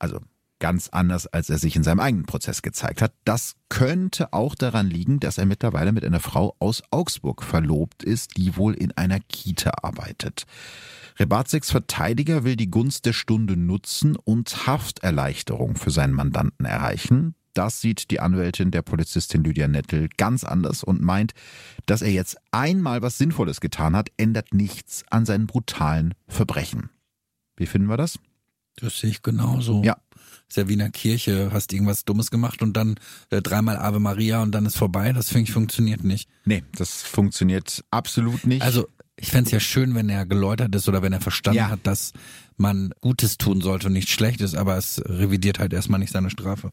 Also 0.00 0.18
ganz 0.62 0.90
anders, 0.90 1.26
als 1.26 1.50
er 1.50 1.58
sich 1.58 1.74
in 1.74 1.82
seinem 1.82 1.98
eigenen 1.98 2.24
Prozess 2.24 2.62
gezeigt 2.62 3.02
hat. 3.02 3.12
Das 3.24 3.56
könnte 3.68 4.32
auch 4.32 4.54
daran 4.54 4.86
liegen, 4.86 5.18
dass 5.18 5.36
er 5.36 5.44
mittlerweile 5.44 5.90
mit 5.90 6.04
einer 6.04 6.20
Frau 6.20 6.54
aus 6.60 6.84
Augsburg 6.92 7.42
verlobt 7.42 8.04
ist, 8.04 8.36
die 8.36 8.56
wohl 8.56 8.74
in 8.74 8.96
einer 8.96 9.18
Kita 9.18 9.72
arbeitet. 9.82 10.44
Rebatzigs 11.18 11.72
Verteidiger 11.72 12.44
will 12.44 12.54
die 12.54 12.70
Gunst 12.70 13.06
der 13.06 13.12
Stunde 13.12 13.56
nutzen 13.56 14.14
und 14.14 14.68
Hafterleichterung 14.68 15.74
für 15.74 15.90
seinen 15.90 16.14
Mandanten 16.14 16.64
erreichen. 16.64 17.34
Das 17.54 17.80
sieht 17.80 18.12
die 18.12 18.20
Anwältin 18.20 18.70
der 18.70 18.82
Polizistin 18.82 19.42
Lydia 19.42 19.66
Nettel 19.66 20.08
ganz 20.16 20.44
anders 20.44 20.84
und 20.84 21.02
meint, 21.02 21.32
dass 21.86 22.02
er 22.02 22.12
jetzt 22.12 22.36
einmal 22.52 23.02
was 23.02 23.18
Sinnvolles 23.18 23.60
getan 23.60 23.96
hat, 23.96 24.10
ändert 24.16 24.54
nichts 24.54 25.04
an 25.10 25.26
seinen 25.26 25.48
brutalen 25.48 26.14
Verbrechen. 26.28 26.90
Wie 27.56 27.66
finden 27.66 27.88
wir 27.88 27.96
das? 27.96 28.20
Das 28.76 29.00
sehe 29.00 29.10
ich 29.10 29.22
genauso. 29.22 29.82
Ja, 29.82 29.96
der 30.56 30.68
Kirche, 30.90 31.50
hast 31.52 31.72
irgendwas 31.72 32.04
Dummes 32.04 32.30
gemacht 32.30 32.62
und 32.62 32.76
dann 32.76 32.96
äh, 33.30 33.42
dreimal 33.42 33.76
Ave 33.76 34.00
Maria 34.00 34.42
und 34.42 34.52
dann 34.52 34.66
ist 34.66 34.76
vorbei. 34.76 35.12
Das 35.12 35.28
finde 35.28 35.44
ich 35.44 35.52
funktioniert 35.52 36.04
nicht. 36.04 36.28
Nee, 36.44 36.62
das 36.76 37.02
funktioniert 37.02 37.84
absolut 37.90 38.46
nicht. 38.46 38.62
Also 38.62 38.88
ich 39.16 39.30
fände 39.30 39.46
es 39.46 39.52
ja 39.52 39.60
schön, 39.60 39.94
wenn 39.94 40.08
er 40.08 40.26
geläutert 40.26 40.74
ist 40.74 40.88
oder 40.88 41.02
wenn 41.02 41.12
er 41.12 41.20
verstanden 41.20 41.58
ja. 41.58 41.68
hat, 41.68 41.86
dass 41.86 42.12
man 42.56 42.92
Gutes 43.00 43.38
tun 43.38 43.60
sollte 43.60 43.86
und 43.88 43.92
nicht 43.92 44.10
Schlechtes, 44.10 44.54
aber 44.54 44.76
es 44.76 45.02
revidiert 45.04 45.58
halt 45.58 45.72
erstmal 45.72 46.00
nicht 46.00 46.12
seine 46.12 46.30
Strafe. 46.30 46.72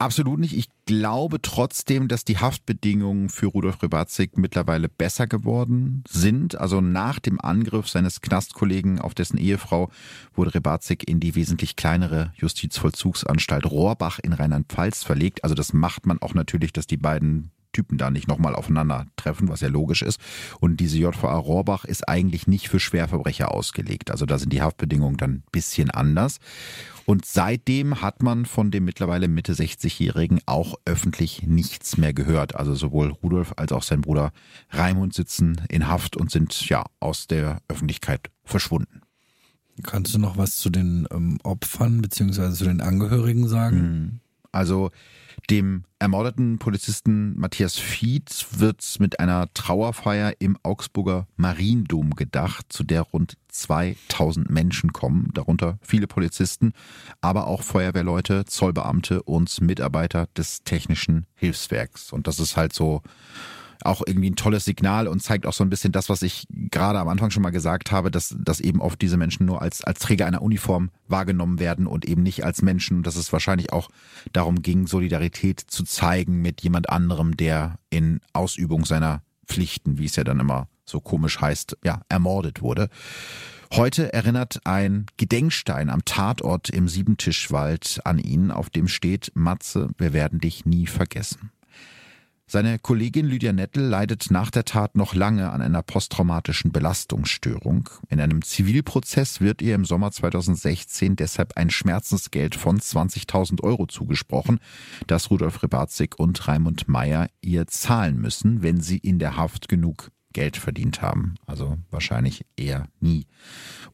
Absolut 0.00 0.40
nicht. 0.40 0.56
Ich 0.56 0.70
glaube 0.86 1.42
trotzdem, 1.42 2.08
dass 2.08 2.24
die 2.24 2.38
Haftbedingungen 2.38 3.28
für 3.28 3.48
Rudolf 3.48 3.82
Rebatzig 3.82 4.38
mittlerweile 4.38 4.88
besser 4.88 5.26
geworden 5.26 6.02
sind. 6.08 6.56
Also 6.56 6.80
nach 6.80 7.18
dem 7.18 7.38
Angriff 7.38 7.86
seines 7.86 8.22
Knastkollegen 8.22 8.98
auf 8.98 9.14
dessen 9.14 9.36
Ehefrau 9.36 9.90
wurde 10.32 10.54
Rebatzig 10.54 11.06
in 11.06 11.20
die 11.20 11.34
wesentlich 11.34 11.76
kleinere 11.76 12.32
Justizvollzugsanstalt 12.36 13.70
Rohrbach 13.70 14.18
in 14.18 14.32
Rheinland-Pfalz 14.32 15.04
verlegt. 15.04 15.44
Also 15.44 15.54
das 15.54 15.74
macht 15.74 16.06
man 16.06 16.22
auch 16.22 16.32
natürlich, 16.32 16.72
dass 16.72 16.86
die 16.86 16.96
beiden 16.96 17.50
Typen 17.72 17.98
da 17.98 18.10
nicht 18.10 18.28
nochmal 18.28 18.54
aufeinandertreffen, 18.54 19.48
was 19.48 19.60
ja 19.60 19.68
logisch 19.68 20.02
ist. 20.02 20.20
Und 20.60 20.78
diese 20.78 20.98
JVA 20.98 21.36
Rohrbach 21.36 21.84
ist 21.84 22.08
eigentlich 22.08 22.46
nicht 22.46 22.68
für 22.68 22.80
Schwerverbrecher 22.80 23.52
ausgelegt. 23.52 24.10
Also 24.10 24.26
da 24.26 24.38
sind 24.38 24.52
die 24.52 24.62
Haftbedingungen 24.62 25.16
dann 25.16 25.30
ein 25.30 25.44
bisschen 25.52 25.90
anders. 25.90 26.38
Und 27.06 27.24
seitdem 27.24 28.02
hat 28.02 28.22
man 28.22 28.46
von 28.46 28.70
dem 28.70 28.84
mittlerweile 28.84 29.28
Mitte 29.28 29.52
60-Jährigen 29.52 30.40
auch 30.46 30.74
öffentlich 30.84 31.42
nichts 31.42 31.96
mehr 31.96 32.12
gehört. 32.12 32.56
Also 32.56 32.74
sowohl 32.74 33.08
Rudolf 33.10 33.54
als 33.56 33.72
auch 33.72 33.82
sein 33.82 34.00
Bruder 34.00 34.32
Raimund 34.70 35.14
sitzen 35.14 35.60
in 35.68 35.88
Haft 35.88 36.16
und 36.16 36.30
sind 36.30 36.68
ja 36.68 36.84
aus 37.00 37.26
der 37.26 37.62
Öffentlichkeit 37.68 38.30
verschwunden. 38.44 39.00
Kannst 39.82 40.14
du 40.14 40.18
noch 40.18 40.36
was 40.36 40.56
zu 40.56 40.70
den 40.70 41.08
ähm, 41.10 41.38
Opfern 41.42 42.02
beziehungsweise 42.02 42.54
zu 42.54 42.64
den 42.64 42.80
Angehörigen 42.80 43.48
sagen? 43.48 43.76
Hm. 43.76 44.20
Also 44.52 44.90
dem 45.48 45.84
ermordeten 45.98 46.58
Polizisten 46.58 47.38
Matthias 47.38 47.76
Fied 47.76 48.46
wird 48.58 48.96
mit 48.98 49.20
einer 49.20 49.52
Trauerfeier 49.54 50.34
im 50.38 50.56
Augsburger 50.62 51.26
Mariendom 51.36 52.14
gedacht, 52.14 52.66
zu 52.68 52.84
der 52.84 53.02
rund 53.02 53.36
2000 53.48 54.50
Menschen 54.50 54.92
kommen, 54.92 55.30
darunter 55.34 55.78
viele 55.82 56.06
Polizisten, 56.06 56.72
aber 57.20 57.46
auch 57.46 57.62
Feuerwehrleute, 57.62 58.44
Zollbeamte 58.44 59.22
und 59.22 59.60
Mitarbeiter 59.60 60.26
des 60.36 60.62
Technischen 60.64 61.26
Hilfswerks. 61.34 62.12
Und 62.12 62.26
das 62.26 62.38
ist 62.38 62.56
halt 62.56 62.72
so 62.72 63.02
auch 63.84 64.02
irgendwie 64.06 64.30
ein 64.30 64.36
tolles 64.36 64.64
Signal 64.64 65.08
und 65.08 65.22
zeigt 65.22 65.46
auch 65.46 65.52
so 65.52 65.64
ein 65.64 65.70
bisschen 65.70 65.92
das, 65.92 66.08
was 66.08 66.22
ich 66.22 66.46
gerade 66.50 66.98
am 66.98 67.08
Anfang 67.08 67.30
schon 67.30 67.42
mal 67.42 67.50
gesagt 67.50 67.92
habe, 67.92 68.10
dass, 68.10 68.36
dass 68.38 68.60
eben 68.60 68.80
oft 68.80 69.00
diese 69.00 69.16
Menschen 69.16 69.46
nur 69.46 69.62
als, 69.62 69.82
als 69.82 70.00
Träger 70.00 70.26
einer 70.26 70.42
Uniform 70.42 70.90
wahrgenommen 71.08 71.58
werden 71.58 71.86
und 71.86 72.04
eben 72.04 72.22
nicht 72.22 72.44
als 72.44 72.62
Menschen. 72.62 73.02
Dass 73.02 73.16
es 73.16 73.32
wahrscheinlich 73.32 73.72
auch 73.72 73.88
darum 74.32 74.62
ging, 74.62 74.86
Solidarität 74.86 75.60
zu 75.60 75.84
zeigen 75.84 76.40
mit 76.42 76.60
jemand 76.62 76.88
anderem, 76.90 77.36
der 77.36 77.78
in 77.90 78.20
Ausübung 78.32 78.84
seiner 78.84 79.22
Pflichten, 79.46 79.98
wie 79.98 80.06
es 80.06 80.16
ja 80.16 80.24
dann 80.24 80.40
immer 80.40 80.68
so 80.84 81.00
komisch 81.00 81.40
heißt, 81.40 81.78
ja, 81.84 82.02
ermordet 82.08 82.62
wurde. 82.62 82.88
Heute 83.72 84.12
erinnert 84.12 84.60
ein 84.64 85.06
Gedenkstein 85.16 85.90
am 85.90 86.04
Tatort 86.04 86.70
im 86.70 86.88
Siebentischwald 86.88 88.00
an 88.04 88.18
ihn, 88.18 88.50
auf 88.50 88.68
dem 88.68 88.88
steht, 88.88 89.30
Matze, 89.34 89.90
wir 89.96 90.12
werden 90.12 90.40
dich 90.40 90.66
nie 90.66 90.88
vergessen. 90.88 91.52
Seine 92.52 92.80
Kollegin 92.80 93.26
Lydia 93.26 93.52
Nettel 93.52 93.84
leidet 93.84 94.32
nach 94.32 94.50
der 94.50 94.64
Tat 94.64 94.96
noch 94.96 95.14
lange 95.14 95.52
an 95.52 95.62
einer 95.62 95.82
posttraumatischen 95.82 96.72
Belastungsstörung. 96.72 97.88
In 98.08 98.20
einem 98.20 98.42
Zivilprozess 98.42 99.40
wird 99.40 99.62
ihr 99.62 99.76
im 99.76 99.84
Sommer 99.84 100.10
2016 100.10 101.14
deshalb 101.14 101.56
ein 101.56 101.70
Schmerzensgeld 101.70 102.56
von 102.56 102.80
20.000 102.80 103.62
Euro 103.62 103.86
zugesprochen, 103.86 104.58
das 105.06 105.30
Rudolf 105.30 105.62
Rebatzig 105.62 106.18
und 106.18 106.48
Raimund 106.48 106.88
Meyer 106.88 107.28
ihr 107.40 107.68
zahlen 107.68 108.20
müssen, 108.20 108.64
wenn 108.64 108.80
sie 108.80 108.98
in 108.98 109.20
der 109.20 109.36
Haft 109.36 109.68
genug 109.68 110.10
Geld 110.32 110.56
verdient 110.56 111.02
haben. 111.02 111.36
Also 111.46 111.78
wahrscheinlich 111.92 112.44
eher 112.56 112.88
nie. 112.98 113.28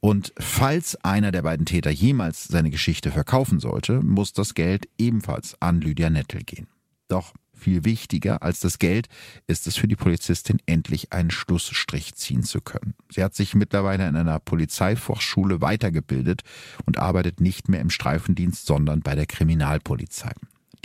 Und 0.01 0.33
falls 0.39 0.97
einer 1.05 1.31
der 1.31 1.43
beiden 1.43 1.67
Täter 1.67 1.91
jemals 1.91 2.45
seine 2.45 2.71
Geschichte 2.71 3.11
verkaufen 3.11 3.61
sollte, 3.61 4.01
muss 4.01 4.33
das 4.33 4.55
Geld 4.55 4.89
ebenfalls 4.97 5.61
an 5.61 5.83
Lydia 5.83 6.09
Nettel 6.09 6.43
gehen. 6.43 6.69
Doch 7.09 7.35
viel 7.57 7.85
wichtiger 7.85 8.43
als 8.43 8.61
das 8.61 8.79
Geld 8.79 9.09
ist 9.47 9.67
es 9.67 9.77
für 9.77 9.89
die 9.89 9.97
Polizistin 9.97 10.59
endlich 10.67 11.13
einen 11.13 11.31
Schlussstrich 11.31 12.15
ziehen 12.15 12.43
zu 12.43 12.61
können. 12.61 12.95
Sie 13.11 13.25
hat 13.25 13.35
sich 13.35 13.55
mittlerweile 13.55 14.09
in 14.09 14.17
einer 14.17 14.39
Polizeifachschule 14.39 15.61
weitergebildet 15.61 16.43
und 16.85 16.99
arbeitet 16.99 17.41
nicht 17.41 17.69
mehr 17.69 17.81
im 17.81 17.91
Streifendienst, 17.91 18.67
sondern 18.67 19.01
bei 19.01 19.15
der 19.15 19.27
Kriminalpolizei. 19.27 20.33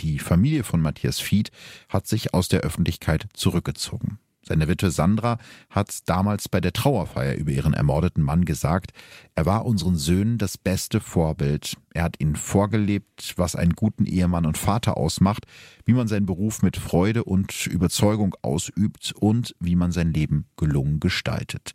Die 0.00 0.18
Familie 0.18 0.64
von 0.64 0.80
Matthias 0.80 1.20
Fied 1.20 1.50
hat 1.88 2.06
sich 2.06 2.34
aus 2.34 2.48
der 2.48 2.60
Öffentlichkeit 2.60 3.26
zurückgezogen. 3.34 4.18
Seine 4.52 4.68
Witwe 4.68 4.90
Sandra 4.90 5.38
hat 5.70 6.06
damals 6.10 6.50
bei 6.50 6.60
der 6.60 6.74
Trauerfeier 6.74 7.36
über 7.36 7.52
ihren 7.52 7.72
ermordeten 7.72 8.22
Mann 8.22 8.44
gesagt, 8.44 8.92
er 9.34 9.46
war 9.46 9.64
unseren 9.64 9.96
Söhnen 9.96 10.36
das 10.36 10.58
beste 10.58 11.00
Vorbild. 11.00 11.78
Er 11.94 12.02
hat 12.02 12.20
ihnen 12.20 12.36
vorgelebt, 12.36 13.32
was 13.38 13.56
einen 13.56 13.72
guten 13.72 14.04
Ehemann 14.04 14.44
und 14.44 14.58
Vater 14.58 14.98
ausmacht, 14.98 15.46
wie 15.86 15.94
man 15.94 16.06
seinen 16.06 16.26
Beruf 16.26 16.60
mit 16.60 16.76
Freude 16.76 17.24
und 17.24 17.66
Überzeugung 17.66 18.36
ausübt 18.42 19.14
und 19.18 19.56
wie 19.58 19.74
man 19.74 19.90
sein 19.90 20.12
Leben 20.12 20.44
gelungen 20.58 21.00
gestaltet. 21.00 21.72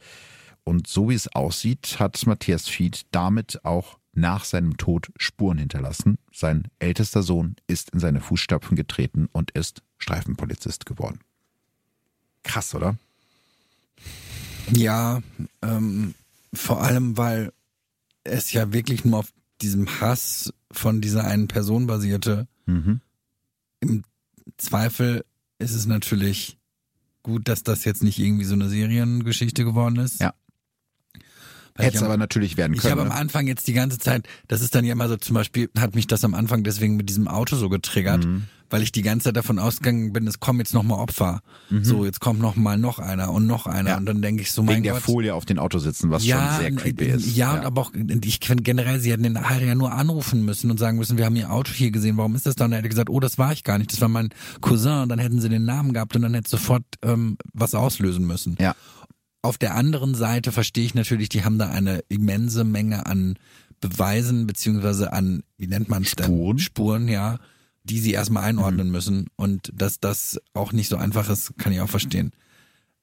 Und 0.63 0.85
so 0.85 1.09
wie 1.09 1.15
es 1.15 1.33
aussieht, 1.33 1.95
hat 1.97 2.27
Matthias 2.27 2.67
Fied 2.67 3.07
damit 3.09 3.65
auch 3.65 3.97
nach 4.13 4.45
seinem 4.45 4.77
Tod 4.77 5.11
Spuren 5.17 5.57
hinterlassen. 5.57 6.19
Sein 6.31 6.67
ältester 6.77 7.23
Sohn 7.23 7.55
ist 7.65 7.89
in 7.89 7.99
seine 7.99 8.21
Fußstapfen 8.21 8.77
getreten 8.77 9.29
und 9.31 9.49
ist 9.49 9.81
Streifenpolizist 9.97 10.85
geworden. 10.85 11.21
Krass, 12.47 12.73
oder? 12.73 12.95
Ja, 14.71 15.21
ähm, 15.61 16.13
vor 16.53 16.81
allem, 16.81 17.17
weil 17.17 17.51
es 18.23 18.51
ja 18.51 18.73
wirklich 18.73 19.05
nur 19.05 19.19
auf 19.19 19.33
diesem 19.61 20.01
Hass 20.01 20.53
von 20.71 21.01
dieser 21.01 21.25
einen 21.25 21.47
Person 21.47 21.87
basierte. 21.87 22.47
Mhm. 22.65 23.01
Im 23.79 24.03
Zweifel 24.57 25.23
ist 25.59 25.73
es 25.73 25.85
natürlich 25.85 26.57
gut, 27.23 27.47
dass 27.47 27.63
das 27.63 27.85
jetzt 27.85 28.03
nicht 28.03 28.19
irgendwie 28.19 28.45
so 28.45 28.53
eine 28.53 28.69
Seriengeschichte 28.69 29.63
geworden 29.63 29.97
ist. 29.97 30.19
Ja. 30.19 30.33
Hätte 31.75 31.97
es 31.97 32.03
aber 32.03 32.17
natürlich 32.17 32.57
werden 32.57 32.73
können. 32.73 32.85
Ich 32.85 32.91
habe 32.91 33.01
am 33.01 33.09
ne? 33.09 33.13
Anfang 33.13 33.45
jetzt 33.45 33.67
die 33.67 33.73
ganze 33.73 33.99
Zeit, 33.99 34.27
das 34.47 34.61
ist 34.61 34.73
dann 34.73 34.83
ja 34.83 34.93
immer 34.93 35.07
so, 35.07 35.17
zum 35.17 35.35
Beispiel 35.35 35.69
hat 35.77 35.93
mich 35.93 36.07
das 36.07 36.23
am 36.23 36.33
Anfang 36.33 36.63
deswegen 36.63 36.95
mit 36.95 37.07
diesem 37.07 37.27
Auto 37.27 37.55
so 37.55 37.69
getriggert, 37.69 38.25
Mhm. 38.25 38.45
Weil 38.69 38.81
ich 38.81 38.91
die 38.91 39.01
ganze 39.01 39.25
Zeit 39.25 39.37
davon 39.37 39.59
ausgegangen 39.59 40.13
bin, 40.13 40.27
es 40.27 40.39
kommen 40.39 40.59
jetzt 40.59 40.73
nochmal 40.73 40.99
Opfer. 40.99 41.41
So, 41.81 42.05
jetzt 42.05 42.19
kommt 42.19 42.41
noch 42.41 42.55
mal 42.55 42.77
noch 42.77 42.99
einer 42.99 43.31
und 43.31 43.47
noch 43.47 43.65
einer. 43.65 43.81
Mhm. 43.81 43.87
Ja. 43.87 43.97
Und 43.97 44.05
dann 44.05 44.21
denke 44.21 44.41
ich 44.41 44.51
so, 44.51 44.61
Wegen 44.63 44.73
mein 44.73 44.83
der 44.83 44.93
Gott. 44.93 45.03
Folie 45.03 45.33
auf 45.33 45.45
den 45.45 45.59
Auto 45.59 45.79
sitzen, 45.79 46.09
was 46.09 46.25
ja, 46.25 46.55
schon 46.55 46.61
sehr 46.61 46.71
creepy 46.75 47.05
ist. 47.05 47.35
Ja, 47.35 47.53
und 47.53 47.65
aber 47.65 47.81
auch, 47.81 47.91
ich 47.93 48.39
finde 48.43 48.63
generell, 48.63 48.99
sie 48.99 49.11
hätten 49.11 49.23
den 49.23 49.33
nachher 49.33 49.63
ja 49.63 49.75
nur 49.75 49.91
anrufen 49.91 50.43
müssen 50.43 50.71
und 50.71 50.77
sagen 50.77 50.97
müssen, 50.97 51.17
wir 51.17 51.25
haben 51.25 51.35
ihr 51.35 51.51
Auto 51.51 51.71
hier 51.71 51.91
gesehen, 51.91 52.17
warum 52.17 52.35
ist 52.35 52.45
das 52.45 52.55
da? 52.55 52.65
Und 52.65 52.73
er 52.73 52.79
hätte 52.79 52.89
gesagt, 52.89 53.09
oh, 53.09 53.19
das 53.19 53.37
war 53.37 53.53
ich 53.53 53.63
gar 53.63 53.77
nicht, 53.77 53.91
das 53.91 54.01
war 54.01 54.09
mein 54.09 54.29
Cousin. 54.61 55.03
Und 55.03 55.09
dann 55.09 55.19
hätten 55.19 55.39
sie 55.39 55.49
den 55.49 55.65
Namen 55.65 55.93
gehabt 55.93 56.15
und 56.15 56.21
dann 56.21 56.33
hätte 56.33 56.49
sofort 56.49 56.83
ähm, 57.03 57.37
was 57.53 57.73
auslösen 57.75 58.25
müssen. 58.25 58.57
Ja. 58.59 58.75
Auf 59.41 59.57
der 59.57 59.75
anderen 59.75 60.15
Seite 60.15 60.51
verstehe 60.51 60.85
ich 60.85 60.95
natürlich, 60.95 61.29
die 61.29 61.43
haben 61.43 61.57
da 61.57 61.69
eine 61.69 62.01
immense 62.09 62.63
Menge 62.63 63.05
an 63.05 63.37
Beweisen 63.79 64.47
beziehungsweise 64.47 65.13
an, 65.13 65.43
wie 65.57 65.67
nennt 65.67 65.89
man 65.89 66.03
es 66.03 66.15
denn? 66.15 66.25
Spuren. 66.25 66.59
Spuren, 66.59 67.07
ja, 67.07 67.37
die 67.87 67.99
sie 67.99 68.11
erstmal 68.11 68.43
Mhm. 68.43 68.59
einordnen 68.59 68.91
müssen. 68.91 69.27
Und 69.35 69.71
dass 69.75 69.99
das 69.99 70.39
auch 70.53 70.71
nicht 70.73 70.89
so 70.89 70.97
einfach 70.97 71.29
ist, 71.29 71.57
kann 71.57 71.71
ich 71.73 71.81
auch 71.81 71.89
verstehen. 71.89 72.31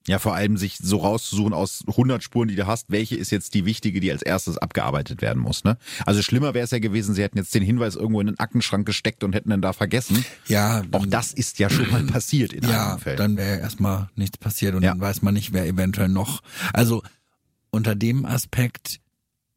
Ja, 0.07 0.19
vor 0.19 0.35
allem 0.35 0.59
sich 0.59 0.77
so 0.83 0.99
rauszusuchen 0.99 1.55
aus 1.55 1.83
100 1.87 2.23
Spuren, 2.23 2.49
die 2.49 2.57
du 2.57 2.67
hast, 2.67 2.91
welche 2.91 3.17
ist 3.17 3.31
jetzt 3.31 3.55
die 3.55 3.65
wichtige, 3.65 4.01
die 4.01 4.13
als 4.13 4.21
erstes 4.21 4.59
abgearbeitet 4.59 5.23
werden 5.23 5.41
muss. 5.41 5.65
Ne? 5.65 5.79
Also 6.05 6.21
schlimmer 6.21 6.53
wäre 6.53 6.63
es 6.65 6.73
ja 6.73 6.79
gewesen, 6.79 7.15
sie 7.15 7.23
hätten 7.23 7.39
jetzt 7.39 7.55
den 7.55 7.63
Hinweis 7.63 7.97
irgendwo 7.97 8.21
in 8.21 8.27
den 8.27 8.39
Aktenschrank 8.39 8.85
gesteckt 8.87 9.25
und 9.25 9.35
hätten 9.35 9.51
ihn 9.51 9.63
da 9.63 9.73
vergessen. 9.73 10.23
Ja, 10.47 10.81
Auch 10.91 11.01
dann- 11.01 11.11
das 11.11 11.33
ist 11.33 11.59
ja 11.59 11.71
schon 11.71 11.91
mal 11.91 12.03
passiert 12.07 12.53
in 12.53 12.65
ja, 12.65 12.85
einigen 12.89 12.99
Fällen. 13.01 13.17
dann 13.17 13.37
wäre 13.39 13.61
erstmal 13.61 14.11
nichts 14.15 14.37
passiert 14.37 14.75
und 14.75 14.83
Ja. 14.83 14.91
dann 14.91 15.01
weiß 15.01 15.23
man 15.23 15.33
nicht, 15.33 15.55
wer 15.55 15.67
eventuell 15.67 16.11
noch. 16.11 16.43
Also 16.75 17.03
unter 17.71 17.95
dem 17.95 18.27
Aspekt 18.27 19.01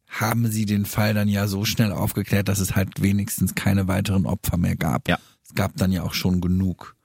haben 0.08 0.50
sie 0.50 0.66
den 0.66 0.86
Fall 0.86 1.14
dann 1.14 1.28
ja 1.28 1.46
so 1.46 1.64
schnell 1.64 1.92
aufgeklärt, 1.92 2.48
dass 2.48 2.58
es 2.58 2.74
halt 2.74 3.02
wenigstens 3.02 3.54
keine 3.54 3.88
weiteren 3.88 4.26
Opfer 4.26 4.56
mehr 4.56 4.76
gab. 4.76 5.08
Ja. 5.08 5.18
Es 5.46 5.54
gab 5.54 5.76
dann 5.76 5.92
ja 5.92 6.02
auch 6.02 6.14
schon 6.14 6.40
genug. 6.40 6.96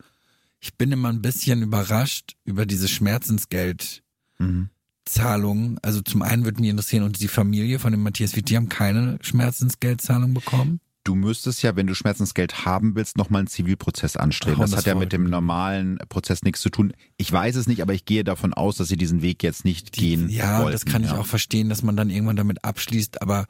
Ich 0.60 0.76
bin 0.76 0.92
immer 0.92 1.10
ein 1.10 1.22
bisschen 1.22 1.62
überrascht 1.62 2.36
über 2.46 2.66
diese 2.66 2.88
Schmerzensgeldzahlungen. 2.88 4.02
Mhm. 4.40 5.80
Also 5.82 6.02
zum 6.02 6.22
einen 6.22 6.46
würde 6.46 6.62
mich 6.62 6.70
interessieren, 6.70 7.04
und 7.04 7.20
die 7.20 7.28
Familie 7.28 7.80
von 7.80 7.92
dem 7.92 8.04
Matthias 8.04 8.36
Witt, 8.36 8.50
die 8.50 8.56
haben 8.56 8.70
keine 8.70 9.18
Schmerzensgeldzahlung 9.22 10.34
bekommen. 10.34 10.80
Du 11.04 11.16
müsstest 11.16 11.62
ja, 11.64 11.76
wenn 11.76 11.88
du 11.88 11.96
Schmerzensgeld 11.96 12.66
haben 12.66 12.96
willst, 12.96 13.18
nochmal 13.18 13.40
einen 13.40 13.48
Zivilprozess 13.48 14.16
anstreben. 14.16 14.62
Das 14.62 14.72
das 14.72 14.80
hat 14.80 14.86
ja 14.86 14.96
mit 14.96 15.12
dem 15.12 15.30
normalen 15.30 15.98
Prozess 16.08 16.44
nichts 16.44 16.62
zu 16.62 16.70
tun. 16.70 16.94
Ich 17.18 17.30
weiß 17.32 17.58
es 17.58 17.68
nicht, 17.68 17.82
aber 17.82 17.94
ich 17.94 18.06
gehe 18.06 18.24
davon 18.24 18.54
aus, 18.54 18.78
dass 18.78 18.88
sie 18.88 18.96
diesen 18.96 19.22
Weg 19.22 19.44
jetzt 19.44 19.66
nicht 19.66 19.92
gehen 19.92 20.30
Ja, 20.30 20.60
wollten. 20.60 20.72
das 20.72 20.86
kann 20.86 21.04
ich 21.04 21.10
ja. 21.12 21.18
auch 21.18 21.26
verstehen, 21.26 21.68
dass 21.68 21.84
man 21.84 21.98
dann 21.98 22.10
irgendwann 22.10 22.38
damit 22.38 22.64
abschließt, 22.64 23.22
aber 23.22 23.48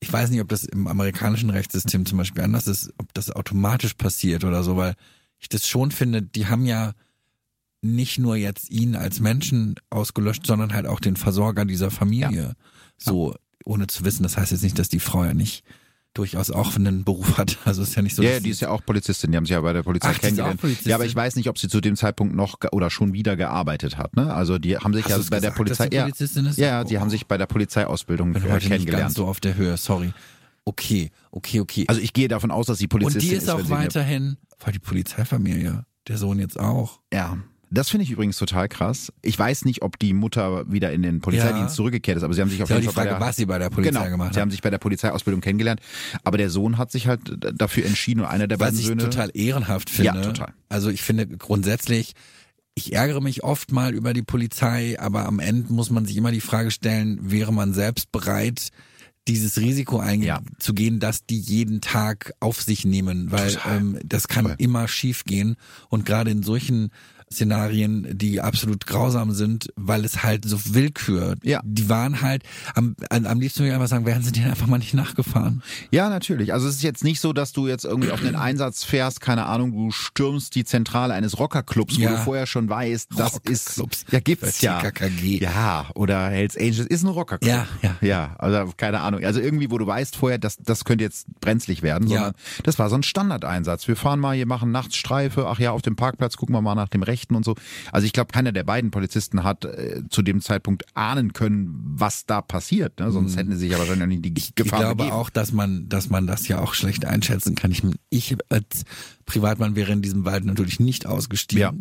ich 0.00 0.12
weiß 0.12 0.30
nicht, 0.30 0.40
ob 0.40 0.48
das 0.48 0.64
im 0.64 0.86
amerikanischen 0.86 1.50
Rechtssystem 1.50 2.06
zum 2.06 2.18
Beispiel 2.18 2.44
anders 2.44 2.68
ist, 2.68 2.92
ob 2.98 3.12
das 3.14 3.30
automatisch 3.32 3.94
passiert 3.94 4.44
oder 4.44 4.62
so, 4.62 4.76
weil 4.76 4.94
ich 5.40 5.48
das 5.48 5.66
schon 5.66 5.90
finde, 5.90 6.22
die 6.22 6.46
haben 6.46 6.64
ja 6.64 6.92
nicht 7.82 8.18
nur 8.18 8.36
jetzt 8.36 8.70
ihn 8.70 8.94
als 8.94 9.18
Menschen 9.18 9.74
ausgelöscht, 9.90 10.46
sondern 10.46 10.72
halt 10.72 10.86
auch 10.86 11.00
den 11.00 11.16
Versorger 11.16 11.64
dieser 11.64 11.90
Familie. 11.90 12.54
So, 12.96 13.34
ohne 13.64 13.88
zu 13.88 14.04
wissen, 14.04 14.22
das 14.22 14.36
heißt 14.36 14.52
jetzt 14.52 14.62
nicht, 14.62 14.78
dass 14.78 14.88
die 14.88 15.00
Frau 15.00 15.24
ja 15.24 15.34
nicht 15.34 15.64
durchaus 16.14 16.50
auch 16.50 16.74
einen 16.76 17.04
Beruf 17.04 17.38
hat. 17.38 17.58
Also 17.64 17.82
ist 17.82 17.94
ja 17.94 18.02
nicht 18.02 18.16
so. 18.16 18.22
Ja, 18.22 18.40
die 18.40 18.50
ist 18.50 18.60
ja 18.60 18.70
auch 18.70 18.84
Polizistin, 18.84 19.30
die 19.30 19.36
haben 19.36 19.46
sie 19.46 19.52
ja 19.52 19.60
bei 19.60 19.72
der 19.72 19.82
Polizei 19.82 20.08
Ach, 20.08 20.18
die 20.18 20.26
ist 20.26 20.40
auch 20.40 20.46
kennengelernt. 20.48 20.84
Ja, 20.86 20.94
aber 20.96 21.04
ich 21.06 21.14
weiß 21.14 21.36
nicht, 21.36 21.48
ob 21.48 21.58
sie 21.58 21.68
zu 21.68 21.80
dem 21.80 21.96
Zeitpunkt 21.96 22.34
noch 22.34 22.56
oder 22.72 22.90
schon 22.90 23.12
wieder 23.12 23.36
gearbeitet 23.36 23.98
hat. 23.98 24.16
Ne? 24.16 24.32
Also 24.32 24.58
die 24.58 24.76
haben 24.78 24.94
sich 24.94 25.04
Hast 25.04 25.10
ja 25.10 25.16
bei 25.18 25.40
der 25.40 25.40
gesagt, 25.50 25.56
Polizei, 25.56 25.84
dass 25.88 25.90
die 25.90 25.96
ja, 25.96 26.06
ist? 26.50 26.58
ja, 26.58 26.84
die 26.84 26.96
Oh. 26.96 27.00
haben 27.00 27.10
sich 27.10 27.26
bei 27.26 27.36
der 27.38 27.46
Polizeiausbildung 27.46 28.32
bin 28.32 28.42
heute 28.42 28.52
nicht 28.54 28.60
ganz 28.68 28.68
kennengelernt. 28.84 29.14
so 29.14 29.26
auf 29.26 29.40
der 29.40 29.54
Höhe, 29.56 29.76
sorry. 29.76 30.12
Okay, 30.64 31.10
okay, 31.30 31.60
okay. 31.60 31.84
Also 31.88 32.00
ich 32.00 32.12
gehe 32.12 32.28
davon 32.28 32.50
aus, 32.50 32.66
dass 32.66 32.78
sie 32.78 32.84
Und 32.84 32.90
Polizistin 32.90 33.30
die 33.30 33.36
ist 33.36 33.48
auch 33.48 33.58
wenn 33.58 33.66
sie 33.66 33.72
eine- 33.74 33.84
weiterhin, 33.84 34.36
war 34.60 34.72
die 34.72 34.78
Polizeifamilie, 34.78 35.84
der 36.08 36.18
Sohn 36.18 36.38
jetzt 36.38 36.58
auch. 36.58 37.00
Ja. 37.12 37.38
Das 37.70 37.90
finde 37.90 38.04
ich 38.04 38.10
übrigens 38.10 38.36
total 38.38 38.68
krass. 38.68 39.12
Ich 39.22 39.38
weiß 39.38 39.64
nicht, 39.66 39.82
ob 39.82 39.98
die 39.98 40.12
Mutter 40.14 40.70
wieder 40.72 40.92
in 40.92 41.02
den 41.02 41.20
Polizeidienst 41.20 41.74
Ja. 41.74 41.76
zurückgekehrt 41.76 42.16
ist, 42.16 42.22
aber 42.22 42.32
sie 42.34 42.40
haben 42.40 42.48
sich 42.50 42.62
auf 42.62 42.70
Ja, 42.70 42.76
jeden 42.76 42.88
die 42.88 42.94
Fall 42.94 43.04
bei 43.04 43.10
Frage, 43.10 43.20
der, 43.20 43.28
was 43.28 43.36
sie 43.36 43.46
bei 43.46 43.58
der 43.58 43.70
Polizei 43.70 43.90
genau, 43.98 44.10
gemacht 44.10 44.32
sie 44.32 44.38
hat. 44.38 44.42
haben 44.42 44.50
sich 44.50 44.62
bei 44.62 44.70
der 44.70 44.78
Polizeiausbildung 44.78 45.40
kennengelernt. 45.40 45.80
Aber 46.24 46.38
der 46.38 46.48
Sohn 46.50 46.78
hat 46.78 46.90
sich 46.90 47.06
halt 47.06 47.20
dafür 47.60 47.84
entschieden 47.84 48.20
und 48.20 48.26
einer 48.26 48.46
der 48.46 48.58
Was 48.58 48.68
beiden 48.68 48.80
ich 48.80 48.86
Söhne. 48.86 49.02
total 49.04 49.30
ehrenhaft 49.34 49.90
finde. 49.90 50.18
Ja, 50.18 50.22
total. 50.22 50.52
Also 50.68 50.88
ich 50.90 51.02
finde 51.02 51.26
grundsätzlich, 51.26 52.14
ich 52.74 52.92
ärgere 52.94 53.20
mich 53.20 53.44
oft 53.44 53.72
mal 53.72 53.92
über 53.94 54.14
die 54.14 54.22
Polizei, 54.22 54.98
aber 54.98 55.26
am 55.26 55.38
Ende 55.40 55.72
muss 55.72 55.90
man 55.90 56.06
sich 56.06 56.16
immer 56.16 56.30
die 56.32 56.40
Frage 56.40 56.70
stellen, 56.70 57.18
wäre 57.30 57.52
man 57.52 57.74
selbst 57.74 58.12
bereit, 58.12 58.68
dieses 59.26 59.58
Risiko 59.58 59.98
einzugehen, 59.98 61.00
dass 61.00 61.26
die 61.26 61.38
jeden 61.38 61.82
Tag 61.82 62.32
auf 62.40 62.62
sich 62.62 62.86
nehmen, 62.86 63.30
weil 63.30 63.52
Total. 63.52 63.76
ähm, 63.76 63.98
das 64.04 64.26
kann 64.28 64.46
Voll. 64.46 64.54
immer 64.56 64.88
schief 64.88 65.24
gehen 65.24 65.56
und 65.90 66.06
gerade 66.06 66.30
in 66.30 66.42
solchen 66.42 66.90
Szenarien, 67.32 68.06
die 68.16 68.40
absolut 68.40 68.86
grausam 68.86 69.32
sind, 69.32 69.68
weil 69.76 70.04
es 70.04 70.22
halt 70.22 70.44
so 70.44 70.58
Willkür. 70.74 71.36
Ja. 71.42 71.60
Die 71.64 71.88
waren 71.88 72.22
halt, 72.22 72.42
am, 72.74 72.96
am 73.10 73.40
liebsten 73.40 73.60
würde 73.60 73.68
ich 73.68 73.74
einfach 73.74 73.88
sagen, 73.88 74.06
wären 74.06 74.22
sie 74.22 74.32
denen 74.32 74.50
einfach 74.50 74.66
mal 74.66 74.78
nicht 74.78 74.94
nachgefahren. 74.94 75.62
Ja, 75.90 76.08
natürlich. 76.08 76.52
Also 76.52 76.68
es 76.68 76.76
ist 76.76 76.82
jetzt 76.82 77.04
nicht 77.04 77.20
so, 77.20 77.32
dass 77.32 77.52
du 77.52 77.66
jetzt 77.68 77.84
irgendwie 77.84 78.10
auf 78.10 78.22
einen 78.22 78.36
Einsatz 78.48 78.84
fährst, 78.84 79.20
keine 79.20 79.46
Ahnung, 79.46 79.72
du 79.72 79.90
stürmst 79.90 80.54
die 80.54 80.64
Zentrale 80.64 81.14
eines 81.14 81.38
Rockerclubs, 81.38 81.98
wo 81.98 82.02
Ja. 82.02 82.10
du 82.12 82.16
vorher 82.18 82.46
schon 82.46 82.68
weißt, 82.68 83.10
das 83.16 83.38
ist 83.48 83.80
ja 84.10 84.20
gibt's 84.20 84.60
ja. 84.62 84.80
TKKG. 84.80 85.38
Ja, 85.42 85.86
oder 85.94 86.28
Hells 86.30 86.56
Angels 86.56 86.78
ist 86.86 87.02
ein 87.02 87.08
Rockerclub. 87.08 87.48
Ja, 87.50 87.66
ja. 87.82 87.96
Ja, 88.00 88.36
also 88.38 88.72
keine 88.76 89.00
Ahnung. 89.00 89.22
Also 89.24 89.40
irgendwie, 89.40 89.70
wo 89.70 89.78
du 89.78 89.86
weißt 89.86 90.16
vorher, 90.16 90.38
das, 90.38 90.56
das 90.56 90.84
könnte 90.84 91.04
jetzt 91.04 91.26
brenzlig 91.40 91.82
werden, 91.82 92.08
Ja. 92.08 92.16
sondern 92.16 92.34
das 92.64 92.78
war 92.78 92.88
so 92.88 92.96
ein 92.96 93.02
Standardeinsatz. 93.02 93.86
Wir 93.86 93.96
fahren 93.96 94.20
mal 94.20 94.34
hier, 94.34 94.46
machen 94.46 94.70
nachts 94.72 94.96
Streife, 94.96 95.46
ach 95.46 95.58
ja, 95.58 95.72
auf 95.72 95.82
dem 95.82 95.96
Parkplatz 95.96 96.36
gucken 96.36 96.54
wir 96.54 96.62
mal 96.62 96.74
nach 96.74 96.88
dem 96.88 97.02
Rechten 97.02 97.17
und 97.34 97.44
so. 97.44 97.54
Also 97.92 98.06
ich 98.06 98.12
glaube, 98.12 98.32
keiner 98.32 98.52
der 98.52 98.64
beiden 98.64 98.90
Polizisten 98.90 99.44
hat 99.44 99.64
äh, 99.64 100.02
zu 100.10 100.22
dem 100.22 100.40
Zeitpunkt 100.40 100.84
ahnen 100.94 101.32
können, 101.32 101.74
was 101.96 102.26
da 102.26 102.40
passiert. 102.42 103.00
Ne? 103.00 103.10
Sonst 103.12 103.36
hätten 103.36 103.52
sie 103.52 103.58
sich 103.58 103.70
ja 103.72 103.78
wahrscheinlich 103.78 104.08
nicht 104.08 104.24
die 104.24 104.30
Mhm. 104.30 104.36
Ich 104.36 104.54
Gefahr 104.54 104.80
glaube 104.80 104.96
begeben. 104.96 105.16
auch, 105.16 105.30
dass 105.30 105.52
man, 105.52 105.88
dass 105.88 106.10
man 106.10 106.26
das 106.26 106.48
ja 106.48 106.60
auch 106.60 106.74
schlecht 106.74 107.04
einschätzen 107.04 107.54
kann. 107.54 107.70
Ich, 107.70 107.82
ich 108.10 108.36
als 108.48 108.84
Privatmann 109.26 109.76
wäre 109.76 109.92
in 109.92 110.02
diesem 110.02 110.24
Wald 110.24 110.44
natürlich 110.44 110.80
nicht 110.80 111.06
ausgestiegen. 111.06 111.60
Ja. 111.62 111.72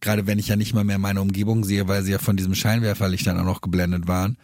Gerade 0.00 0.26
wenn 0.26 0.38
ich 0.38 0.48
ja 0.48 0.56
nicht 0.56 0.74
mal 0.74 0.84
mehr 0.84 0.98
meine 0.98 1.20
Umgebung 1.20 1.64
sehe, 1.64 1.88
weil 1.88 2.02
sie 2.04 2.12
ja 2.12 2.18
von 2.18 2.36
diesem 2.36 2.54
Scheinwerferlicht 2.54 3.26
dann 3.26 3.38
auch 3.38 3.44
noch 3.44 3.60
geblendet 3.60 4.06
waren. 4.06 4.36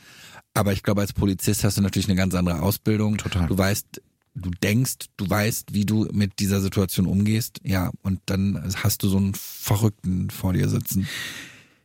Aber 0.53 0.73
ich 0.73 0.83
glaube, 0.83 1.01
als 1.01 1.13
Polizist 1.13 1.65
hast 1.65 1.77
du 1.79 1.81
natürlich 1.83 2.09
eine 2.09 2.17
ganz 2.17 2.35
andere 2.35 2.61
Ausbildung. 2.63 3.17
Total. 3.19 3.47
Du 3.49 3.57
weißt, 3.57 4.01
du 4.35 4.51
denkst, 4.51 5.07
du 5.17 5.29
weißt, 5.29 5.75
wie 5.75 5.87
du 5.87 6.09
mit 6.13 6.39
dieser 6.39 6.61
Situation 6.61 7.07
umgehst. 7.07 7.61
Ja, 7.63 7.91
und 8.03 8.21
dann 8.27 8.63
hast 8.77 9.03
du 9.03 9.09
so 9.09 9.17
einen 9.17 9.35
Verrückten 9.35 10.31
vor 10.31 10.53
dir 10.53 10.69
sitzen. 10.69 11.09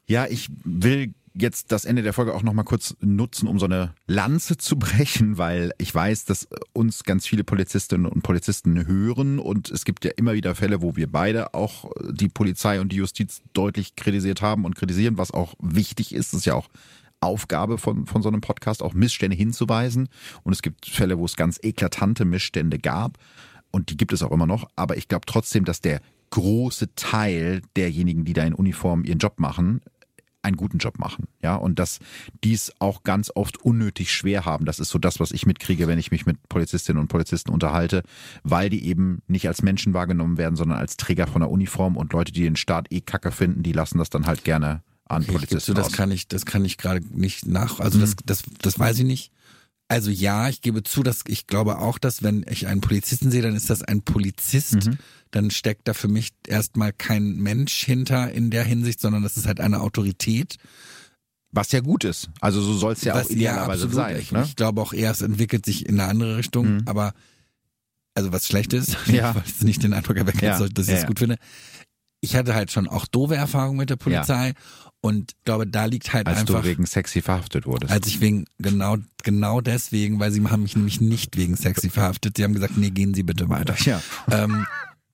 Ja, 0.08 0.26
ich 0.28 0.50
will 0.64 1.14
jetzt 1.36 1.72
das 1.72 1.86
Ende 1.86 2.02
der 2.02 2.14
Folge 2.14 2.34
auch 2.34 2.44
nochmal 2.44 2.66
kurz 2.66 2.96
nutzen, 3.02 3.48
um 3.48 3.60
so 3.60 3.66
eine 3.66 3.94
Lanze 4.08 4.58
zu 4.58 4.76
brechen, 4.80 5.38
weil 5.38 5.72
ich 5.78 5.94
weiß, 5.94 6.26
dass 6.26 6.48
uns 6.74 7.04
ganz 7.04 7.28
viele 7.28 7.44
Polizistinnen 7.44 8.06
und 8.06 8.24
Polizisten 8.24 8.88
hören 8.88 9.40
und 9.40 9.70
es 9.70 9.86
gibt 9.86 10.06
ja 10.06 10.12
immer 10.18 10.34
wieder 10.34 10.56
Fälle, 10.56 10.82
wo 10.82 10.96
wir 10.96 11.12
beide 11.12 11.54
auch 11.54 11.92
die 12.10 12.30
Polizei 12.30 12.82
und 12.82 12.92
die 12.92 12.98
Justiz 12.98 13.42
deutlich 13.54 13.96
kritisiert 13.96 14.42
haben 14.42 14.66
und 14.66 14.76
kritisieren, 14.76 15.18
was 15.18 15.32
auch 15.32 15.54
wichtig 15.60 16.14
ist. 16.14 16.34
Das 16.34 16.40
ist 16.40 16.46
ja 16.46 16.56
auch 16.56 16.70
Aufgabe 17.22 17.78
von, 17.78 18.06
von 18.06 18.22
so 18.22 18.30
einem 18.30 18.42
Podcast, 18.42 18.82
auch 18.82 18.94
Missstände 18.94 19.36
hinzuweisen. 19.36 20.10
Und 20.44 20.54
es 20.54 20.62
gibt 20.62 20.86
Fälle, 20.86 21.18
wo 21.18 21.26
es 21.26 21.36
ganz 21.36 21.60
eklatante 21.62 22.26
Missstände 22.26 22.80
gab. 22.80 23.18
Und 23.72 23.90
die 23.90 23.98
gibt 23.98 24.14
es 24.14 24.24
auch 24.24 24.32
immer 24.32 24.48
noch. 24.48 24.70
Aber 24.76 24.98
ich 24.98 25.08
glaube 25.08 25.26
trotzdem, 25.26 25.66
dass 25.66 25.82
der 25.82 26.02
große 26.32 26.96
Teil 26.96 27.62
derjenigen, 27.76 28.26
die 28.26 28.34
da 28.34 28.44
in 28.44 28.54
Uniform 28.54 29.04
ihren 29.04 29.20
Job 29.20 29.40
machen, 29.40 29.82
einen 30.42 30.56
guten 30.56 30.78
Job 30.78 31.00
machen, 31.00 31.28
ja, 31.42 31.56
und 31.56 31.80
dass 31.80 32.00
dies 32.44 32.72
auch 32.80 33.04
ganz 33.04 33.30
oft 33.36 33.58
unnötig 33.58 34.14
schwer 34.14 34.46
haben. 34.46 34.66
Das 34.66 34.80
ist 34.80 34.90
so 34.90 34.98
das, 34.98 35.20
was 35.20 35.32
ich 35.32 35.46
mitkriege, 35.46 35.88
wenn 35.88 36.00
ich 36.00 36.12
mich 36.12 36.26
mit 36.26 36.38
Polizistinnen 36.48 37.02
und 37.02 37.10
Polizisten 37.10 37.52
unterhalte, 37.52 38.04
weil 38.44 38.70
die 38.70 38.86
eben 38.86 39.22
nicht 39.28 39.48
als 39.48 39.62
Menschen 39.62 39.94
wahrgenommen 39.94 40.38
werden, 40.38 40.56
sondern 40.56 40.78
als 40.78 40.96
Träger 40.96 41.28
von 41.28 41.42
der 41.42 41.52
Uniform 41.52 41.98
und 41.98 42.14
Leute, 42.14 42.32
die 42.32 42.44
den 42.44 42.56
Staat 42.56 42.88
eh 42.90 43.02
Kacke 43.02 43.32
finden, 43.32 43.64
die 43.64 43.74
lassen 43.74 43.98
das 43.98 44.10
dann 44.10 44.28
halt 44.28 44.46
gerne 44.46 44.82
an 45.10 45.26
Polizisten. 45.26 45.76
das 45.76 45.92
kann 45.92 46.12
ich, 46.12 46.28
das 46.28 46.46
kann 46.46 46.64
ich 46.64 46.78
gerade 46.78 47.06
nicht 47.12 47.46
nach, 47.46 47.80
also 47.80 47.98
mhm. 47.98 48.02
das, 48.02 48.16
das, 48.26 48.44
das 48.62 48.80
weiß 48.80 49.00
ich 49.00 49.06
nicht. 49.06 49.32
Also 49.90 50.12
ja, 50.12 50.48
ich 50.48 50.62
gebe 50.62 50.84
zu, 50.84 51.02
dass 51.02 51.24
ich 51.28 51.48
glaube 51.48 51.80
auch, 51.80 51.98
dass 51.98 52.22
wenn 52.22 52.46
ich 52.48 52.68
einen 52.68 52.80
Polizisten 52.80 53.32
sehe, 53.32 53.42
dann 53.42 53.56
ist 53.56 53.72
das 53.72 53.82
ein 53.82 54.04
Polizist. 54.04 54.86
Mhm. 54.86 54.98
Dann 55.32 55.50
steckt 55.50 55.88
da 55.88 55.96
für 55.96 56.08
mich 56.08 56.30
erstmal 56.48 56.94
kein 56.94 57.38
Mensch 57.38 57.86
hinter 57.86 58.32
in 58.32 58.52
der 58.52 58.64
Hinsicht, 58.64 59.02
sondern 59.02 59.24
das 59.24 59.36
ist 59.36 59.48
halt 59.48 59.60
eine 59.60 59.82
Autorität. 59.82 60.58
Was 61.52 61.72
ja 61.72 61.80
gut 61.80 62.04
ist. 62.04 62.30
Also 62.40 62.62
so 62.62 62.76
soll 62.76 62.94
es 62.94 63.04
ja 63.04 63.16
Was, 63.16 63.26
auch 63.26 63.30
idealerweise 63.32 63.88
ja, 63.88 63.92
sein. 63.92 64.18
Ich, 64.18 64.32
ne? 64.32 64.44
ich, 64.46 64.56
glaube 64.56 64.80
auch 64.80 64.94
eher, 64.94 65.10
es 65.10 65.22
entwickelt 65.22 65.66
sich 65.66 65.88
in 65.88 66.00
eine 66.00 66.08
andere 66.08 66.38
Richtung, 66.38 66.76
mhm. 66.76 66.82
aber 66.86 67.14
also 68.14 68.32
was 68.32 68.46
schlecht 68.46 68.74
ist, 68.74 68.96
ja. 69.08 69.34
weil 69.34 69.44
ich 69.48 69.62
nicht 69.62 69.82
den 69.82 69.94
Eindruck 69.94 70.18
erwecken 70.18 70.46
ja. 70.46 70.60
dass 70.60 70.88
ich 70.88 70.94
es 70.94 71.02
ja, 71.02 71.08
gut 71.08 71.18
finde. 71.18 71.38
Ich 72.22 72.36
hatte 72.36 72.54
halt 72.54 72.72
schon 72.72 72.88
auch 72.88 73.08
doofe 73.08 73.36
Erfahrungen 73.36 73.78
mit 73.78 73.90
der 73.90 73.96
Polizei 73.96 74.54
und 75.02 75.34
glaube, 75.46 75.66
da 75.66 75.86
liegt 75.86 76.14
halt 76.14 76.28
als 76.28 76.40
einfach. 76.40 76.56
Als 76.56 76.64
du 76.64 76.70
wegen 76.70 76.86
sexy 76.86 77.22
verhaftet 77.22 77.66
wurdest. 77.66 77.92
Als 77.92 78.08
ich 78.08 78.20
wegen, 78.20 78.46
genau, 78.58 78.98
genau 79.24 79.62
deswegen, 79.62 80.20
weil 80.20 80.32
sie 80.32 80.44
haben 80.44 80.64
mich 80.64 80.76
nämlich 80.76 81.00
nicht 81.00 81.38
wegen 81.38 81.56
sexy 81.56 81.90
verhaftet. 81.90 82.36
Sie 82.38 82.44
haben 82.44 82.54
gesagt, 82.54 82.78
nee, 82.78 82.90
gehen 82.90 83.14
Sie 83.14 83.24
bitte 83.24 83.48
weiter. 83.50 83.76
Ja. 83.86 84.02
Ähm, 84.30 84.66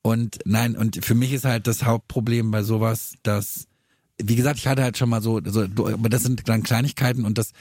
und 0.01 0.39
nein, 0.45 0.75
und 0.75 1.03
für 1.03 1.15
mich 1.15 1.33
ist 1.33 1.45
halt 1.45 1.67
das 1.67 1.83
Hauptproblem 1.83 2.51
bei 2.51 2.63
sowas, 2.63 3.13
dass, 3.21 3.67
wie 4.21 4.35
gesagt, 4.35 4.57
ich 4.57 4.67
hatte 4.67 4.81
halt 4.81 4.97
schon 4.97 5.09
mal 5.09 5.21
so, 5.21 5.39
so 5.43 5.61
aber 5.61 6.09
das 6.09 6.23
sind 6.23 6.47
dann 6.49 6.63
Kleinigkeiten 6.63 7.25
und 7.25 7.37
das, 7.37 7.51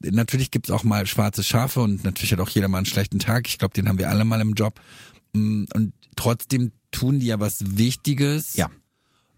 natürlich 0.00 0.50
gibt's 0.50 0.70
auch 0.70 0.84
mal 0.84 1.06
schwarze 1.06 1.42
Schafe 1.42 1.80
und 1.80 2.04
natürlich 2.04 2.32
hat 2.32 2.40
auch 2.40 2.48
jeder 2.50 2.68
mal 2.68 2.78
einen 2.78 2.86
schlechten 2.86 3.18
Tag. 3.18 3.48
Ich 3.48 3.58
glaube, 3.58 3.74
den 3.74 3.88
haben 3.88 3.98
wir 3.98 4.10
alle 4.10 4.24
mal 4.24 4.40
im 4.40 4.52
Job. 4.52 4.78
Mm, 5.32 5.64
und 5.74 5.92
trotzdem 6.16 6.72
tun 6.90 7.18
die 7.18 7.26
ja 7.26 7.40
was 7.40 7.76
Wichtiges. 7.78 8.56
Ja. 8.56 8.70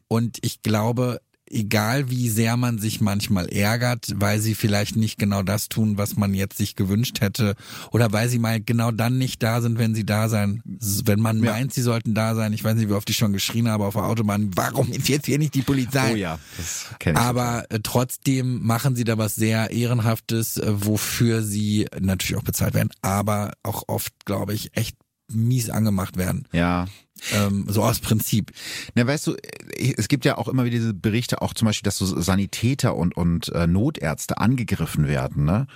Und 0.08 0.38
ich 0.42 0.62
glaube, 0.62 1.20
egal 1.54 2.10
wie 2.10 2.28
sehr 2.28 2.56
man 2.56 2.78
sich 2.78 3.00
manchmal 3.00 3.48
ärgert, 3.48 4.12
weil 4.16 4.40
sie 4.40 4.54
vielleicht 4.54 4.96
nicht 4.96 5.18
genau 5.18 5.42
das 5.42 5.68
tun, 5.68 5.96
was 5.96 6.16
man 6.16 6.34
jetzt 6.34 6.58
sich 6.58 6.76
gewünscht 6.76 7.20
hätte, 7.20 7.54
oder 7.92 8.12
weil 8.12 8.28
sie 8.28 8.38
mal 8.38 8.60
genau 8.60 8.90
dann 8.90 9.18
nicht 9.18 9.42
da 9.42 9.60
sind, 9.60 9.78
wenn 9.78 9.94
sie 9.94 10.04
da 10.04 10.28
sein, 10.28 10.62
wenn 10.64 11.20
man 11.20 11.42
ja. 11.42 11.52
meint, 11.52 11.72
sie 11.72 11.82
sollten 11.82 12.14
da 12.14 12.34
sein. 12.34 12.52
Ich 12.52 12.64
weiß 12.64 12.74
nicht, 12.74 12.88
wie 12.88 12.94
oft 12.94 13.08
ich 13.08 13.16
schon 13.16 13.32
geschrien 13.32 13.68
habe 13.68 13.84
auf 13.84 13.94
der 13.94 14.04
Autobahn, 14.04 14.50
warum 14.54 14.90
ist 14.90 15.08
jetzt 15.08 15.26
hier 15.26 15.38
nicht 15.38 15.54
die 15.54 15.62
Polizei? 15.62 16.12
Oh 16.12 16.16
ja, 16.16 16.38
das 16.56 16.86
kenn 16.98 17.14
ich. 17.14 17.20
Aber 17.20 17.64
äh, 17.70 17.80
trotzdem 17.82 18.64
machen 18.64 18.96
sie 18.96 19.04
da 19.04 19.16
was 19.18 19.34
sehr 19.34 19.70
Ehrenhaftes, 19.70 20.56
äh, 20.56 20.72
wofür 20.74 21.42
sie 21.42 21.86
natürlich 21.98 22.36
auch 22.36 22.44
bezahlt 22.44 22.74
werden, 22.74 22.90
aber 23.02 23.52
auch 23.62 23.84
oft, 23.86 24.12
glaube 24.24 24.54
ich, 24.54 24.76
echt 24.76 24.96
mies 25.32 25.70
angemacht 25.70 26.16
werden. 26.16 26.46
Ja. 26.52 26.86
Ähm, 27.32 27.66
so 27.68 27.82
aus 27.82 28.00
Prinzip. 28.00 28.52
Na, 28.94 29.06
weißt 29.06 29.28
du, 29.28 29.36
es 29.96 30.08
gibt 30.08 30.24
ja 30.24 30.36
auch 30.36 30.48
immer 30.48 30.64
wieder 30.64 30.76
diese 30.76 30.94
Berichte, 30.94 31.42
auch 31.42 31.54
zum 31.54 31.66
Beispiel, 31.66 31.84
dass 31.84 31.98
so 31.98 32.20
Sanitäter 32.20 32.96
und, 32.96 33.16
und 33.16 33.48
äh, 33.50 33.66
Notärzte 33.66 34.38
angegriffen 34.38 35.08
werden, 35.08 35.44
ne? 35.44 35.66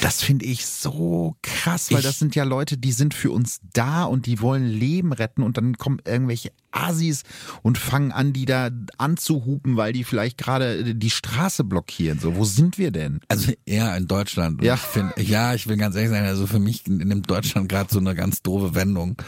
Das 0.00 0.22
finde 0.22 0.44
ich 0.44 0.66
so 0.66 1.36
krass, 1.42 1.90
weil 1.90 1.98
ich, 1.98 2.04
das 2.04 2.20
sind 2.20 2.36
ja 2.36 2.44
Leute, 2.44 2.78
die 2.78 2.92
sind 2.92 3.14
für 3.14 3.32
uns 3.32 3.58
da 3.72 4.04
und 4.04 4.26
die 4.26 4.40
wollen 4.40 4.64
Leben 4.64 5.12
retten 5.12 5.42
und 5.42 5.56
dann 5.56 5.76
kommen 5.76 5.98
irgendwelche 6.04 6.52
Asis 6.70 7.24
und 7.62 7.78
fangen 7.78 8.12
an, 8.12 8.32
die 8.32 8.44
da 8.44 8.70
anzuhupen, 8.98 9.76
weil 9.76 9.92
die 9.92 10.04
vielleicht 10.04 10.38
gerade 10.38 10.94
die 10.94 11.10
Straße 11.10 11.64
blockieren. 11.64 12.20
So, 12.20 12.36
wo 12.36 12.44
sind 12.44 12.78
wir 12.78 12.92
denn? 12.92 13.20
Also 13.28 13.52
eher 13.64 13.96
in 13.96 14.06
Deutschland. 14.06 14.62
Ja. 14.62 14.74
Ich 14.74 14.80
find, 14.80 15.12
ja, 15.16 15.54
ich 15.54 15.66
will 15.66 15.76
ganz 15.76 15.96
ehrlich 15.96 16.10
sein, 16.10 16.24
also 16.24 16.46
für 16.46 16.60
mich 16.60 16.86
nimmt 16.86 17.28
Deutschland 17.28 17.68
gerade 17.68 17.92
so 17.92 17.98
eine 17.98 18.14
ganz 18.14 18.42
doofe 18.42 18.74
Wendung 18.76 19.20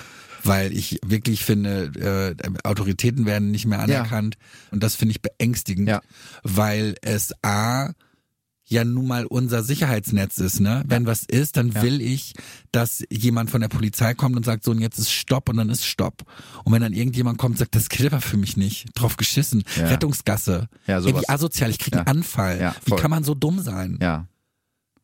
weil 0.45 0.73
ich 0.73 0.99
wirklich 1.05 1.45
finde, 1.45 2.37
äh, 2.39 2.67
Autoritäten 2.67 3.27
werden 3.27 3.51
nicht 3.51 3.67
mehr 3.67 3.81
anerkannt 3.81 4.37
ja. 4.39 4.69
und 4.73 4.83
das 4.83 4.95
finde 4.95 5.13
ich 5.13 5.23
beängstigend, 5.23 5.89
ja. 5.89 6.01
weil 6.43 6.95
es 7.03 7.33
a 7.43 7.93
ja 8.69 8.85
nun 8.85 9.07
mal 9.07 9.25
unser 9.25 9.63
Sicherheitsnetz 9.63 10.39
ist, 10.39 10.61
ne? 10.61 10.85
Wenn 10.87 11.07
was 11.07 11.25
ist, 11.25 11.57
dann 11.57 11.71
ja. 11.71 11.83
will 11.83 12.01
ich, 12.03 12.35
dass 12.71 13.03
jemand 13.11 13.51
von 13.51 13.61
der 13.61 13.69
Polizei 13.69 14.15
kommt 14.15 14.37
und 14.37 14.45
sagt 14.45 14.65
so 14.65 14.71
und 14.71 14.81
jetzt 14.81 14.99
ist 14.99 15.11
Stopp 15.11 15.49
und 15.49 15.57
dann 15.57 15.71
ist 15.71 15.87
Stopp. 15.87 16.25
Und 16.65 16.73
wenn 16.73 16.83
dann 16.83 16.93
irgendjemand 16.93 17.39
kommt 17.39 17.55
und 17.55 17.59
sagt, 17.59 17.75
das 17.75 17.89
gilt 17.89 18.13
aber 18.13 18.21
für 18.21 18.37
mich 18.37 18.57
nicht, 18.57 18.89
drauf 18.95 19.17
geschissen, 19.17 19.65
ja. 19.77 19.87
Rettungsgasse, 19.87 20.69
ja, 20.87 21.01
sowas. 21.01 21.25
Ey, 21.27 21.35
asozial, 21.35 21.71
ich 21.71 21.79
krieg 21.79 21.97
einen 21.97 22.07
Anfall. 22.07 22.61
Ja, 22.61 22.77
Wie 22.85 22.95
kann 22.95 23.11
man 23.11 23.25
so 23.25 23.35
dumm 23.35 23.61
sein? 23.61 23.99
Ja. 24.03 24.29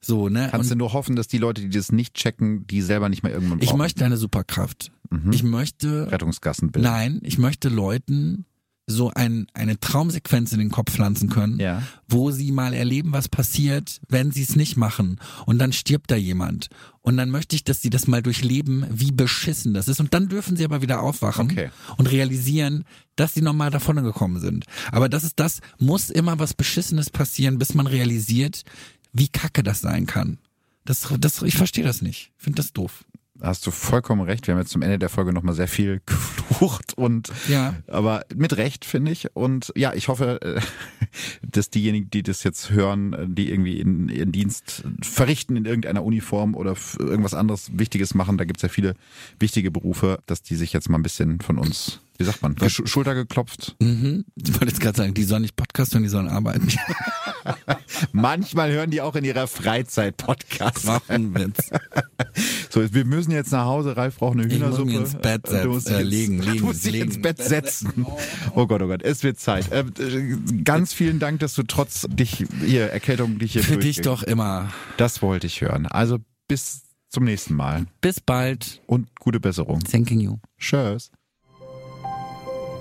So, 0.05 0.29
ne? 0.29 0.49
Kannst 0.51 0.71
und 0.71 0.79
du 0.79 0.85
nur 0.85 0.93
hoffen, 0.93 1.17
dass 1.17 1.29
die 1.29 1.39
Leute, 1.39 1.63
die 1.63 1.71
das 1.71 1.93
nicht 1.93 2.15
checken, 2.15 2.67
die 2.67 2.83
selber 2.83 3.09
nicht 3.09 3.23
mehr 3.23 3.33
irgendwann 3.33 3.59
brauchen. 3.59 3.69
Ich 3.69 3.75
möchte 3.75 4.05
eine 4.05 4.17
Superkraft. 4.17 4.93
Mhm. 5.11 5.33
Ich 5.33 5.43
möchte 5.43 6.11
Rettungsgassenbild. 6.11 6.85
Nein, 6.85 7.21
ich 7.23 7.39
möchte 7.39 7.69
Leuten 7.69 8.45
so 8.87 9.11
ein, 9.15 9.47
eine 9.55 9.81
Traumsequenz 9.81 10.53
in 10.53 10.59
den 10.59 10.71
Kopf 10.71 10.93
pflanzen 10.93 11.31
können, 11.31 11.59
ja. 11.59 11.83
wo 12.07 12.31
sie 12.31 12.53
mal 12.53 12.75
erleben, 12.75 13.13
was 13.13 13.29
passiert, 13.29 14.01
wenn 14.09 14.31
sie 14.31 14.43
es 14.43 14.57
nicht 14.57 14.77
machen. 14.77 15.19
Und 15.47 15.59
dann 15.59 15.73
stirbt 15.73 16.11
da 16.11 16.17
jemand. 16.17 16.69
Und 17.01 17.17
dann 17.17 17.31
möchte 17.31 17.57
ich, 17.57 17.65
dass 17.65 17.81
sie 17.81 17.91
das 17.91 18.07
mal 18.07 18.23
durchleben, 18.23 18.87
wie 18.91 19.13
beschissen 19.13 19.75
das 19.75 19.89
ist. 19.89 20.01
Und 20.01 20.13
dann 20.13 20.29
dürfen 20.29 20.57
sie 20.57 20.65
aber 20.65 20.83
wieder 20.83 21.03
aufwachen 21.03 21.51
okay. 21.51 21.71
und 21.97 22.11
realisieren, 22.11 22.85
dass 23.17 23.35
sie 23.35 23.43
nochmal 23.43 23.71
davon 23.71 24.03
gekommen 24.03 24.41
sind. 24.41 24.67
Aber 24.93 25.09
das 25.09 25.25
ist 25.25 25.41
das, 25.41 25.61
muss 25.79 26.11
immer 26.11 26.39
was 26.39 26.53
Beschissenes 26.53 27.11
passieren, 27.11 27.59
bis 27.59 27.75
man 27.75 27.87
realisiert, 27.87 28.65
wie 29.15 29.29
kacke 29.29 29.63
das 29.63 29.81
sein 29.81 30.05
kann. 30.05 30.39
Das, 30.85 31.09
das, 31.19 31.41
ich 31.41 31.57
verstehe 31.57 31.85
das 31.85 32.03
nicht. 32.03 32.33
Ich 32.37 32.45
finde 32.45 32.57
das 32.57 32.75
doof 32.75 33.05
hast 33.45 33.67
du 33.67 33.71
vollkommen 33.71 34.23
recht. 34.23 34.47
Wir 34.47 34.55
haben 34.55 34.61
jetzt 34.61 34.71
zum 34.71 34.83
Ende 34.83 34.99
der 34.99 35.09
Folge 35.09 35.33
nochmal 35.33 35.55
sehr 35.55 35.69
viel 35.69 36.01
geflucht 36.07 36.95
und 36.95 37.33
ja. 37.49 37.75
aber 37.87 38.25
mit 38.35 38.57
Recht, 38.57 38.85
finde 38.85 39.13
ich. 39.13 39.35
Und 39.35 39.73
ja, 39.77 39.93
ich 39.95 40.09
hoffe, 40.09 40.41
äh, 40.43 40.61
dass 41.43 41.71
diejenigen, 41.71 42.11
die 42.11 42.23
das 42.23 42.45
jetzt 42.45 42.71
hören, 42.71 43.35
die 43.35 43.51
irgendwie 43.51 43.81
in 43.81 44.09
ihren 44.09 44.33
Dienst 44.33 44.85
verrichten 45.03 45.57
in 45.57 45.65
irgendeiner 45.65 46.05
Uniform 46.05 46.55
oder 46.55 46.77
irgendwas 46.99 47.35
anderes 47.35 47.77
Wichtiges 47.77 48.15
machen, 48.15 48.39
da 48.39 48.45
gibt 48.45 48.59
es 48.59 48.63
ja 48.63 48.69
viele 48.69 48.95
wichtige 49.39 49.71
Berufe, 49.71 50.21
dass 50.27 50.43
die 50.43 50.57
sich 50.57 50.73
jetzt 50.73 50.89
mal 50.89 50.99
ein 50.99 51.03
bisschen 51.03 51.41
von 51.41 51.59
uns 51.59 52.01
wie 52.19 52.25
sagt 52.25 52.43
man, 52.43 52.57
Sch 52.69 52.83
Schulter 52.87 53.15
geklopft. 53.15 53.77
Mhm. 53.81 54.25
Ich 54.37 54.53
wollte 54.55 54.67
jetzt 54.67 54.81
gerade 54.81 54.97
sagen, 54.97 55.15
die 55.15 55.25
sollen 55.25 55.43
nicht 55.43 55.57
Podcast 55.57 55.95
hören, 55.95 56.03
die 56.05 56.09
sollen 56.09 56.29
arbeiten. 56.29 56.69
Manchmal 58.13 58.73
hören 58.73 58.91
die 58.91 59.01
auch 59.01 59.17
in 59.17 59.25
ihrer 59.25 59.47
Freizeit 59.47 60.17
Podcasts. 60.17 60.85
Machen 60.85 61.35
Witz. 61.35 61.71
So, 62.71 62.93
wir 62.93 63.05
müssen 63.05 63.31
jetzt 63.31 63.53
nach 63.53 63.67
Hause. 63.67 63.97
Ralf 63.97 64.17
braucht 64.17 64.37
eine 64.37 64.53
Hühnersuppe. 64.53 64.91
Ich 64.91 64.99
muss 64.99 65.13
ins 65.13 65.23
Bett 65.23 65.47
setzen, 65.47 65.71
du 65.71 65.95
äh, 65.95 66.03
legen, 66.03 66.43
legen, 66.43 66.59
du 66.59 66.65
musst 66.67 66.85
dich 66.85 66.93
legen. 66.93 67.05
ins 67.05 67.23
Bett 67.23 67.39
setzen. 67.41 68.05
Oh 68.57 68.67
Gott, 68.67 68.83
oh 68.83 68.89
Gott, 68.89 69.03
es 69.03 69.23
wird 69.23 69.39
Zeit. 69.39 69.71
Äh, 69.71 69.85
ganz 70.65 70.93
vielen 70.93 71.21
Dank, 71.21 71.39
dass 71.39 71.55
du 71.55 71.63
trotz 71.63 72.09
dich 72.11 72.45
hier 72.65 72.87
Erkältung 72.87 73.39
dich 73.39 73.53
hier 73.53 73.63
Für 73.63 73.77
dich 73.77 74.01
doch 74.01 74.25
immer. 74.25 74.73
Das 74.97 75.23
wollte 75.23 75.47
ich 75.47 75.61
hören. 75.61 75.87
Also 75.87 76.19
bis 76.49 76.83
zum 77.11 77.23
nächsten 77.23 77.55
Mal. 77.55 77.87
Bis 78.01 78.21
bald. 78.21 78.83
Und 78.87 79.09
gute 79.21 79.39
Besserung. 79.39 79.79
Thanking 79.85 80.19
you. 80.19 80.39
Tschüss. 80.59 81.13